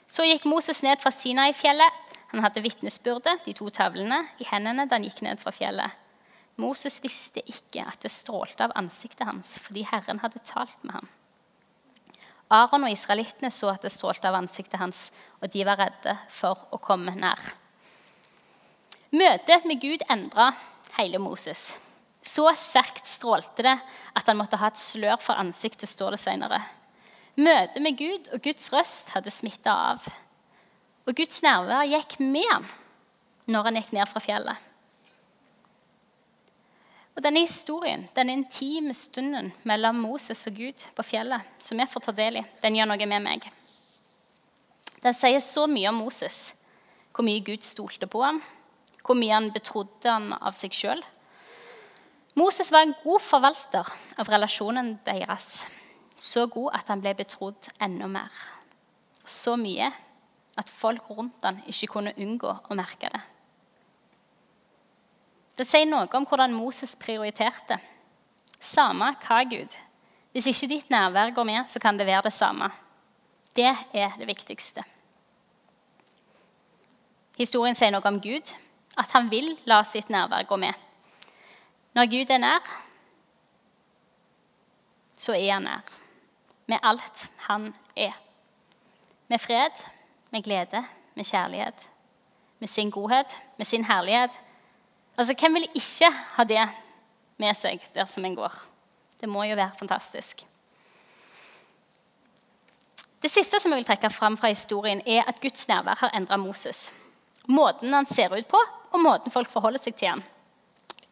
Så 0.07 0.23
gikk 0.23 0.45
Moses 0.47 0.83
ned 0.85 1.01
fra 1.03 1.11
Sinai-fjellet. 1.11 2.03
Han 2.31 2.43
hadde 2.43 2.63
vitnesbyrdet, 2.63 3.43
de 3.45 3.53
to 3.57 3.69
tavlene, 3.73 4.23
i 4.39 4.47
hendene 4.47 4.87
da 4.87 4.95
han 4.95 5.05
gikk 5.07 5.23
ned 5.25 5.41
fra 5.43 5.51
fjellet. 5.51 6.06
Moses 6.57 6.97
visste 7.03 7.43
ikke 7.45 7.85
at 7.85 8.01
det 8.01 8.11
strålte 8.11 8.65
av 8.65 8.73
ansiktet 8.79 9.27
hans 9.29 9.53
fordi 9.61 9.85
Herren 9.85 10.21
hadde 10.23 10.41
talt 10.45 10.81
med 10.83 10.97
ham. 10.97 11.09
Aron 12.53 12.85
og 12.87 12.93
israelittene 12.93 13.51
så 13.51 13.73
at 13.73 13.83
det 13.83 13.91
strålte 13.91 14.29
av 14.29 14.37
ansiktet 14.39 14.79
hans, 14.79 15.09
og 15.43 15.51
de 15.51 15.65
var 15.67 15.81
redde 15.81 16.13
for 16.31 16.63
å 16.71 16.79
komme 16.79 17.11
nær. 17.19 17.41
Møtet 19.11 19.67
med 19.67 19.81
Gud 19.83 20.05
endra 20.11 20.53
hele 20.97 21.19
Moses. 21.19 21.75
Så 22.23 22.47
sterkt 22.59 23.07
strålte 23.07 23.63
det 23.63 23.75
at 24.15 24.27
han 24.27 24.39
måtte 24.39 24.59
ha 24.59 24.71
et 24.71 24.79
slør 24.79 25.19
for 25.23 25.39
ansiktet, 25.39 25.89
står 25.91 26.15
det 26.15 26.21
senere. 26.23 26.61
Møtet 27.37 27.83
med 27.83 27.99
Gud 27.99 28.31
og 28.33 28.41
Guds 28.43 28.71
røst 28.73 29.13
hadde 29.13 29.31
smitta 29.31 29.75
av. 29.93 30.07
Og 31.07 31.15
Guds 31.15 31.43
nærvær 31.43 31.87
gikk 31.87 32.17
med 32.23 32.47
ham 32.49 32.65
når 33.47 33.69
han 33.69 33.79
gikk 33.79 33.93
ned 33.95 34.09
fra 34.11 34.23
fjellet. 34.23 34.63
Og 37.17 37.23
Denne 37.25 37.41
historien, 37.47 38.03
denne 38.13 38.36
intime 38.38 38.93
stunden 38.93 39.49
mellom 39.65 39.97
Moses 40.06 40.43
og 40.45 40.53
Gud 40.53 40.84
på 40.93 41.03
fjellet, 41.03 41.41
som 41.58 41.80
jeg 41.82 41.89
får 41.89 42.03
ta 42.06 42.13
del 42.13 42.36
i, 42.38 42.43
den 42.62 42.75
gjør 42.77 42.91
noe 42.91 43.08
med 43.10 43.23
meg. 43.25 43.47
Den 45.01 45.15
sier 45.17 45.41
så 45.41 45.63
mye 45.65 45.89
om 45.89 45.97
Moses, 45.97 46.53
hvor 47.10 47.25
mye 47.25 47.41
Gud 47.41 47.65
stolte 47.65 48.06
på 48.06 48.21
ham, 48.21 48.38
hvor 49.01 49.17
mye 49.17 49.34
han 49.34 49.49
betrodde 49.56 50.12
han 50.13 50.30
av 50.38 50.53
seg 50.53 50.77
sjøl. 50.77 51.01
Moses 52.38 52.69
var 52.69 52.86
en 52.86 52.93
god 53.01 53.23
forvalter 53.25 53.89
av 54.21 54.30
relasjonen 54.30 54.99
deres. 55.08 55.65
Så 56.17 56.45
god 56.53 56.75
at 56.77 56.91
han 56.93 57.01
ble 57.01 57.15
betrodd 57.17 57.71
enda 57.82 58.06
mer. 58.13 58.30
Så 59.25 59.56
mye 59.58 59.89
at 60.58 60.69
folk 60.69 61.10
rundt 61.10 61.49
han 61.49 61.63
ikke 61.65 61.89
kunne 61.95 62.13
unngå 62.13 62.53
å 62.62 62.77
merke 62.77 63.10
det. 63.10 63.23
Det 65.57 65.65
sier 65.65 65.87
noe 65.89 66.05
om 66.17 66.25
hvordan 66.29 66.53
Moses 66.53 66.95
prioriterte. 66.99 67.79
Samme 68.59 69.13
hva, 69.23 69.41
Gud. 69.49 69.77
Hvis 70.33 70.49
ikke 70.51 70.69
ditt 70.69 70.91
nærvær 70.93 71.33
går 71.33 71.47
med, 71.49 71.65
så 71.69 71.81
kan 71.81 71.97
det 71.97 72.05
være 72.05 72.27
det 72.27 72.33
samme. 72.33 72.69
Det 73.57 73.73
er 73.93 74.17
det 74.17 74.27
viktigste. 74.29 74.83
Historien 77.37 77.77
sier 77.77 77.93
noe 77.93 78.05
om 78.05 78.21
Gud, 78.21 78.53
at 78.97 79.13
han 79.13 79.29
vil 79.33 79.55
la 79.69 79.81
sitt 79.85 80.09
nærvær 80.13 80.45
gå 80.49 80.57
med. 80.61 80.73
Når 81.97 82.11
Gud 82.11 82.33
er 82.33 82.41
nær, 82.41 82.73
så 85.17 85.33
er 85.33 85.55
han 85.55 85.65
nær 85.65 85.97
med 86.67 86.83
alt 86.83 87.31
han 87.47 87.73
er. 87.95 88.13
Med 89.27 89.39
fred, 89.39 89.71
med 90.31 90.43
glede, 90.43 90.85
med 91.15 91.25
kjærlighet, 91.25 91.89
med 92.59 92.67
sin 92.67 92.91
godhet, 92.91 93.37
med 93.57 93.65
sin 93.65 93.85
herlighet. 93.85 94.31
Altså, 95.17 95.34
Hvem 95.34 95.53
vil 95.53 95.69
ikke 95.75 96.12
ha 96.12 96.43
det 96.45 96.67
med 97.41 97.58
seg 97.58 97.82
der 97.95 98.06
som 98.06 98.25
en 98.25 98.36
går? 98.38 98.53
Det 99.17 99.30
må 99.30 99.43
jo 99.47 99.58
være 99.58 99.73
fantastisk. 99.80 100.43
Det 103.21 103.32
siste 103.34 103.58
som 103.60 103.73
jeg 103.73 103.82
vil 103.82 103.88
trekke 103.88 104.12
fram 104.13 104.38
fra 104.38 104.51
historien, 104.53 105.01
er 105.06 105.25
at 105.25 105.41
Guds 105.41 105.65
nærvær 105.67 105.97
har 106.03 106.13
endra 106.13 106.38
Moses. 106.38 106.91
Måten 107.49 107.93
han 107.93 108.06
ser 108.06 108.36
ut 108.38 108.47
på, 108.47 108.60
og 108.93 109.01
måten 109.01 109.34
folk 109.34 109.49
forholder 109.49 109.82
seg 109.82 109.97
til 109.97 110.12
ham. 110.13 110.23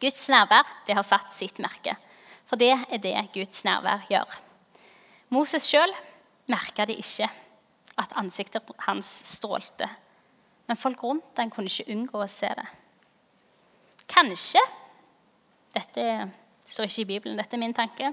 Guds 0.00 0.28
nærvær 0.30 0.70
det 0.86 0.94
har 0.94 1.06
satt 1.06 1.34
sitt 1.34 1.58
merke. 1.58 1.96
For 2.46 2.60
det 2.60 2.76
er 2.76 3.02
det 3.02 3.16
Guds 3.34 3.64
nærvær 3.66 4.06
gjør. 4.10 4.38
Moses 5.34 5.66
sjøl 5.66 5.90
merka 6.46 6.86
det 6.86 7.00
ikke, 7.02 7.26
at 7.98 8.14
ansiktet 8.14 8.70
hans 8.86 9.08
strålte. 9.26 9.88
Men 10.68 10.78
folk 10.78 11.02
rundt 11.02 11.40
han 11.40 11.50
kunne 11.50 11.66
ikke 11.66 11.90
unngå 11.90 12.22
å 12.22 12.30
se 12.30 12.52
det. 12.54 12.68
Kanskje 14.10 14.62
Dette 15.76 16.04
står 16.66 16.88
ikke 16.88 17.02
i 17.02 17.08
Bibelen, 17.10 17.36
dette 17.36 17.52
er 17.52 17.60
min 17.60 17.74
tanke. 17.76 18.08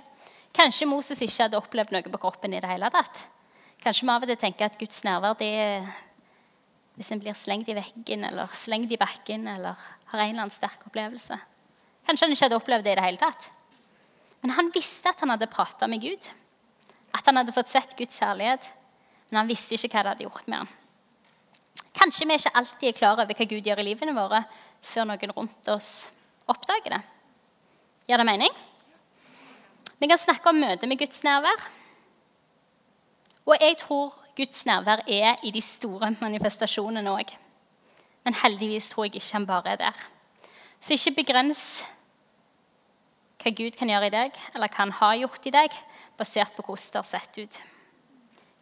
Kanskje 0.53 0.85
Moses 0.89 1.21
ikke 1.23 1.45
hadde 1.45 1.57
opplevd 1.57 1.93
noe 1.95 2.11
på 2.11 2.19
kroppen 2.25 2.53
i 2.53 2.59
det 2.61 2.69
hele 2.69 2.89
tatt. 2.93 3.21
Kanskje 3.81 4.05
vi 4.05 4.11
av 4.11 4.25
og 4.25 4.29
til 4.29 4.39
tenker 4.41 4.67
at 4.67 4.75
Guds 4.79 4.99
nærvær 5.07 5.37
det 5.39 5.47
er 5.63 5.87
hvis 6.93 7.09
en 7.13 7.21
blir 7.23 7.33
slengt 7.33 7.71
i 7.71 7.75
veggen 7.77 8.27
eller 8.27 8.51
slengt 8.53 8.91
i 8.93 8.99
bakken 9.01 9.47
eller 9.49 9.79
har 10.11 10.19
en 10.19 10.27
eller 10.27 10.43
annen 10.43 10.53
sterk 10.53 10.83
opplevelse. 10.85 11.39
Kanskje 12.05 12.27
han 12.27 12.35
ikke 12.35 12.45
hadde 12.45 12.59
opplevd 12.59 12.85
det 12.85 12.93
i 12.93 12.99
det 12.99 13.07
hele 13.07 13.21
tatt. 13.21 13.49
Men 14.43 14.53
han 14.59 14.69
visste 14.75 15.09
at 15.09 15.23
han 15.23 15.33
hadde 15.33 15.49
prata 15.49 15.87
med 15.89 16.03
Gud. 16.03 16.29
At 17.15 17.25
han 17.25 17.39
hadde 17.39 17.55
fått 17.55 17.71
sett 17.71 17.95
Guds 17.97 18.19
herlighet. 18.21 18.67
Men 19.31 19.41
han 19.41 19.49
visste 19.49 19.77
ikke 19.77 19.95
hva 19.95 20.03
det 20.03 20.13
hadde 20.13 20.27
gjort 20.27 20.49
med 20.51 20.61
ham. 20.61 20.71
Kanskje 21.93 22.27
vi 22.27 22.37
ikke 22.37 22.53
alltid 22.57 22.89
er 22.89 22.97
klar 22.97 23.17
over 23.17 23.29
hva 23.37 23.47
Gud 23.49 23.65
gjør 23.65 23.81
i 23.81 23.87
livene 23.87 24.15
våre, 24.17 24.43
før 24.83 25.07
noen 25.07 25.33
rundt 25.37 25.69
oss 25.71 26.11
oppdager 26.51 26.97
det. 26.97 27.01
Gjør 28.09 28.23
det 28.23 28.27
mening? 28.27 28.57
Vi 30.01 30.09
kan 30.11 30.19
snakke 30.19 30.51
om 30.51 30.59
møtet 30.59 30.89
med 30.89 30.99
Guds 30.99 31.23
nærvær. 31.23 31.69
Og 33.45 33.55
jeg 33.61 33.77
tror 33.79 34.11
Guds 34.35 34.65
nærvær 34.65 35.05
er 35.07 35.39
i 35.43 35.51
de 35.55 35.61
store 35.63 36.11
manifestasjonene 36.19 37.11
òg. 37.13 37.31
Men 38.23 38.37
heldigvis 38.41 38.89
tror 38.91 39.07
jeg 39.07 39.15
ikke 39.19 39.37
han 39.37 39.47
bare 39.47 39.75
er 39.75 39.81
der. 39.81 40.05
Så 40.83 40.95
ikke 40.97 41.23
begrens 41.23 41.83
hva 43.43 43.51
Gud 43.51 43.75
kan 43.75 43.91
gjøre 43.91 44.07
i 44.07 44.13
deg, 44.13 44.37
eller 44.55 44.71
hva 44.71 44.85
han 44.85 44.95
har 44.99 45.17
gjort 45.19 45.47
i 45.47 45.51
deg, 45.55 45.75
basert 46.19 46.55
på 46.55 46.63
hvordan 46.63 46.91
det 46.93 46.99
har 47.01 47.07
sett 47.07 47.39
ut. 47.39 47.61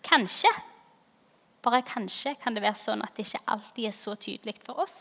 Kanskje, 0.05 0.49
bare 1.61 1.83
kanskje, 1.85 2.35
kan 2.41 2.55
det 2.55 2.63
være 2.63 2.79
sånn 2.79 3.03
at 3.05 3.13
det 3.15 3.27
ikke 3.27 3.43
alltid 3.53 3.87
er 3.89 3.95
så 3.95 4.15
tydelig 4.17 4.55
for 4.65 4.81
oss, 4.83 4.99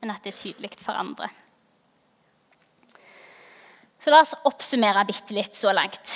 men 0.00 0.12
at 0.12 0.24
det 0.24 0.34
er 0.34 0.40
tydelig 0.40 0.74
for 0.80 0.96
andre. 0.96 1.30
Så 4.00 4.12
la 4.12 4.22
oss 4.24 4.36
oppsummere 4.48 5.04
bitte 5.08 5.36
litt 5.36 5.56
så 5.56 5.72
langt. 5.76 6.14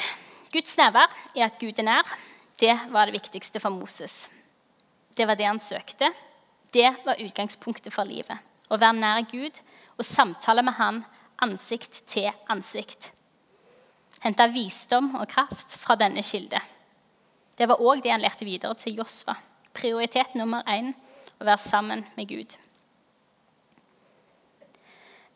Guds 0.53 0.77
nærvær 0.81 1.11
er 1.35 1.49
at 1.49 1.59
Gud 1.61 1.81
er 1.81 1.89
nær. 1.89 2.15
Det 2.61 2.73
var 2.93 3.09
det 3.09 3.17
viktigste 3.19 3.61
for 3.61 3.75
Moses. 3.75 4.29
Det 5.15 5.27
var 5.29 5.37
det 5.37 5.49
han 5.49 5.61
søkte. 5.61 6.09
Det 6.73 6.87
var 7.05 7.21
utgangspunktet 7.21 7.93
for 7.93 8.09
livet. 8.09 8.39
Å 8.73 8.79
være 8.81 8.97
nær 8.97 9.27
Gud 9.29 9.59
og 9.99 10.07
samtale 10.07 10.65
med 10.65 10.79
Han 10.79 11.03
ansikt 11.45 12.03
til 12.11 12.31
ansikt. 12.51 13.11
Hente 14.25 14.47
visdom 14.55 15.13
og 15.19 15.29
kraft 15.29 15.77
fra 15.77 15.97
denne 16.01 16.23
kilde. 16.25 16.61
Det 17.55 17.69
var 17.69 17.83
òg 17.83 18.01
det 18.03 18.15
han 18.15 18.23
lærte 18.25 18.47
videre 18.49 18.75
til 18.81 18.97
Josfa. 19.03 19.37
Prioritet 19.75 20.37
nummer 20.39 20.63
én 20.71 20.93
å 21.41 21.47
være 21.47 21.61
sammen 21.63 22.05
med 22.17 22.29
Gud. 22.31 22.55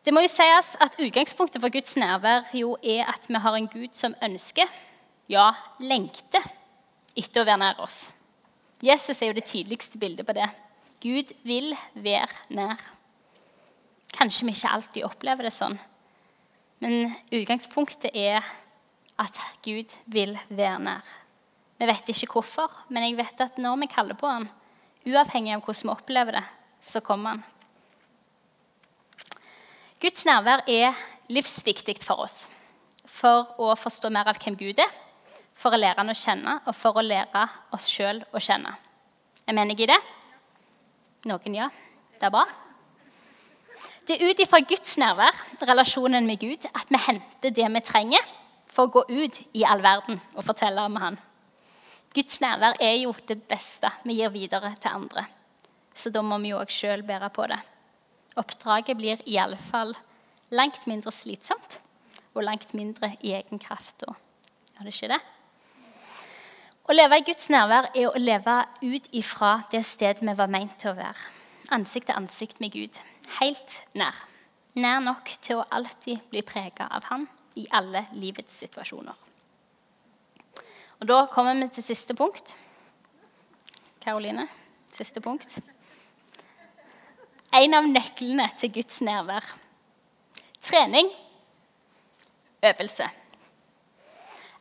Det 0.05 0.13
må 0.15 0.23
jo 0.23 0.31
sies 0.31 0.71
at 0.81 0.95
Utgangspunktet 0.97 1.61
for 1.61 1.73
Guds 1.73 1.97
nærvær 1.99 2.47
jo 2.55 2.77
er 2.81 3.03
at 3.11 3.27
vi 3.27 3.41
har 3.43 3.57
en 3.57 3.67
Gud 3.69 3.97
som 3.99 4.15
ønsker, 4.23 4.69
ja, 5.29 5.51
lengter, 5.83 6.45
etter 7.19 7.43
å 7.43 7.49
være 7.49 7.61
nær 7.61 7.83
oss. 7.83 8.07
Jesus 8.81 9.19
er 9.19 9.29
jo 9.29 9.37
det 9.37 9.45
tydeligste 9.49 9.99
bildet 9.99 10.25
på 10.25 10.33
det. 10.37 10.47
Gud 11.03 11.33
vil 11.43 11.75
være 11.93 12.55
nær. 12.55 12.79
Kanskje 14.15 14.47
vi 14.47 14.55
ikke 14.55 14.71
alltid 14.73 15.05
opplever 15.05 15.45
det 15.45 15.53
sånn, 15.53 15.77
men 16.79 17.13
utgangspunktet 17.35 18.15
er 18.15 18.43
at 19.19 19.35
Gud 19.65 19.91
vil 20.07 20.37
være 20.47 20.79
nær. 20.87 21.17
Vi 21.79 21.87
vet 21.87 22.09
ikke 22.11 22.33
hvorfor, 22.33 22.73
men 22.91 23.05
jeg 23.05 23.15
vet 23.21 23.41
at 23.45 23.59
når 23.61 23.77
vi 23.79 23.87
kaller 23.91 24.17
på 24.19 24.27
Han, 24.27 24.49
uavhengig 25.07 25.53
av 25.55 25.63
hvordan 25.63 25.87
vi 25.87 25.93
opplever 25.93 26.35
det, 26.35 26.43
så 26.83 26.99
kommer 26.99 27.37
Han. 27.37 27.43
Guds 29.99 30.25
nærvær 30.27 30.65
er 30.67 30.97
livsviktig 31.31 31.97
for 32.03 32.25
oss. 32.25 32.47
For 33.07 33.47
å 33.59 33.71
forstå 33.79 34.11
mer 34.11 34.27
av 34.31 34.39
hvem 34.43 34.57
Gud 34.59 34.79
er, 34.79 34.91
for 35.55 35.75
å 35.75 35.79
lære 35.79 36.03
Han 36.03 36.11
å 36.11 36.17
kjenne 36.19 36.57
og 36.65 36.75
for 36.75 36.99
å 36.99 37.03
lære 37.03 37.45
oss 37.75 37.87
sjøl 37.87 38.21
å 38.35 38.43
kjenne. 38.43 38.75
Er 39.47 39.55
vi 39.55 39.63
enige 39.63 39.87
i 39.87 39.89
det? 39.91 39.99
Noen 41.31 41.55
ja. 41.55 41.69
Det 42.19 42.27
er 42.27 42.35
bra. 42.35 42.43
Det 44.07 44.17
er 44.17 44.27
ut 44.27 44.43
ifra 44.43 44.59
Guds 44.67 44.97
nærvær, 44.99 45.35
relasjonen 45.63 46.27
med 46.27 46.43
Gud, 46.43 46.67
at 46.75 46.91
vi 46.91 46.99
henter 47.07 47.55
det 47.55 47.71
vi 47.71 47.81
trenger 47.87 48.29
for 48.67 48.87
å 48.87 48.93
gå 48.99 49.03
ut 49.09 49.41
i 49.55 49.63
all 49.63 49.83
verden 49.83 50.19
og 50.35 50.43
fortelle 50.43 50.83
om 50.83 50.99
Han. 50.99 51.19
Guds 52.15 52.39
nærvær 52.41 52.79
er 52.81 52.95
jo 53.03 53.13
det 53.29 53.37
beste 53.49 53.91
vi 54.03 54.17
gir 54.17 54.31
videre 54.33 54.71
til 54.81 54.89
andre. 54.89 55.25
Så 55.93 56.09
da 56.09 56.23
må 56.25 56.39
vi 56.41 56.53
jo 56.53 56.61
òg 56.61 56.71
sjøl 56.73 57.03
bære 57.05 57.29
på 57.35 57.45
det. 57.51 57.59
Oppdraget 58.39 58.97
blir 58.97 59.21
i 59.29 59.37
alle 59.37 59.59
fall 59.61 59.93
langt 60.49 60.87
mindre 60.89 61.11
slitsomt 61.13 61.79
og 62.33 62.45
langt 62.47 62.73
mindre 62.73 63.11
i 63.21 63.35
egen 63.37 63.61
kraft. 63.61 64.05
Er 64.07 64.87
det 64.87 64.95
ikke 64.95 65.11
det? 65.13 65.21
Å 66.89 66.95
leve 66.95 67.19
i 67.19 67.25
Guds 67.27 67.51
nærvær 67.53 67.91
er 67.93 68.09
å 68.09 68.17
leve 68.17 68.57
ut 68.81 69.09
ifra 69.13 69.59
det 69.69 69.83
stedet 69.85 70.25
vi 70.25 70.33
var 70.33 70.49
meint 70.49 70.73
til 70.81 70.95
å 70.95 70.97
være. 70.97 71.29
Ansikt 71.75 72.09
til 72.09 72.17
ansikt 72.17 72.61
med 72.63 72.73
Gud 72.73 72.97
helt 73.37 73.81
nær. 73.93 74.17
Nær 74.73 75.03
nok 75.05 75.29
til 75.45 75.61
å 75.61 75.67
alltid 75.69 76.25
bli 76.31 76.41
prega 76.41 76.89
av 76.89 77.05
Han 77.11 77.29
i 77.59 77.67
alle 77.69 78.07
livets 78.17 78.57
situasjoner. 78.63 79.28
Og 80.99 81.07
Da 81.07 81.25
kommer 81.31 81.55
vi 81.55 81.69
til 81.71 81.83
siste 81.83 82.15
punkt. 82.15 82.55
Karoline, 84.03 84.47
siste 84.91 85.21
punkt. 85.23 85.59
En 87.55 87.73
av 87.73 87.87
nøklene 87.87 88.49
til 88.59 88.73
Guds 88.75 88.99
nærvær. 89.01 89.45
Trening. 90.61 91.07
Øvelse. 92.63 93.07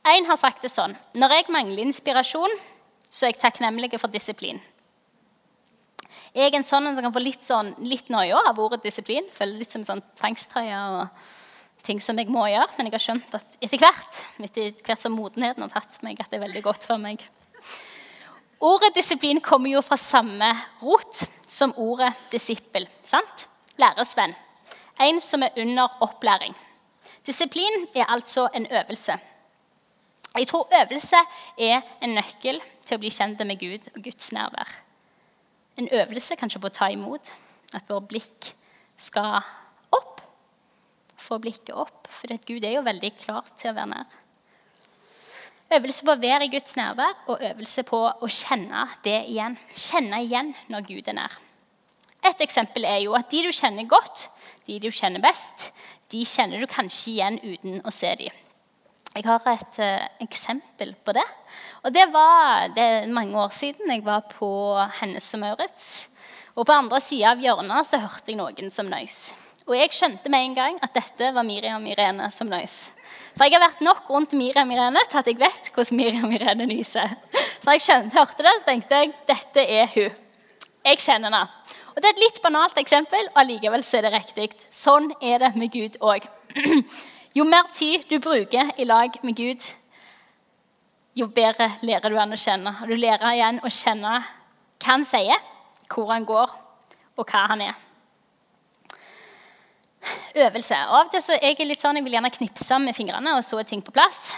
En 0.06 0.26
har 0.28 0.38
sagt 0.38 0.62
det 0.62 0.70
sånn 0.70 0.94
Når 1.18 1.32
jeg 1.34 1.50
mangler 1.50 1.82
inspirasjon, 1.82 2.54
så 3.10 3.26
er 3.26 3.32
jeg 3.32 3.40
takknemlig 3.42 3.98
for 3.98 4.12
disiplin. 4.12 4.60
Jeg 6.34 6.52
er 6.52 6.56
en 6.58 6.64
sånn 6.64 6.86
som 6.94 7.02
kan 7.02 7.12
få 7.12 7.22
litt, 7.24 7.42
sånn, 7.42 7.72
litt 7.82 8.10
noia 8.12 8.38
av 8.46 8.58
ordet 8.62 8.84
disiplin. 8.84 9.26
Føler 9.32 9.58
litt 9.58 9.72
som 9.74 9.82
en 9.82 9.88
sånn 9.88 10.04
tvangstrøye 10.20 10.80
og 10.92 11.08
ting 11.86 12.00
som 12.02 12.18
jeg 12.18 12.30
må 12.32 12.46
gjøre. 12.50 12.70
Men 12.76 12.88
jeg 12.88 12.96
har 12.96 13.04
skjønt 13.04 13.36
at 13.38 13.58
etter 13.64 13.82
hvert, 13.82 14.22
etter 14.44 14.72
hvert 14.86 15.02
som 15.02 15.16
modenheten 15.16 15.64
har 15.64 15.72
tatt 15.74 16.00
meg, 16.06 16.20
at 16.20 16.30
det 16.30 16.38
er 16.38 16.46
veldig 16.46 16.64
godt 16.64 16.88
for 16.88 17.00
meg. 17.02 17.22
Ordet 18.64 18.90
disiplin 18.96 19.40
kommer 19.44 19.70
jo 19.70 19.84
fra 19.86 19.98
samme 20.00 20.50
rot 20.82 21.22
som 21.46 21.74
ordet 21.78 22.10
disippel. 22.32 22.88
sant? 23.02 23.46
Læresvenn. 23.78 24.34
En 24.98 25.20
som 25.22 25.42
er 25.46 25.54
under 25.62 26.02
opplæring. 26.02 26.56
Disiplin 27.26 27.86
er 27.94 28.10
altså 28.10 28.48
en 28.54 28.66
øvelse. 28.66 29.14
Jeg 30.38 30.46
tror 30.46 30.68
øvelse 30.80 31.22
er 31.58 31.80
en 32.02 32.18
nøkkel 32.18 32.60
til 32.84 32.98
å 32.98 33.00
bli 33.02 33.14
kjent 33.14 33.46
med 33.46 33.62
Gud 33.62 33.90
og 33.94 34.02
Guds 34.02 34.32
nærvær 34.34 34.76
en 35.78 35.88
øvelse 35.92 36.36
kanskje 36.38 36.60
på 36.60 36.70
å 36.70 36.74
ta 36.74 36.90
imot. 36.92 37.30
At 37.74 37.88
vårt 37.88 38.08
blikk 38.10 38.52
skal. 38.98 39.44
Få 41.18 41.40
blikket 41.42 41.74
opp. 41.74 42.08
For 42.12 42.32
Gud 42.46 42.64
er 42.64 42.78
jo 42.78 42.86
veldig 42.86 43.12
klar 43.18 43.46
til 43.58 43.72
å 43.72 43.76
være 43.76 43.92
nær. 43.92 44.16
Øvelse 45.78 46.06
på 46.06 46.14
å 46.14 46.20
være 46.22 46.46
i 46.46 46.52
Guds 46.52 46.78
nærvær 46.78 47.28
og 47.28 47.42
øvelse 47.44 47.82
på 47.84 47.98
å 48.08 48.28
kjenne 48.32 48.86
det 49.04 49.18
igjen. 49.28 49.58
Kjenne 49.76 50.22
igjen 50.24 50.54
når 50.72 50.86
Gud 50.86 51.10
er 51.10 51.18
nær. 51.18 51.34
Et 52.24 52.40
eksempel 52.44 52.86
er 52.88 53.02
jo 53.04 53.14
at 53.18 53.28
de 53.30 53.42
du 53.44 53.52
kjenner 53.54 53.86
godt, 53.88 54.26
de 54.66 54.78
du 54.80 54.88
kjenner 54.90 55.22
best, 55.22 55.68
de 56.12 56.24
kjenner 56.26 56.62
du 56.62 56.66
kanskje 56.70 57.12
igjen 57.12 57.36
uten 57.44 57.82
å 57.84 57.92
se 57.94 58.14
dem. 58.18 58.44
Jeg 59.18 59.24
har 59.26 59.44
et 59.50 59.78
uh, 59.82 60.06
eksempel 60.22 60.92
på 61.04 61.14
det. 61.16 61.24
Og 61.82 61.92
det 61.94 62.04
var 62.12 62.68
det 62.76 63.08
mange 63.12 63.36
år 63.40 63.52
siden 63.54 63.90
jeg 63.90 64.04
var 64.06 64.24
på 64.30 64.50
Hennes 65.00 65.28
og 65.34 65.42
Maurits. 65.42 65.88
Og 66.54 66.66
på 66.66 66.74
andre 66.74 67.00
sida 67.02 67.32
av 67.34 67.42
hjørnet 67.42 67.88
så 67.88 68.00
hørte 68.02 68.32
jeg 68.32 68.40
noen 68.40 68.72
som 68.72 68.88
nøys. 68.88 69.32
Og 69.68 69.74
jeg 69.76 69.92
skjønte 69.92 70.30
med 70.32 70.46
en 70.46 70.54
gang 70.56 70.78
at 70.80 70.94
dette 70.96 71.28
var 71.36 71.44
Miriam 71.44 71.84
Irene 71.86 72.30
som 72.32 72.48
nøys. 72.48 72.76
For 73.36 73.44
jeg 73.44 73.58
har 73.58 73.66
vært 73.66 73.82
nok 73.84 74.06
rundt 74.08 74.32
Miriam 74.38 74.70
Irene 74.72 75.02
til 75.10 75.20
at 75.20 75.28
jeg 75.28 75.36
vet 75.38 75.68
hvordan 75.74 75.98
Miriam 75.98 76.32
Irene 76.32 76.64
nyser. 76.70 77.12
Så 77.60 77.74
jeg 77.76 77.84
skjønte, 77.84 78.16
hørte 78.16 78.46
det, 78.46 78.54
så 78.56 78.66
tenkte 78.70 79.00
jeg 79.02 79.12
dette 79.28 79.64
er 79.76 79.90
hun. 79.92 80.16
Jeg 80.88 81.02
kjenner 81.04 81.28
henne. 81.28 81.74
Og 81.92 82.00
Det 82.00 82.08
er 82.08 82.14
et 82.14 82.22
litt 82.22 82.40
banalt 82.42 82.80
eksempel, 82.80 83.28
og 83.34 83.40
allikevel 83.42 83.84
er 83.84 84.06
det 84.06 84.12
riktig. 84.14 84.48
Sånn 84.72 85.10
er 85.20 85.42
det 85.42 85.52
med 85.58 85.72
Gud 85.74 86.00
òg. 86.00 86.28
Jo 87.36 87.44
mer 87.44 87.68
tid 87.70 88.06
du 88.08 88.16
bruker 88.18 88.72
i 88.80 88.86
lag 88.88 89.14
med 89.22 89.36
Gud, 89.36 89.62
jo 91.14 91.28
bedre 91.28 91.68
lærer 91.86 92.10
du 92.10 92.16
han 92.18 92.32
å 92.34 92.38
kjenne. 92.40 92.72
Og 92.82 92.88
du 92.88 92.96
lærer 92.96 93.34
igjen 93.36 93.60
å 93.62 93.70
kjenne 93.70 94.14
hva 94.80 94.88
han 94.88 95.04
sier, 95.06 95.44
hvor 95.92 96.08
han 96.10 96.26
går, 96.26 96.54
og 97.20 97.28
hva 97.28 97.44
han 97.52 97.62
er. 97.68 97.76
Øvelse. 100.38 100.76
Av 100.76 101.06
og 101.06 101.12
til 101.12 101.24
så 101.24 101.36
jeg 101.38 101.56
er 101.58 101.68
litt 101.68 101.82
sånn, 101.82 101.98
jeg 101.98 102.06
vil 102.06 102.16
gjerne 102.18 102.32
knipse 102.34 102.78
med 102.82 102.96
fingrene, 102.96 103.34
og 103.36 103.44
så 103.46 103.60
er 103.60 103.68
ting 103.68 103.82
på 103.84 103.94
plass. 103.94 104.32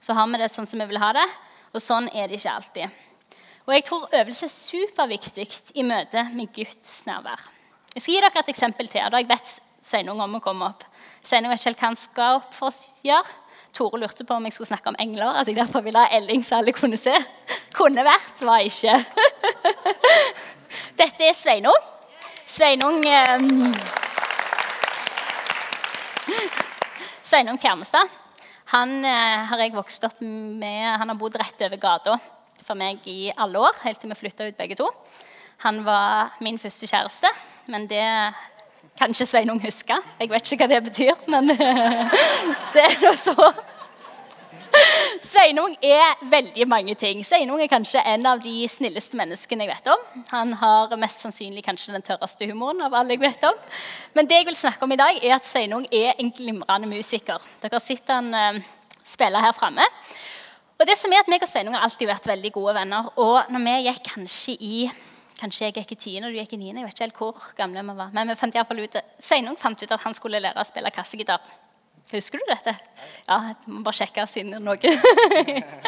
Så 0.00 0.16
har 0.16 0.28
vi 0.30 0.40
det 0.40 0.50
sånn 0.52 0.68
som 0.68 0.80
vi 0.80 0.88
vil 0.90 1.00
ha 1.02 1.12
det, 1.16 1.26
og 1.74 1.82
sånn 1.84 2.08
er 2.14 2.30
det 2.30 2.40
ikke 2.40 2.56
alltid. 2.56 3.00
Og 3.66 3.74
jeg 3.76 3.84
tror 3.86 4.06
øvelse 4.16 4.46
er 4.48 4.54
superviktig 4.54 5.48
i 5.78 5.84
møte 5.86 6.24
med 6.34 6.50
Guds 6.56 7.02
nærvær. 7.06 7.42
Jeg 7.94 8.02
skal 8.02 8.14
gi 8.14 8.22
dere 8.22 8.40
et 8.40 8.54
eksempel 8.54 8.88
til. 8.88 9.04
da 9.10 9.18
jeg 9.20 9.28
vet 9.28 9.50
Sveinung 9.82 10.20
om 10.20 10.36
å 10.36 10.42
komme 10.44 10.66
opp. 10.68 10.84
Sveinung 11.24 11.52
vet 11.52 11.60
ikke 11.60 11.70
helt 11.70 11.80
hva 11.80 11.88
han 11.88 11.98
skal 11.98 12.40
opp 12.40 12.52
for 12.54 12.70
å 12.70 13.06
gjøre. 13.06 13.38
Tore 13.74 14.00
lurte 14.02 14.26
på 14.26 14.34
om 14.34 14.46
jeg 14.46 14.56
skulle 14.56 14.72
snakke 14.72 14.90
om 14.90 14.98
engler. 14.98 15.30
at 15.40 15.46
jeg 15.46 15.56
derfor 15.56 15.80
ville 15.80 15.98
ha 15.98 16.10
Elling 16.16 16.42
så 16.44 16.58
alle 16.58 16.72
kunne 16.72 16.98
se. 16.98 17.14
Kunne 17.74 18.04
vært, 18.04 18.42
var 18.42 18.66
ikke. 18.66 18.98
Dette 21.00 21.28
er 21.30 21.34
Sveinung. 21.38 21.88
Sveinung 22.46 22.98
eh, 23.06 23.99
Sveinung 27.30 27.58
Fjermestad. 27.62 28.08
Han 28.72 29.04
eh, 29.06 29.42
har 29.46 29.60
jeg 29.62 29.74
vokst 29.76 30.02
opp 30.08 30.18
med. 30.20 30.86
Han 30.98 31.12
har 31.12 31.18
bodd 31.18 31.36
rett 31.38 31.62
over 31.62 31.78
gata 31.78 32.16
for 32.58 32.74
meg 32.78 33.04
i 33.06 33.30
alle 33.30 33.60
år, 33.62 33.76
helt 33.84 34.00
til 34.02 34.10
vi 34.10 34.16
flytta 34.18 34.48
ut 34.48 34.58
begge 34.58 34.74
to. 34.78 34.88
Han 35.62 35.78
var 35.86 36.32
min 36.42 36.58
første 36.58 36.88
kjæreste, 36.90 37.30
men 37.70 37.86
det 37.90 38.02
kan 38.98 39.14
ikke 39.14 39.28
Sveinung 39.30 39.62
huske. 39.62 39.94
Jeg 40.18 40.32
vet 40.32 40.50
ikke 40.50 40.64
hva 40.64 40.70
det 40.72 40.80
betyr, 40.88 41.22
men 41.30 41.52
det 42.74 42.82
er 42.82 42.98
nå 43.04 43.14
så. 43.20 43.36
Sveinung 45.20 45.74
er 45.84 46.16
veldig 46.32 46.64
mange 46.68 46.94
ting. 46.96 47.20
Sveinung 47.26 47.60
er 47.60 47.68
kanskje 47.68 48.00
en 48.08 48.24
av 48.26 48.40
de 48.40 48.64
snilleste 48.72 49.18
menneskene 49.20 49.66
jeg 49.66 49.72
vet 49.74 49.90
om. 49.92 50.06
Han 50.30 50.54
har 50.56 50.94
mest 51.00 51.20
sannsynlig 51.26 51.64
kanskje 51.66 51.92
den 51.92 52.04
tørreste 52.06 52.48
humoren 52.48 52.80
av 52.86 52.96
alle 52.96 53.18
jeg 53.18 53.22
vet 53.26 53.44
om. 53.48 53.58
Men 54.16 54.30
det 54.30 54.38
jeg 54.40 54.48
vil 54.48 54.56
snakke 54.56 54.86
om 54.86 54.94
i 54.96 55.00
dag, 55.00 55.20
er 55.20 55.36
at 55.36 55.48
Sveinung 55.48 55.84
er 55.92 56.14
en 56.16 56.32
glimrende 56.32 56.88
musiker. 56.88 57.44
Dere 57.60 57.76
har 57.76 57.84
sett 57.84 58.08
han 58.08 58.32
uh, 58.32 58.62
spille 59.04 59.44
her 59.44 59.52
framme. 59.56 59.84
Og 60.80 60.88
det 60.88 60.96
som 60.96 61.12
er 61.12 61.20
at 61.20 61.28
meg 61.28 61.44
og 61.44 61.52
Sveinung 61.52 61.76
har 61.76 61.84
alltid 61.84 62.08
vært 62.08 62.30
veldig 62.30 62.54
gode 62.56 62.78
venner. 62.80 63.12
Og 63.20 63.52
når 63.52 63.66
vi 63.66 63.78
gikk 63.90 64.04
kanskje 64.14 64.58
i 64.58 64.74
Kanskje 65.40 65.70
jeg 65.70 65.72
gikk 65.78 65.92
i 65.94 65.96
tiende 65.96 66.28
og 66.28 66.34
du 66.34 66.36
gikk 66.36 66.50
i 66.52 66.58
niende. 66.60 66.82
Jeg 66.82 66.88
vet 66.90 66.98
ikke 66.98 67.06
helt 67.06 67.16
hvor 67.16 67.44
gamle 67.56 67.80
vi 67.80 67.94
var. 67.96 68.10
Men 68.12 68.28
vi 68.28 68.34
fant 68.36 68.58
ut, 68.60 68.96
Sveinung 69.24 69.56
fant 69.56 69.80
ut 69.80 69.94
at 69.96 70.02
han 70.04 70.12
skulle 70.12 70.36
lære 70.36 70.60
å 70.60 70.68
spille 70.68 70.92
kassegitar. 70.92 71.40
Husker 72.10 72.40
du 72.40 72.44
dette? 72.48 72.72
Ja, 73.28 73.36
jeg 73.52 73.56
må 73.70 73.84
bare 73.86 73.94
sjekke 74.00 74.24
siden 74.26 74.56
noe. 74.64 74.74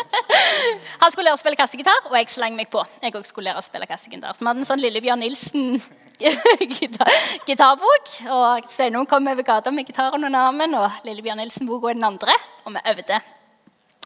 Han 1.02 1.10
skulle 1.10 1.26
lære 1.26 1.34
å 1.34 1.40
spille 1.40 1.58
kassegitar, 1.58 1.98
og 2.06 2.14
jeg 2.14 2.30
slang 2.30 2.54
meg 2.58 2.68
på. 2.70 2.84
Jeg 3.02 3.14
også 3.18 3.30
skulle 3.32 3.48
lære 3.50 3.58
å 3.58 3.66
spille 3.66 3.86
kassegitar. 3.90 4.32
Så 4.36 4.44
vi 4.44 4.48
hadde 4.50 4.60
en 4.62 4.68
sånn 4.68 4.84
Lillebjørn 4.84 5.22
Nilsen-gitarbok. 5.24 8.06
Og 8.38 8.70
Sveinung 8.70 9.06
kom 9.10 9.30
over 9.32 9.44
gata 9.46 9.70
med 9.74 9.86
gitaren 9.90 10.26
under 10.28 10.40
armen, 10.46 10.72
og 10.78 10.88
Lillebjørn 11.08 11.40
Nilsen-boka 11.42 11.86
den 11.96 12.06
andre. 12.06 12.34
Og 12.62 12.70
vi 12.76 12.80
øvde. 12.92 13.16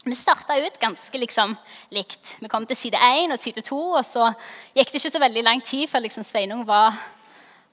Vi 0.07 0.15
starta 0.15 0.55
ut 0.63 0.81
ganske 0.81 1.19
liksom 1.19 1.57
likt. 1.93 2.37
Vi 2.41 2.49
kom 2.49 2.67
til 2.67 2.77
side 2.79 2.97
én 2.97 3.33
og 3.35 3.41
side 3.43 3.63
to, 3.67 3.79
og 3.99 4.05
så 4.07 4.33
gikk 4.73 4.93
det 4.93 4.99
ikke 5.03 5.17
så 5.19 5.25
veldig 5.27 5.43
lang 5.45 5.61
tid 5.67 5.89
før 5.91 6.01
liksom 6.07 6.25
Sveinung 6.25 6.65
var 6.65 6.93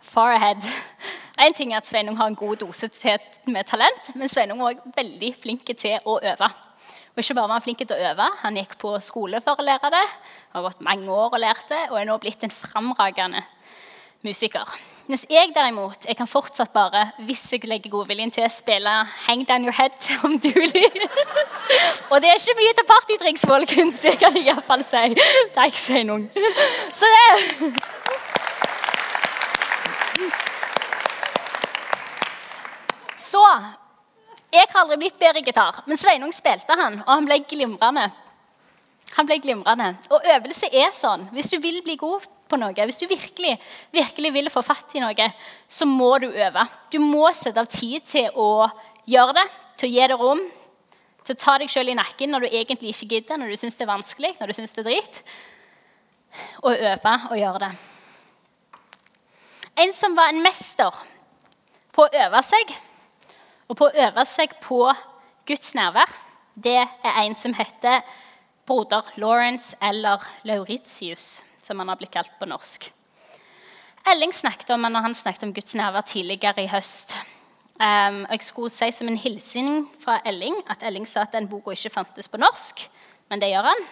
far 0.04 0.36
ahead. 0.36 0.62
En 1.44 1.54
ting 1.58 1.72
er 1.74 1.80
at 1.82 1.88
Sveinung 1.89 2.13
har 2.20 2.30
en 2.30 2.36
god 2.38 2.60
dose 2.62 2.89
med 3.50 3.63
talent, 3.66 4.12
men 4.16 4.30
Sveinung 4.30 4.60
er 4.62 4.76
også 4.76 4.92
veldig 4.96 5.32
flink 5.42 5.66
til 5.66 5.98
å 6.06 6.20
øve. 6.22 6.50
Og 7.13 7.22
ikke 7.22 7.34
bare 7.34 7.50
var 7.50 7.58
Han 7.58 7.66
flink 7.66 7.82
til 7.82 7.96
å 7.96 8.12
øve, 8.12 8.28
han 8.42 8.58
gikk 8.58 8.78
på 8.78 8.94
skole 9.02 9.42
for 9.42 9.58
å 9.58 9.66
lære 9.66 9.89
det. 9.94 10.06
har 10.54 10.62
gått 10.62 10.82
mange 10.82 11.10
år 11.10 11.34
og 11.34 11.39
lært 11.39 11.70
det, 11.70 11.89
og 11.89 12.00
er 12.00 12.06
nå 12.06 12.18
blitt 12.18 12.44
en 12.44 12.54
framragende 12.54 13.42
musiker. 14.22 14.70
Mens 15.08 15.26
jeg 15.30 15.52
derimot 15.56 16.06
jeg 16.08 16.16
kan 16.16 16.28
fortsatt 16.28 16.72
bare, 16.74 17.10
hvis 17.28 17.44
jeg 17.52 17.66
legger 17.68 17.92
godviljen 17.92 18.32
til, 18.32 18.50
spille 18.50 18.94
'Hang 19.26 19.44
Down 19.48 19.66
Your 19.66 19.74
Head' 19.74 20.06
om 20.26 20.39
Dooley. 20.39 20.89
og 22.10 22.22
det 22.22 22.30
er 22.30 22.39
ikke 22.39 22.60
mye 22.62 22.74
til 22.78 22.88
partydrinks, 22.94 23.46
folkens. 23.46 24.00
Det 24.00 24.20
kan 24.20 24.38
jeg 24.38 24.46
iallfall 24.46 24.84
si. 24.84 25.16
Takk, 25.56 25.74
Sveinung. 25.76 26.30
Så 26.94 27.06
det 27.16 27.28
Så 33.17 33.41
Jeg 34.54 34.67
har 34.69 34.84
aldri 34.84 34.99
blitt 35.02 35.17
bedre 35.17 35.41
i 35.41 35.45
gitar, 35.47 35.80
men 35.89 35.97
Sveinung 35.97 36.30
spilte 36.36 36.76
han, 36.78 36.99
og 37.02 37.10
han 37.10 37.26
ble 37.26 37.39
glimrende. 37.49 38.04
Han 39.17 39.26
ble 39.26 39.39
glimrende. 39.41 39.88
Og 40.13 40.28
øvelse 40.36 40.69
er 40.69 40.91
sånn. 40.93 41.26
Hvis 41.34 41.49
du 41.49 41.58
vil 41.62 41.80
bli 41.86 41.95
god 41.97 42.28
på 42.49 42.60
noe, 42.62 42.86
hvis 42.86 43.02
du 43.02 43.08
virkelig, 43.10 43.56
virkelig 43.93 44.32
vil 44.36 44.52
få 44.54 44.62
fatt 44.65 44.93
i 44.93 45.02
noe, 45.02 45.30
så 45.65 45.88
må 45.89 46.12
du 46.21 46.28
øve. 46.30 46.67
Du 46.93 46.99
må 47.02 47.32
sette 47.34 47.62
av 47.62 47.69
tid 47.73 48.06
til 48.10 48.30
å 48.38 48.67
gjøre 49.10 49.39
det, 49.39 49.47
til 49.82 49.89
å 49.89 49.93
gi 49.95 50.12
det 50.12 50.19
rom, 50.21 50.43
til 51.23 51.34
å 51.34 51.41
ta 51.45 51.58
deg 51.58 51.71
sjøl 51.71 51.89
i 51.89 51.97
nakken 51.97 52.34
når 52.36 52.45
du 52.45 52.52
egentlig 52.52 52.93
ikke 52.93 53.10
gidder, 53.15 53.41
når 53.41 53.56
du 53.56 53.58
syns 53.58 53.80
det 53.80 53.88
er 53.88 53.93
vanskelig, 53.95 54.36
når 54.38 54.54
du 54.54 54.58
syns 54.60 54.78
det 54.78 54.86
er 54.86 54.89
drit. 54.91 55.23
Og 56.62 56.78
øve 56.78 57.17
og 57.32 57.38
gjøre 57.41 57.65
det. 57.65 57.73
En 59.76 59.94
som 59.94 60.16
var 60.16 60.30
en 60.30 60.44
mester 60.44 60.94
på 61.94 62.06
å 62.06 62.12
øve 62.26 62.42
seg, 62.46 62.74
og 63.66 63.78
på 63.80 63.88
å 63.88 64.04
øve 64.06 64.26
seg 64.30 64.54
på 64.62 64.84
Guds 65.50 65.74
nærvær, 65.74 66.12
det 66.54 66.78
er 66.78 67.18
en 67.24 67.34
som 67.38 67.56
heter 67.58 68.04
broder 68.70 69.10
Lawrence 69.18 69.74
eller 69.82 70.22
Lauritius, 70.46 71.42
som 71.64 71.82
han 71.82 71.90
har 71.90 71.98
blitt 71.98 72.14
kalt 72.14 72.36
på 72.38 72.50
norsk. 72.50 72.86
Elling 74.14 74.34
snakket 74.36 74.76
om 74.76 74.86
når 74.86 75.08
han 75.08 75.18
snakket 75.18 75.48
om 75.48 75.56
Guds 75.56 75.74
nærvær 75.80 76.06
tidligere 76.06 76.68
i 76.68 76.70
høst. 76.70 77.16
Um, 77.82 78.28
jeg 78.30 78.46
skulle 78.46 78.70
si 78.70 78.92
som 78.94 79.10
en 79.10 79.18
hilsen 79.18 79.88
fra 80.04 80.20
Elling 80.30 80.60
at 80.70 80.86
Elling 80.86 81.08
sa 81.10 81.26
at 81.26 81.34
den 81.34 81.50
boka 81.50 81.74
ikke 81.74 81.96
fantes 81.98 82.30
på 82.30 82.38
norsk, 82.38 82.86
men 83.32 83.42
det 83.42 83.50
gjør 83.50 83.72
han. 83.72 83.86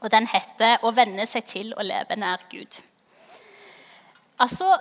Og 0.00 0.10
den 0.10 0.26
heter 0.26 0.78
'Å 0.80 0.94
venne 0.94 1.26
seg 1.26 1.44
til 1.44 1.74
å 1.76 1.82
leve 1.82 2.16
nær 2.16 2.40
Gud'. 2.48 2.80
Altså, 4.38 4.76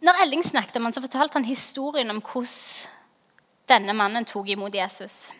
når 0.00 0.22
Elling 0.22 0.44
snakket 0.44 0.76
om 0.76 0.88
han, 0.88 0.92
så 0.92 1.02
fortalte 1.04 1.38
han 1.38 1.48
historien 1.48 2.10
om 2.10 2.20
hvordan 2.20 2.98
denne 3.70 3.94
mannen 3.94 4.26
tok 4.26 4.48
imot 4.50 4.74
Jesus. 4.74 5.30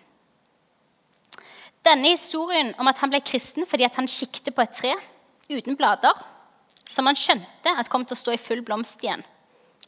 Denne 1.85 2.13
historien 2.13 2.75
om 2.79 2.89
at 2.91 3.01
han 3.01 3.11
ble 3.11 3.23
kristen 3.25 3.67
fordi 3.67 3.89
han 3.97 4.09
siktet 4.09 4.55
på 4.55 4.63
et 4.63 4.77
tre 4.77 4.93
uten 5.51 5.77
blader, 5.77 6.15
som 6.91 7.07
han 7.07 7.19
skjønte 7.19 7.73
at 7.73 7.89
kom 7.91 8.05
til 8.05 8.17
å 8.17 8.21
stå 8.21 8.35
i 8.35 8.41
full 8.43 8.63
blomst 8.67 9.03
igjen, 9.03 9.23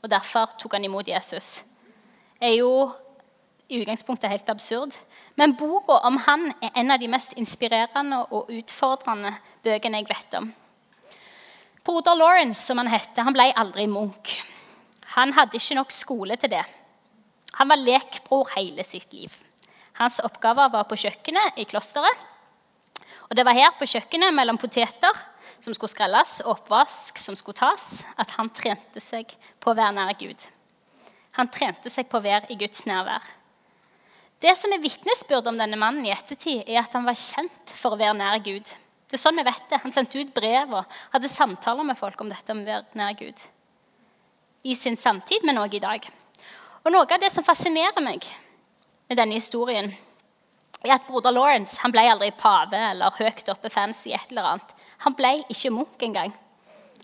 og 0.03 0.11
derfor 0.11 0.57
tok 0.59 0.75
han 0.79 0.87
imot 0.87 1.09
Jesus, 1.09 1.63
er 2.41 2.57
jo 2.57 2.91
i 3.73 3.81
utgangspunktet 3.81 4.31
helt 4.31 4.51
absurd. 4.53 4.97
Men 5.37 5.55
boka 5.57 6.01
om 6.07 6.19
han 6.27 6.51
er 6.61 6.75
en 6.77 6.91
av 6.93 7.01
de 7.01 7.09
mest 7.09 7.33
inspirerende 7.41 8.19
og 8.31 8.51
utfordrende 8.53 9.33
bøkene 9.65 10.03
jeg 10.03 10.11
vet 10.11 10.37
om. 10.41 10.51
Broder 11.85 12.14
Lawrence, 12.14 12.62
som 12.62 12.79
han 12.79 12.90
heter, 12.90 13.25
han 13.27 13.35
ble 13.35 13.49
aldri 13.59 13.88
munk. 13.90 14.37
Han 15.16 15.35
hadde 15.37 15.59
ikke 15.59 15.77
nok 15.77 15.92
skole 15.92 16.37
til 16.40 16.53
det. 16.55 16.62
Han 17.59 17.68
var 17.68 17.81
lekbror 17.81 18.53
hele 18.57 18.85
sitt 18.87 19.12
liv. 19.12 19.33
Hans 19.99 20.21
oppgaver 20.25 20.71
var 20.73 20.87
på 20.88 20.97
kjøkkenet 21.03 21.59
i 21.61 21.66
klosteret. 21.68 22.29
Og 23.29 23.37
det 23.37 23.45
var 23.49 23.57
her 23.57 23.75
på 23.79 23.88
kjøkkenet 23.88 24.35
mellom 24.35 24.61
poteter 24.61 25.18
som 25.62 25.75
skulle 25.77 25.92
skrelles, 25.92 26.40
og 26.42 26.57
oppvask 26.57 27.21
som 27.23 27.37
skulle 27.38 27.61
tas, 27.61 28.03
at 28.18 28.35
han 28.38 28.51
trente 28.51 29.01
seg 29.03 29.31
på 29.62 29.71
å 29.71 29.77
være 29.79 29.95
nær 29.95 30.16
Gud. 30.18 30.49
Han 31.38 31.51
trente 31.53 31.90
seg 31.92 32.09
på 32.11 32.18
å 32.18 32.25
være 32.25 32.51
i 32.53 32.59
Guds 32.61 32.85
nærvær. 32.88 33.25
Det 34.42 34.57
som 34.59 34.73
er 34.75 34.83
vitnesbyrd 34.83 35.47
om 35.53 35.59
denne 35.61 35.79
mannen 35.79 36.07
i 36.07 36.12
ettertid, 36.12 36.64
er 36.66 36.83
at 36.83 36.97
han 36.97 37.07
var 37.07 37.18
kjent 37.18 37.75
for 37.79 37.95
å 37.95 38.01
være 38.01 38.18
nær 38.18 38.42
Gud. 38.42 38.66
Det 39.12 39.18
er 39.18 39.20
sånn 39.27 39.37
vi 39.37 39.44
vet 39.44 39.66
det. 39.68 39.79
Han 39.83 39.92
sendte 39.92 40.22
ut 40.22 40.31
brev 40.33 40.70
og 40.72 40.94
hadde 41.12 41.29
samtaler 41.29 41.85
med 41.85 41.98
folk 41.98 42.20
om 42.25 42.31
dette 42.33 42.55
om 42.55 42.62
å 42.62 42.64
være 42.64 42.96
nær 42.96 43.12
Gud. 43.18 43.40
I 44.64 44.72
sin 44.79 44.96
samtid, 44.96 45.42
men 45.44 45.59
òg 45.61 45.75
i 45.77 45.83
dag. 45.83 46.07
Og 46.81 46.88
Noe 46.94 47.05
av 47.05 47.20
det 47.20 47.29
som 47.35 47.44
fascinerer 47.44 48.01
meg 48.01 48.25
med 49.11 49.18
denne 49.20 49.37
historien, 49.37 49.90
er 50.81 50.94
at 50.94 51.05
broder 51.05 51.35
Lawrence 51.37 51.77
han 51.83 51.92
ble 51.92 52.07
aldri 52.09 52.31
pave 52.40 52.79
eller 52.88 53.12
høyt 53.18 53.51
oppe 53.53 53.68
fancy. 53.68 54.14
et 54.14 54.33
eller 54.33 54.48
annet. 54.55 54.72
Han 55.05 55.14
ble 55.18 55.35
ikke 55.53 55.75
munk 55.77 56.03
engang. 56.03 56.33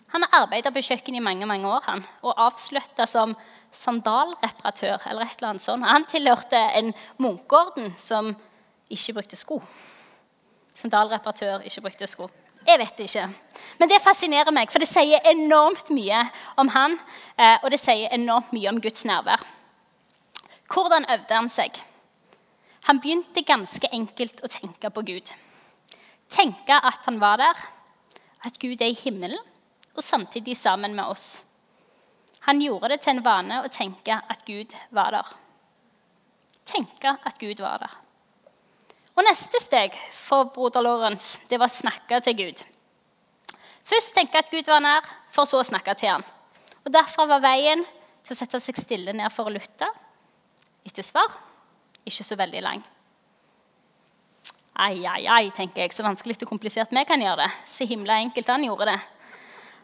Han 0.08 0.24
har 0.24 0.46
arbeida 0.46 0.72
på 0.72 0.80
kjøkkenet 0.80 1.20
i 1.20 1.26
mange 1.26 1.46
mange 1.46 1.68
år 1.68 1.84
han, 1.90 2.06
og 2.22 2.40
avslutta 2.40 3.04
som 3.06 3.36
sandalreparatør. 3.70 5.04
eller 5.10 5.28
et 5.28 5.36
eller 5.36 5.50
annet 5.50 5.62
sånt. 5.62 5.84
Han 5.84 6.08
tilhørte 6.08 6.56
en 6.56 6.94
munkeorden 7.18 7.92
som 7.98 8.32
ikke 8.88 9.12
brukte 9.20 9.36
sko. 9.36 9.60
Sandalreparatør, 10.78 11.64
ikke 11.66 11.82
brukte 11.88 12.06
sko. 12.06 12.28
Jeg 12.66 12.78
vet 12.78 13.00
ikke. 13.00 13.24
Men 13.80 13.90
det 13.90 14.02
fascinerer 14.04 14.52
meg, 14.54 14.70
for 14.70 14.82
det 14.82 14.90
sier 14.90 15.24
enormt 15.30 15.90
mye 15.94 16.20
om 16.60 16.70
han, 16.74 16.98
eh, 17.38 17.56
og 17.62 17.70
det 17.72 17.80
sier 17.80 18.12
enormt 18.14 18.52
mye 18.54 18.70
om 18.70 18.80
Guds 18.82 19.06
nærvær. 19.08 19.42
Hvordan 20.68 21.08
øvde 21.10 21.34
han 21.34 21.48
seg? 21.48 21.80
Han 22.86 23.00
begynte 23.00 23.44
ganske 23.46 23.88
enkelt 23.92 24.42
å 24.44 24.50
tenke 24.52 24.90
på 24.90 25.02
Gud. 25.02 25.32
Tenke 26.30 26.76
at 26.76 27.06
han 27.08 27.20
var 27.20 27.40
der, 27.40 27.62
at 28.44 28.58
Gud 28.60 28.80
er 28.80 28.92
i 28.92 29.00
himmelen, 29.02 29.40
og 29.96 30.04
samtidig 30.04 30.56
sammen 30.56 30.94
med 30.94 31.04
oss. 31.08 31.44
Han 32.46 32.60
gjorde 32.62 32.92
det 32.92 33.00
til 33.02 33.16
en 33.16 33.24
vane 33.24 33.62
å 33.64 33.72
tenke 33.72 34.20
at 34.28 34.44
Gud 34.46 34.76
var 34.94 35.16
der. 35.16 35.32
Tenke 36.68 37.16
at 37.26 37.40
Gud 37.40 37.64
var 37.64 37.80
der. 37.82 37.96
Og 39.18 39.24
Neste 39.26 39.58
steg 39.58 39.96
for 40.14 40.52
broder 40.54 40.84
Lorentz 40.84 41.32
det 41.50 41.58
var 41.58 41.66
å 41.66 41.74
snakke 41.74 42.20
til 42.22 42.36
Gud. 42.38 42.60
Først 43.88 44.14
tenke 44.14 44.38
at 44.38 44.50
Gud 44.52 44.68
var 44.70 44.84
nær, 44.84 45.06
for 45.34 45.48
så 45.48 45.58
å 45.58 45.66
snakke 45.66 45.96
til 45.98 46.12
han. 46.12 46.26
Og 46.84 46.92
Derfra 46.94 47.26
var 47.26 47.42
veien 47.42 47.82
til 48.22 48.36
å 48.36 48.38
sette 48.38 48.60
seg 48.62 48.78
stille 48.78 49.14
ned 49.16 49.32
for 49.34 49.48
å 49.48 49.54
lytte 49.54 49.88
etter 50.86 51.02
svar 51.02 51.34
ikke 52.08 52.24
så 52.24 52.38
veldig 52.38 52.62
lang. 52.64 52.84
Ai, 54.78 54.94
ai, 55.10 55.26
ai, 55.26 55.50
tenker 55.50 55.82
jeg. 55.82 55.92
Så 55.96 56.06
vanskelig 56.06 56.38
og 56.38 56.52
komplisert 56.52 56.94
vi 56.94 57.04
kan 57.08 57.22
gjøre 57.22 57.42
det. 57.42 57.50
Så 57.66 57.88
himla 57.88 58.20
enkelt 58.22 58.54
han 58.54 58.64
gjorde 58.64 58.92
det. 58.92 58.98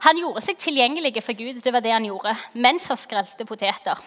Han 0.04 0.20
gjorde 0.20 0.42
seg 0.44 0.60
tilgjengelig 0.60 1.22
for 1.24 1.36
Gud, 1.38 1.58
det 1.64 1.72
var 1.72 1.82
det 1.82 1.94
han 1.94 2.06
gjorde, 2.06 2.34
mens 2.60 2.86
han 2.92 2.98
skrelte 3.00 3.46
poteter. 3.48 3.98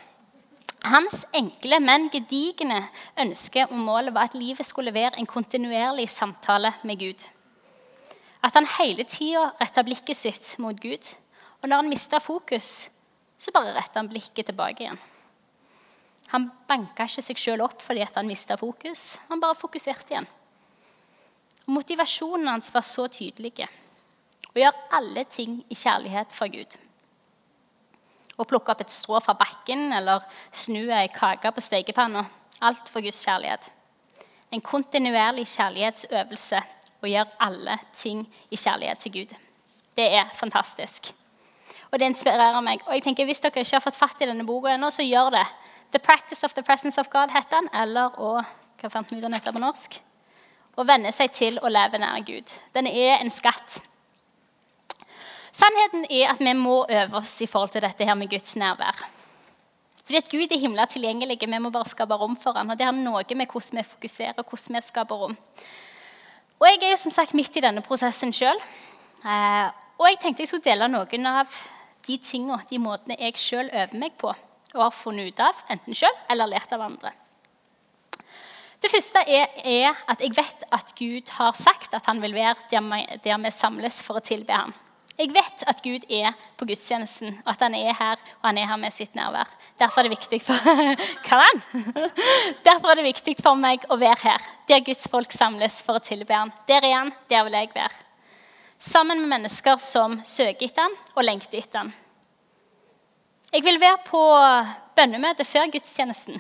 Hans 0.86 1.26
enkle, 1.36 1.80
men 1.82 2.08
gedigne 2.14 2.84
ønske 3.20 3.66
og 3.66 3.80
målet 3.82 4.14
var 4.14 4.30
at 4.30 4.38
livet 4.38 4.66
skulle 4.68 4.94
være 4.94 5.18
en 5.18 5.26
kontinuerlig 5.26 6.06
samtale 6.10 6.74
med 6.84 7.00
Gud. 7.02 7.24
At 8.44 8.54
han 8.54 8.70
hele 8.78 9.04
tida 9.10 9.50
retta 9.60 9.84
blikket 9.84 10.18
sitt 10.18 10.54
mot 10.62 10.78
Gud. 10.80 11.04
Og 11.62 11.70
når 11.70 11.82
han 11.82 11.90
mista 11.90 12.20
fokus, 12.22 12.90
så 13.38 13.52
bare 13.52 13.74
retta 13.76 14.00
han 14.00 14.10
blikket 14.12 14.46
tilbake 14.52 14.86
igjen. 14.86 15.00
Han 16.32 16.50
banka 16.68 17.08
ikke 17.08 17.24
seg 17.24 17.40
sjøl 17.40 17.64
opp 17.66 17.82
fordi 17.82 18.06
han 18.06 18.28
mista 18.28 18.58
fokus. 18.60 19.18
Han 19.30 19.42
bare 19.42 19.58
fokuserte 19.58 20.14
igjen. 20.14 20.28
Og 21.66 21.74
Motivasjonen 21.80 22.48
hans 22.52 22.70
var 22.74 22.86
så 22.86 23.08
tydelig. 23.12 23.68
Å 24.54 24.60
gjøre 24.60 24.90
alle 25.00 25.24
ting 25.32 25.60
i 25.68 25.76
kjærlighet 25.76 26.36
for 26.36 26.52
Gud. 26.52 26.78
Å 28.38 28.46
plukke 28.46 28.74
opp 28.74 28.82
et 28.84 28.94
strå 28.94 29.20
fra 29.24 29.34
bakken 29.38 29.92
eller 29.98 30.26
snu 30.54 30.92
ei 30.94 31.08
kake 31.14 31.52
på 31.52 31.64
stekepanna. 31.64 32.26
Alt 32.62 32.90
for 32.90 33.02
Guds 33.02 33.24
kjærlighet. 33.26 33.70
En 34.54 34.64
kontinuerlig 34.64 35.48
kjærlighetsøvelse 35.52 36.62
å 37.04 37.10
gjøre 37.10 37.38
alle 37.44 37.78
ting 37.98 38.24
i 38.50 38.58
kjærlighet 38.58 39.02
til 39.04 39.16
Gud. 39.20 39.34
Det 39.98 40.06
er 40.20 40.30
fantastisk. 40.38 41.12
Og 41.92 42.00
det 42.00 42.12
inspirerer 42.12 42.62
meg. 42.62 42.84
Og 42.88 42.94
jeg 42.94 43.04
tenker, 43.04 43.26
Hvis 43.26 43.40
dere 43.40 43.64
ikke 43.64 43.76
har 43.76 43.86
fått 43.86 44.00
fatt 44.00 44.22
i 44.22 44.30
denne 44.30 44.46
boka 44.46 44.74
ennå, 44.74 44.92
så 44.92 45.06
gjør 45.06 45.32
det. 45.38 45.46
The 45.92 46.00
Practice 46.00 46.44
of 46.44 46.54
the 46.54 46.64
Presence 46.64 47.00
of 47.00 47.10
God 47.10 47.32
heter 47.32 47.62
den. 47.62 47.70
Eller 47.74 48.14
å, 48.20 48.42
hva 48.82 48.90
fant 48.92 49.12
vi 49.12 49.18
ut 49.18 49.26
av 49.26 49.34
dette 49.34 49.54
på 49.54 49.62
norsk? 49.62 50.00
Å 50.78 50.86
venne 50.86 51.12
seg 51.16 51.32
til 51.34 51.60
å 51.64 51.72
leve 51.72 51.98
nær 51.98 52.20
Gud. 52.26 52.52
Den 52.74 52.88
er 52.88 53.18
en 53.18 53.32
skatt. 53.34 53.80
Sannheten 55.58 56.06
er 56.14 56.34
at 56.36 56.42
vi 56.44 56.54
må 56.54 56.84
øve 56.86 57.18
oss 57.18 57.40
i 57.42 57.48
forhold 57.50 57.72
til 57.74 57.82
dette 57.82 58.06
her 58.06 58.18
med 58.18 58.30
Guds 58.30 58.56
nærvær. 58.60 59.00
Fordi 60.06 60.20
at 60.22 60.30
Gud 60.30 60.52
er 60.54 60.60
himla 60.62 60.86
tilgjengelig. 60.86 61.40
Vi 61.42 61.60
må 61.60 61.72
bare 61.74 61.90
skape 61.90 62.16
rom 62.16 62.38
for 62.40 62.54
han. 62.56 62.70
Og 62.70 62.78
Det 62.78 62.86
har 62.86 62.94
noe 62.94 63.24
med 63.36 63.50
hvordan 63.52 63.80
vi 63.80 63.84
fokuserer, 63.84 64.38
hvordan 64.38 64.78
vi 64.78 64.82
skaper 64.86 65.16
rom. 65.16 65.38
Og 66.60 66.68
Jeg 66.68 66.84
er 66.84 66.94
jo 66.94 67.02
som 67.02 67.12
sagt 67.12 67.34
midt 67.34 67.58
i 67.58 67.66
denne 67.66 67.82
prosessen 67.82 68.34
sjøl. 68.34 68.62
Eh, 69.26 69.68
og 69.98 70.08
jeg 70.08 70.20
tenkte 70.22 70.46
jeg 70.46 70.52
skulle 70.52 70.64
dele 70.64 70.88
noen 70.88 71.26
av 71.26 71.62
de 72.08 72.18
tingene, 72.18 72.62
de 72.70 72.80
måtene 72.80 73.18
jeg 73.20 73.38
sjøl 73.42 73.70
øver 73.74 73.98
meg 73.98 74.14
på 74.18 74.34
og 74.76 74.84
har 74.84 74.94
funnet 74.94 75.32
ut 75.32 75.40
av, 75.42 75.62
enten 75.74 75.96
sjøl 75.96 76.14
eller 76.30 76.52
lært 76.52 76.74
av 76.76 76.84
andre. 76.86 77.12
Det 78.78 78.92
første 78.94 79.24
er, 79.26 79.48
er, 79.66 79.96
at 80.06 80.22
jeg 80.22 80.36
vet 80.38 80.66
at 80.76 80.92
Gud 81.00 81.32
har 81.40 81.56
sagt 81.58 81.96
at 81.98 82.06
han 82.06 82.22
vil 82.22 82.36
være 82.36 82.68
der 82.70 83.40
vi 83.42 83.52
samles 83.52 84.04
for 84.06 84.20
å 84.20 84.24
tilbe 84.24 84.54
ham. 84.54 84.76
Jeg 85.18 85.32
vet 85.34 85.64
at 85.66 85.80
Gud 85.82 86.04
er 86.14 86.36
på 86.60 86.66
gudstjenesten, 86.70 87.40
og 87.42 87.50
at 87.56 87.62
han 87.66 87.74
er 87.74 87.96
her 87.98 88.20
og 88.38 88.44
han 88.52 88.58
er 88.62 88.68
her 88.70 88.78
med 88.78 88.94
sitt 88.94 89.16
nærvær. 89.18 89.50
Derfor 89.80 90.04
er 90.04 90.08
det 90.08 90.14
viktig 90.14 90.42
for, 90.46 90.58
Derfor 92.68 92.92
er 92.92 93.00
det 93.00 93.08
viktig 93.08 93.34
for 93.42 93.58
meg 93.58 93.88
å 93.90 93.98
være 93.98 94.20
her, 94.24 94.50
der 94.70 94.84
Guds 94.86 95.08
folk 95.10 95.34
samles 95.34 95.80
for 95.82 95.98
å 95.98 96.04
tilbe 96.06 96.34
ham. 96.34 96.52
Der 96.70 96.86
er 96.86 97.00
han, 97.00 97.14
der 97.32 97.48
vil 97.48 97.58
jeg 97.58 97.72
være. 97.74 98.04
Sammen 98.78 99.24
med 99.24 99.32
mennesker 99.32 99.82
som 99.82 100.20
søker 100.22 100.68
etter 100.70 100.86
ham 100.86 100.94
og 101.16 101.26
lengter 101.26 101.64
etter 101.64 101.82
ham. 101.82 101.90
Jeg 103.50 103.64
vil 103.66 103.82
være 103.82 104.04
på 104.06 104.22
bønnemøte 104.98 105.48
før 105.48 105.72
gudstjenesten 105.74 106.38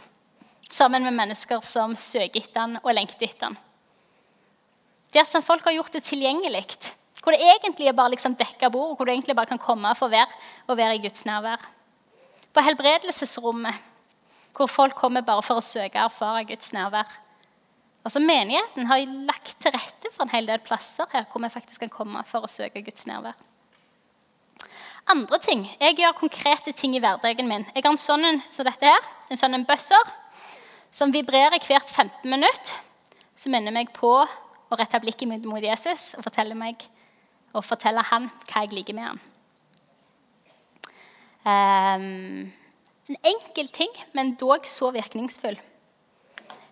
sammen 0.70 1.04
med 1.04 1.16
mennesker 1.16 1.62
som 1.64 1.96
søker 1.96 2.42
etter 2.42 2.64
ham 2.64 2.78
og 2.84 2.94
lengter 2.94 3.28
etter 3.28 3.50
ham. 3.50 3.58
Der 5.16 5.26
som 5.26 5.44
folk 5.44 5.66
har 5.66 5.78
gjort 5.78 5.96
det 5.96 6.04
tilgjengelig, 6.04 6.66
hvor 7.28 7.36
det 7.36 7.44
egentlig 7.44 7.90
er 7.90 7.98
bare 7.98 8.14
liksom 8.14 8.38
dekka 8.40 8.70
bord, 8.72 8.94
hvor 8.96 9.04
du 9.04 9.12
egentlig 9.12 9.36
bare 9.36 9.50
kan 9.50 9.60
komme 9.60 9.92
for 10.00 10.08
være, 10.08 10.32
og 10.68 10.80
være 10.80 10.96
i 10.96 11.02
Guds 11.04 11.26
nærvær. 11.28 11.66
På 12.56 12.64
helbredelsesrommet, 12.64 13.84
hvor 14.56 14.72
folk 14.72 14.96
kommer 14.96 15.26
bare 15.28 15.44
for 15.44 15.60
å 15.60 15.66
søke 15.66 16.00
og 16.00 16.08
erfare 16.08 16.46
Guds 16.48 16.72
nærvær. 16.74 17.12
Altså 18.08 18.24
Menigheten 18.24 18.88
har 18.88 19.04
lagt 19.28 19.58
til 19.60 19.76
rette 19.76 20.14
for 20.14 20.24
en 20.24 20.32
hel 20.32 20.48
del 20.48 20.64
plasser 20.64 21.12
her 21.12 21.28
hvor 21.28 21.44
vi 21.44 21.52
faktisk 21.52 21.84
kan 21.84 21.92
komme 21.92 22.24
for 22.32 22.48
å 22.48 22.52
søke 22.52 22.86
Guds 22.86 23.04
nærvær 23.10 23.36
andre 25.08 25.40
ting. 25.40 25.64
Jeg 25.80 25.98
gjør 26.02 26.16
konkrete 26.18 26.74
ting 26.76 26.96
i 26.98 27.02
hverdagen 27.04 27.48
min. 27.48 27.66
Jeg 27.74 27.84
har 27.84 27.94
en 27.94 28.00
sånn 28.00 28.42
som 28.50 28.68
dette 28.68 28.88
her, 28.88 29.08
en 29.32 29.40
sånn 29.40 29.56
en 29.56 29.66
buzzer 29.68 30.12
som 30.92 31.14
vibrerer 31.14 31.60
hvert 31.64 31.90
15 31.90 32.28
minutt. 32.30 32.74
Som 33.38 33.54
minner 33.54 33.72
meg 33.72 33.94
på 33.96 34.12
å 34.18 34.78
rette 34.80 35.00
blikket 35.00 35.46
mot 35.46 35.64
Jesus 35.64 36.10
og 36.18 36.26
fortelle, 36.26 36.58
meg, 36.58 36.82
og 37.56 37.66
fortelle 37.66 38.04
han 38.12 38.30
hva 38.50 38.64
jeg 38.66 38.76
liker 38.76 38.98
med 38.98 39.08
han. 39.08 39.24
Um, 41.48 42.52
en 43.08 43.20
enkel 43.24 43.70
ting, 43.72 43.94
men 44.18 44.36
dog 44.40 44.68
så 44.68 44.92
virkningsfull. 44.92 45.56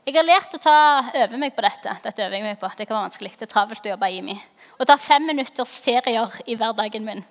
Jeg 0.06 0.14
har 0.20 0.26
lært 0.28 0.54
å 0.54 0.62
ta, 0.62 0.78
øve 1.24 1.40
meg 1.42 1.56
på 1.56 1.64
dette. 1.66 1.96
Dette 2.04 2.26
øver 2.28 2.38
jeg 2.38 2.46
meg 2.46 2.60
på. 2.62 2.70
Det 2.78 2.86
kan 2.86 2.98
være 2.98 3.08
vanskelig. 3.08 3.32
Det 3.40 3.48
er 3.48 3.54
travelt 3.56 3.88
å 3.88 3.94
jobbe 3.96 4.10
i 4.12 4.20
IMI. 4.20 4.36
Å 4.78 4.86
ta 4.86 5.00
fem 5.02 5.24
minutters 5.26 5.80
ferier 5.82 6.36
i 6.46 6.58
hverdagen 6.60 7.08
min. 7.08 7.24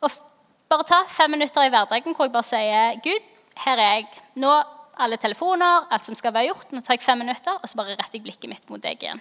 Og 0.00 0.14
bare 0.70 0.86
ta 0.88 1.02
fem 1.10 1.34
minutter 1.34 1.66
i 1.66 1.72
hverdagen 1.74 2.16
hvor 2.16 2.28
jeg 2.28 2.32
bare 2.38 2.48
sier 2.48 3.02
Gud, 3.04 3.26
her 3.66 3.82
er 3.82 3.92
jeg. 3.98 4.22
Nå 4.40 4.54
alle 5.00 5.18
telefoner, 5.20 5.90
alt 5.90 6.06
som 6.06 6.16
skal 6.16 6.32
være 6.36 6.52
gjort. 6.52 6.72
Nå 6.72 6.80
tar 6.86 6.96
jeg 6.96 7.04
fem 7.04 7.20
minutter, 7.20 7.58
og 7.58 7.68
så 7.68 7.82
bare 7.82 7.98
retter 7.98 8.20
jeg 8.20 8.24
blikket 8.28 8.52
mitt 8.52 8.72
mot 8.72 8.80
deg 8.80 9.02
igjen. 9.02 9.20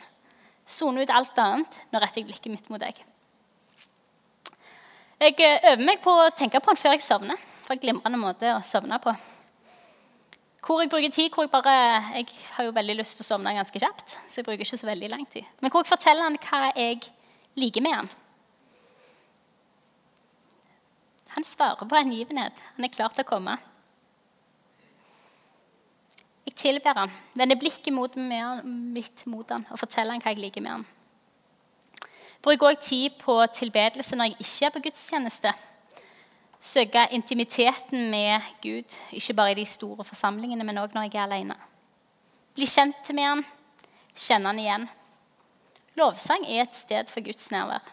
Sone 0.70 1.04
ut 1.04 1.14
alt 1.14 1.40
annet. 1.42 1.80
Nå 1.92 2.00
retter 2.00 2.22
jeg 2.22 2.30
blikket 2.30 2.54
mitt 2.54 2.72
mot 2.72 2.80
deg. 2.80 3.00
Jeg 5.20 5.36
eh, 5.44 5.74
øver 5.74 5.84
meg 5.84 6.00
på 6.00 6.14
å 6.16 6.30
tenke 6.32 6.62
på 6.64 6.72
den 6.72 6.80
før 6.80 6.94
jeg 6.96 7.04
sovner. 7.04 7.40
For 7.66 7.76
en 7.76 7.82
glimrende 7.84 8.20
måte 8.22 8.54
å 8.56 8.62
sovne 8.64 8.98
på. 9.04 9.12
Hvor 10.64 10.80
jeg 10.80 10.92
bruker 10.92 11.12
tid 11.12 11.34
hvor 11.34 11.44
Jeg 11.44 11.52
bare, 11.52 11.74
jeg 12.16 12.28
har 12.56 12.68
jo 12.68 12.76
veldig 12.76 12.96
lyst 13.00 13.18
til 13.18 13.26
å 13.26 13.28
sovne 13.34 13.56
ganske 13.56 13.80
kjapt. 13.80 14.16
så 14.30 14.40
jeg 14.40 14.46
bruker 14.46 14.64
ikke 14.64 14.78
så 14.80 14.88
veldig 14.88 15.10
lang 15.12 15.26
tid. 15.28 15.44
Men 15.60 15.72
hvor 15.72 15.84
jeg 15.84 15.92
forteller 15.92 16.24
han 16.24 16.38
hva 16.40 16.72
jeg 16.76 17.12
liker 17.60 17.84
med 17.84 17.96
han. 17.96 18.10
Han 21.36 21.44
svarer 21.44 21.84
på 21.84 21.96
hengivenhet. 21.96 22.54
Han 22.76 22.86
er 22.86 22.94
klar 22.94 23.12
til 23.12 23.26
å 23.26 23.30
komme. 23.30 23.58
Jeg 26.48 26.56
tilber 26.56 26.96
han, 26.96 27.12
vender 27.36 27.60
blikket 27.60 27.94
mot 27.94 28.16
mitt 28.16 29.26
mot 29.30 29.52
han 29.52 29.68
og 29.70 29.80
forteller 29.84 30.16
han 30.16 30.24
hva 30.24 30.34
jeg 30.34 30.42
liker 30.42 30.64
med 30.64 30.78
ham. 30.78 30.88
Bruker 32.42 32.68
også 32.68 32.90
tid 32.90 33.18
på 33.20 33.36
tilbedelse 33.54 34.16
når 34.16 34.32
jeg 34.32 34.40
ikke 34.40 34.66
er 34.66 34.76
på 34.76 34.84
gudstjeneste. 34.86 35.54
Søke 36.60 37.08
intimiteten 37.12 38.10
med 38.12 38.42
Gud, 38.64 38.96
ikke 39.12 39.34
bare 39.34 39.52
i 39.52 39.60
de 39.62 39.66
store 39.66 40.04
forsamlingene, 40.04 40.64
men 40.64 40.78
òg 40.78 40.96
når 40.96 41.08
jeg 41.08 41.16
er 41.16 41.28
alene. 41.28 41.56
Bli 42.56 42.68
kjent 42.68 43.12
med 43.16 43.24
ham, 43.24 43.44
kjenne 44.16 44.52
han 44.52 44.60
igjen. 44.60 44.88
Lovsang 46.00 46.44
er 46.48 46.66
et 46.66 46.76
sted 46.76 47.08
for 47.12 47.24
Guds 47.24 47.48
nærvær. 47.52 47.84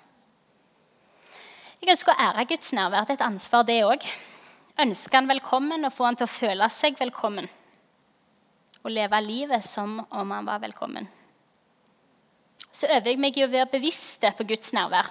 Jeg 1.82 1.92
ønsker 1.92 2.14
å 2.14 2.26
ære 2.28 2.46
Guds 2.50 2.72
nærvær. 2.74 3.06
Det 3.06 3.14
er 3.14 3.20
et 3.20 3.28
ansvar, 3.28 3.66
det 3.66 3.82
òg. 3.86 4.06
Ønske 4.82 5.16
han 5.16 5.30
velkommen 5.30 5.86
og 5.86 5.94
få 5.94 6.06
han 6.08 6.18
til 6.18 6.26
å 6.26 6.32
føle 6.32 6.70
seg 6.72 6.98
velkommen. 6.98 7.46
Og 8.82 8.94
leve 8.94 9.22
livet 9.22 9.64
som 9.66 9.98
om 10.10 10.34
han 10.34 10.46
var 10.46 10.62
velkommen. 10.62 11.06
Så 12.76 12.88
øver 12.92 13.08
jeg 13.08 13.20
meg 13.20 13.36
i 13.38 13.44
å 13.46 13.48
være 13.48 13.70
bevisste 13.72 14.28
på 14.36 14.44
Guds 14.50 14.74
nærvær. 14.76 15.08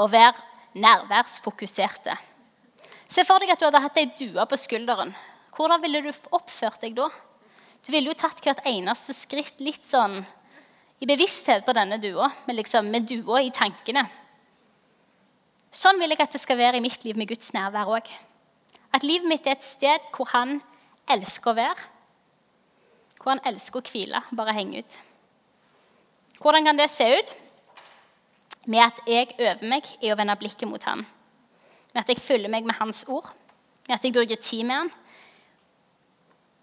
Og 0.00 0.08
være 0.12 0.40
nærværsfokuserte. 0.80 2.16
Se 3.12 3.26
for 3.28 3.42
deg 3.42 3.52
at 3.52 3.60
du 3.60 3.66
hadde 3.68 3.82
hatt 3.84 4.00
ei 4.00 4.08
due 4.16 4.46
på 4.48 4.58
skulderen. 4.58 5.12
Hvordan 5.54 5.82
ville 5.84 6.00
du 6.06 6.10
oppført 6.34 6.80
deg 6.82 6.96
da? 6.96 7.10
Du 7.84 7.92
ville 7.92 8.08
jo 8.08 8.16
tatt 8.16 8.40
hvert 8.42 8.64
eneste 8.66 9.12
skritt 9.14 9.60
litt 9.60 9.84
sånn 9.86 10.22
i 11.04 11.08
bevissthet 11.10 11.66
på 11.66 11.74
denne 11.76 11.98
dua, 12.00 12.30
med, 12.46 12.56
liksom, 12.56 12.88
med 12.88 13.04
dua 13.10 13.42
i 13.44 13.52
tankene. 13.52 14.06
Sånn 15.74 15.98
vil 16.00 16.14
jeg 16.14 16.22
at 16.24 16.32
det 16.32 16.40
skal 16.40 16.56
være 16.56 16.80
i 16.80 16.84
mitt 16.84 17.04
liv 17.04 17.18
med 17.20 17.28
Guds 17.28 17.52
nærvær 17.52 17.90
òg. 17.98 18.08
At 18.94 19.04
livet 19.04 19.28
mitt 19.28 19.46
er 19.46 19.58
et 19.58 19.66
sted 19.66 20.12
hvor 20.14 20.30
han 20.32 20.62
elsker 21.10 21.52
å 21.52 21.58
være. 21.58 21.90
Hvor 23.20 23.34
han 23.34 23.44
elsker 23.52 23.82
å 23.82 23.90
hvile, 23.90 24.22
bare 24.32 24.54
henge 24.56 24.80
ut. 24.80 25.02
Hvordan 26.44 26.66
kan 26.68 26.76
det 26.76 26.90
se 26.92 27.06
ut? 27.08 27.30
Med 28.68 28.82
at 28.84 28.98
jeg 29.08 29.32
øver 29.38 29.64
meg 29.64 29.86
i 30.04 30.10
å 30.12 30.16
vende 30.18 30.36
blikket 30.36 30.68
mot 30.68 30.82
han. 30.84 31.06
Med 31.94 32.02
at 32.02 32.10
jeg 32.12 32.20
følger 32.20 32.52
meg 32.52 32.66
med 32.68 32.76
hans 32.76 33.04
ord. 33.08 33.30
Med 33.88 33.96
at 33.96 34.04
jeg 34.04 34.12
bruker 34.12 34.36
tid 34.36 34.66
med 34.68 34.76
han. 34.76 34.92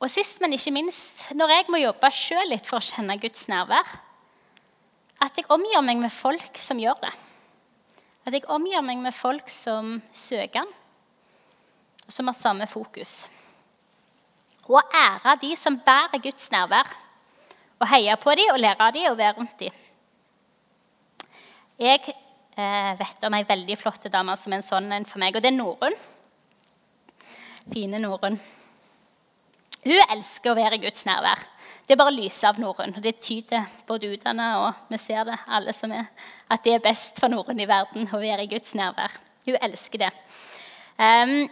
Og 0.02 0.10
sist, 0.10 0.38
men 0.42 0.54
ikke 0.54 0.74
minst, 0.74 1.28
når 1.34 1.54
jeg 1.56 1.66
må 1.70 1.82
jobbe 1.82 2.14
sjøl 2.14 2.48
litt 2.50 2.70
for 2.70 2.78
å 2.78 2.86
kjenne 2.86 3.18
Guds 3.22 3.48
nærvær, 3.50 3.90
at 5.22 5.38
jeg 5.38 5.50
omgir 5.54 5.82
meg 5.86 6.00
med 6.02 6.14
folk 6.14 6.58
som 6.58 6.82
gjør 6.82 6.98
det. 7.04 7.12
At 8.26 8.34
jeg 8.34 8.48
omgir 8.54 8.82
meg 8.86 9.02
med 9.02 9.14
folk 9.14 9.50
som 9.50 10.00
søker 10.14 10.64
han, 10.64 10.74
og 12.06 12.14
som 12.14 12.30
har 12.30 12.38
samme 12.38 12.70
fokus. 12.70 13.24
Og 14.66 14.82
ære 14.94 15.38
de 15.42 15.56
som 15.58 15.78
bærer 15.86 16.22
Guds 16.22 16.50
nærvær. 16.54 16.90
Og 17.82 17.88
heie 17.90 18.16
på 18.22 18.36
dem 18.38 18.54
og 18.54 18.62
lære 18.62 18.88
av 18.88 18.94
dem 18.96 19.10
og 19.10 19.18
være 19.18 19.38
rundt 19.40 19.58
dem. 19.60 19.78
Jeg 21.82 22.02
eh, 22.14 22.92
vet 23.00 23.26
om 23.26 23.34
ei 23.34 23.46
veldig 23.50 23.78
flott 23.80 24.06
dame 24.14 24.36
som 24.38 24.54
er 24.54 24.62
en 24.62 24.66
sånn 24.66 24.92
en 24.94 25.08
for 25.10 25.22
meg, 25.22 25.36
og 25.36 25.42
det 25.42 25.50
er 25.50 25.58
Norunn. 25.58 25.98
Fine 27.72 28.02
Norunn. 28.04 28.38
Hun 29.82 30.14
elsker 30.14 30.52
å 30.52 30.58
være 30.60 30.78
i 30.78 30.84
Guds 30.84 31.08
nærvær. 31.10 31.42
Det 31.88 31.96
er 31.96 32.00
bare 32.00 32.14
lyset 32.14 32.46
av 32.52 32.60
Norrøn. 32.62 32.94
Det 33.02 33.16
tyder 33.20 33.66
både 33.90 34.12
utdanna 34.14 34.52
og 34.62 34.84
vi 34.94 35.00
ser 35.02 35.26
det, 35.28 35.40
alle 35.50 35.74
som 35.74 35.92
er, 35.92 36.06
at 36.54 36.62
det 36.64 36.76
er 36.78 36.84
best 36.86 37.18
for 37.20 37.34
Norrøn 37.34 37.60
i 37.60 37.68
verden 37.68 38.06
å 38.06 38.22
være 38.22 38.46
i 38.46 38.52
Guds 38.52 38.76
nærvær. 38.78 39.18
Hun 39.48 39.58
elsker 39.58 40.04
det. 40.04 40.12
Um, 41.02 41.50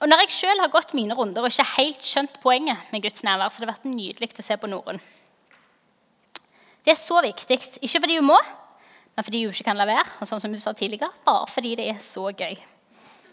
og 0.00 0.08
Når 0.08 0.22
jeg 0.22 0.32
sjøl 0.32 0.60
har 0.62 0.72
gått 0.72 0.94
mine 0.96 1.14
runder 1.16 1.44
og 1.44 1.52
ikke 1.52 1.66
helt 1.76 2.06
skjønt 2.08 2.38
poenget 2.40 2.88
med 2.92 3.02
Guds 3.04 3.20
nærvær, 3.26 3.50
så 3.52 3.60
har 3.60 3.66
det 3.66 3.74
vært 3.74 3.90
nydelig 3.90 4.30
å 4.32 4.44
se 4.46 4.56
på 4.56 4.70
Norrøn. 4.70 5.00
Det 6.80 6.94
er 6.94 6.96
så 6.96 7.20
viktig. 7.20 7.58
Ikke 7.84 8.00
fordi 8.00 8.16
hun 8.16 8.30
må, 8.30 8.38
men 9.12 9.26
fordi 9.26 9.42
hun 9.44 9.52
ikke 9.52 9.66
kan 9.68 9.76
la 9.76 9.84
være. 9.84 10.06
Og 10.22 10.30
sånn 10.30 10.40
som 10.40 10.54
du 10.54 10.60
sa 10.62 10.72
tidligere, 10.72 11.12
bare 11.26 11.50
fordi 11.52 11.74
det 11.76 11.90
er 11.92 12.00
så 12.00 12.30
gøy. 12.32 12.56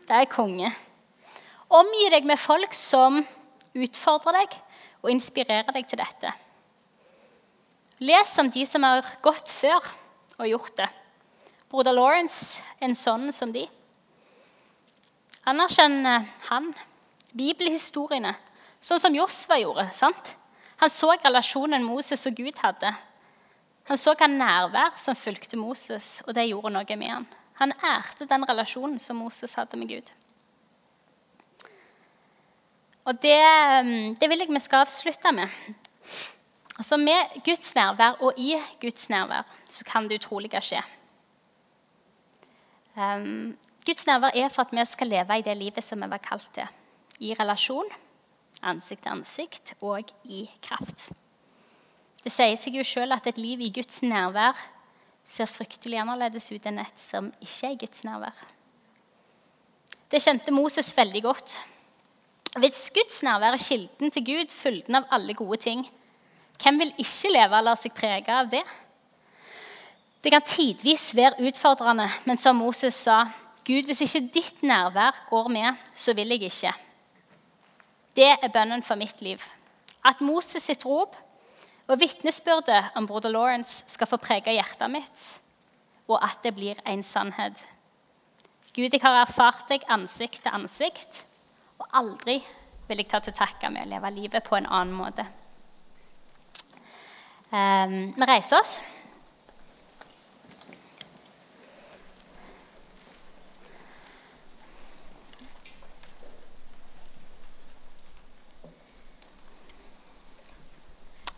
Det 0.08 0.18
er 0.18 0.28
konge. 0.28 0.74
Omgi 1.72 2.10
deg 2.12 2.28
med 2.28 2.40
folk 2.40 2.76
som 2.76 3.22
utfordrer 3.78 4.42
deg 4.42 4.60
og 5.06 5.14
inspirerer 5.14 5.72
deg 5.72 5.88
til 5.88 6.02
dette. 6.04 6.34
Les 8.04 8.36
om 8.44 8.52
de 8.52 8.68
som 8.68 8.84
har 8.84 9.08
gått 9.24 9.56
før 9.56 9.88
og 10.38 10.52
gjort 10.52 10.76
det. 10.84 10.92
Broder 11.72 11.96
Lawrence 11.96 12.62
en 12.84 12.96
sånn 12.96 13.32
som 13.36 13.56
de. 13.56 13.66
Anerkjenn 15.48 16.04
han, 16.50 16.72
bibelhistoriene, 17.38 18.34
sånn 18.84 19.00
som 19.00 19.16
Josva 19.16 19.60
gjorde. 19.62 19.88
sant? 19.96 20.36
Han 20.78 20.92
så 20.94 21.14
relasjonen 21.24 21.86
Moses 21.86 22.28
og 22.30 22.36
Gud 22.38 22.60
hadde. 22.62 22.92
Han 23.88 23.98
så 23.98 24.14
hva 24.20 24.28
nærvær 24.28 24.98
som 25.00 25.16
fulgte 25.16 25.58
Moses, 25.58 26.22
og 26.28 26.36
det 26.36 26.50
gjorde 26.50 26.74
noe 26.76 26.98
med 27.00 27.14
han. 27.14 27.28
Han 27.62 27.74
ærte 27.82 28.28
den 28.30 28.46
relasjonen 28.46 29.00
som 29.02 29.18
Moses 29.18 29.56
hadde 29.58 29.80
med 29.80 29.90
Gud. 29.90 30.10
Og 33.08 33.16
det, 33.24 33.40
det 34.20 34.28
vil 34.30 34.44
jeg 34.44 34.52
vi 34.52 34.60
skal 34.60 34.84
avslutte 34.84 35.32
med. 35.32 35.48
Altså 36.78 36.98
Med 36.98 37.40
Guds 37.46 37.74
nærvær 37.76 38.20
og 38.22 38.38
i 38.38 38.54
Guds 38.82 39.10
nærvær 39.10 39.48
så 39.70 39.86
kan 39.88 40.10
det 40.10 40.20
utrolige 40.20 40.62
skje. 40.62 40.84
Um, 42.98 43.58
Guds 43.88 44.04
nærvær 44.08 44.36
er 44.36 44.50
for 44.52 44.68
at 44.68 44.74
vi 44.76 44.84
skal 44.86 45.08
leve 45.08 45.38
i 45.40 45.46
det 45.46 45.56
livet 45.56 45.84
som 45.84 46.02
vi 46.04 46.10
var 46.12 46.20
kalt 46.20 46.50
til. 46.54 46.68
I 47.24 47.34
relasjon, 47.40 47.88
ansikt 48.62 49.06
til 49.06 49.14
ansikt 49.14 49.74
og 49.80 50.12
i 50.26 50.44
kraft. 50.62 51.08
Det 52.24 52.34
sier 52.34 52.58
seg 52.60 52.76
jo 52.76 52.84
sjøl 52.84 53.16
at 53.16 53.30
et 53.30 53.40
liv 53.40 53.62
i 53.64 53.72
Guds 53.72 54.02
nærvær 54.04 54.60
ser 55.24 55.48
fryktelig 55.48 56.02
annerledes 56.02 56.50
ut 56.52 56.68
enn 56.68 56.82
et 56.84 57.00
som 57.00 57.32
ikke 57.40 57.70
er 57.70 57.80
Guds 57.86 58.04
nærvær. 58.04 58.44
Det 60.12 60.20
kjente 60.24 60.52
Moses 60.56 60.92
veldig 60.98 61.24
godt. 61.24 61.56
Hvis 62.60 62.90
Guds 62.92 63.22
nærvær 63.24 63.56
er 63.56 63.64
kilden 63.64 64.12
til 64.12 64.28
Gud, 64.28 64.52
fylden 64.52 65.00
av 65.00 65.08
alle 65.16 65.36
gode 65.36 65.62
ting, 65.64 65.88
hvem 66.60 66.80
vil 66.84 66.94
ikke 67.00 67.32
leve 67.32 67.56
og 67.56 67.68
la 67.70 67.76
seg 67.80 67.96
prege 67.96 68.36
av 68.36 68.52
det? 68.52 68.64
Det 70.24 70.32
kan 70.34 70.44
tidvis 70.44 71.14
være 71.16 71.40
utfordrende, 71.48 72.10
men 72.26 72.40
som 72.42 72.60
Moses 72.60 72.96
sa, 73.08 73.28
Gud, 73.68 73.84
hvis 73.90 74.06
ikke 74.06 74.30
ditt 74.32 74.62
nærvær 74.64 75.26
går 75.30 75.50
med, 75.52 75.80
så 75.94 76.14
vil 76.16 76.32
jeg 76.32 76.48
ikke. 76.48 76.72
Det 78.16 78.30
er 78.32 78.52
bønnen 78.54 78.84
for 78.84 78.96
mitt 78.96 79.22
liv. 79.22 79.42
At 80.06 80.22
Moses 80.24 80.64
sitt 80.64 80.86
rop 80.88 81.18
og 81.88 82.00
vitnesbyrdet 82.00 82.94
om 82.96 83.08
broder 83.08 83.34
Lawrence 83.34 83.84
skal 83.88 84.08
få 84.08 84.20
prege 84.24 84.56
hjertet 84.56 84.92
mitt, 84.92 85.26
og 86.08 86.24
at 86.24 86.40
det 86.44 86.56
blir 86.56 86.80
en 86.88 87.04
sannhet. 87.04 87.60
Gud, 88.76 88.94
jeg 88.94 89.02
har 89.04 89.22
erfart 89.24 89.68
deg 89.70 89.84
ansikt 89.92 90.44
til 90.46 90.54
ansikt, 90.54 91.24
og 91.78 91.90
aldri 91.92 92.40
vil 92.88 93.02
jeg 93.04 93.12
ta 93.12 93.20
til 93.20 93.36
takke 93.36 93.72
med 93.74 93.88
å 93.88 93.92
leve 93.96 94.14
livet 94.16 94.48
på 94.48 94.56
en 94.56 94.70
annen 94.70 94.96
måte. 94.96 95.28
Um, 97.52 98.14
vi 98.16 98.28
reiser 98.28 98.60
oss. 98.60 98.78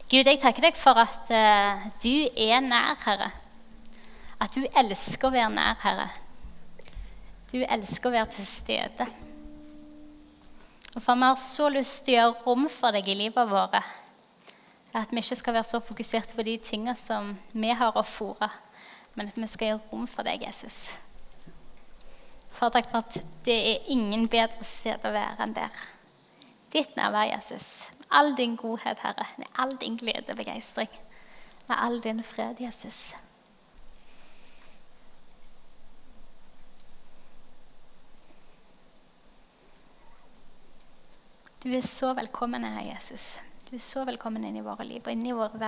Gud, 0.10 0.26
jeg 0.26 0.40
takker 0.42 0.66
deg 0.66 0.78
for 0.78 0.98
at 0.98 1.28
uh, 1.30 1.84
du 2.02 2.26
er 2.34 2.64
nær, 2.66 2.96
Herre. 3.04 3.28
At 4.42 4.56
du 4.58 4.64
elsker 4.66 5.28
å 5.28 5.34
være 5.36 5.52
nær, 5.54 5.76
Herre. 5.84 6.08
Du 7.52 7.60
elsker 7.62 8.10
å 8.10 8.16
være 8.16 8.32
til 8.34 8.48
stede. 8.50 9.06
Og 10.96 11.04
for 11.04 11.14
vi 11.14 11.28
har 11.30 11.38
så 11.44 11.68
lyst 11.70 12.08
til 12.08 12.16
å 12.16 12.24
gjøre 12.24 12.48
rom 12.48 12.66
for 12.74 12.98
deg 12.98 13.12
i 13.12 13.18
livet 13.20 13.52
vårt. 13.52 13.78
At 14.98 15.14
vi 15.14 15.22
ikke 15.22 15.38
skal 15.38 15.60
være 15.60 15.70
så 15.70 15.84
fokusert 15.92 16.34
på 16.34 16.48
de 16.48 16.58
tingene 16.58 16.98
som 16.98 17.36
vi 17.54 17.70
har 17.70 17.94
å 17.94 18.02
fòre, 18.02 18.50
men 19.14 19.30
at 19.30 19.38
vi 19.38 19.52
skal 19.52 19.76
gjøre 19.76 19.92
rom 19.92 20.10
for 20.10 20.26
deg, 20.26 20.48
Jesus. 20.48 20.88
Så 22.50 22.72
takk 22.74 22.90
for 22.90 23.06
at 23.06 23.22
det 23.46 23.62
er 23.76 23.94
ingen 23.94 24.26
bedre 24.26 24.66
sted 24.66 25.06
å 25.06 25.14
være 25.14 25.46
enn 25.46 25.54
der. 25.54 25.88
Ditt 26.74 26.98
nærvær, 26.98 27.30
Jesus 27.36 27.70
all 28.12 28.38
din 28.38 28.56
godhet, 28.56 29.00
Herre, 29.00 29.26
med 29.38 29.48
all 29.56 29.78
din 29.82 29.98
glede 29.98 30.26
og 30.30 30.38
begeistring, 30.38 30.90
med 31.68 31.76
all 31.80 32.00
din 32.04 32.24
fred, 32.24 32.56
Jesus. 32.60 33.16
Du 41.64 41.70
er 41.70 41.82
så 41.82 42.14
velkommen 42.14 42.64
her, 42.64 42.94
Jesus. 42.94 43.40
Du 43.70 43.76
er 43.76 43.80
så 43.80 44.06
velkommen 44.06 44.44
inn 44.48 44.56
i 44.56 44.64
våre 44.64 44.86
liv 44.88 45.04
og 45.04 45.12
inn 45.12 45.26
i 45.28 45.34
våre 45.36 45.60
verden. 45.60 45.68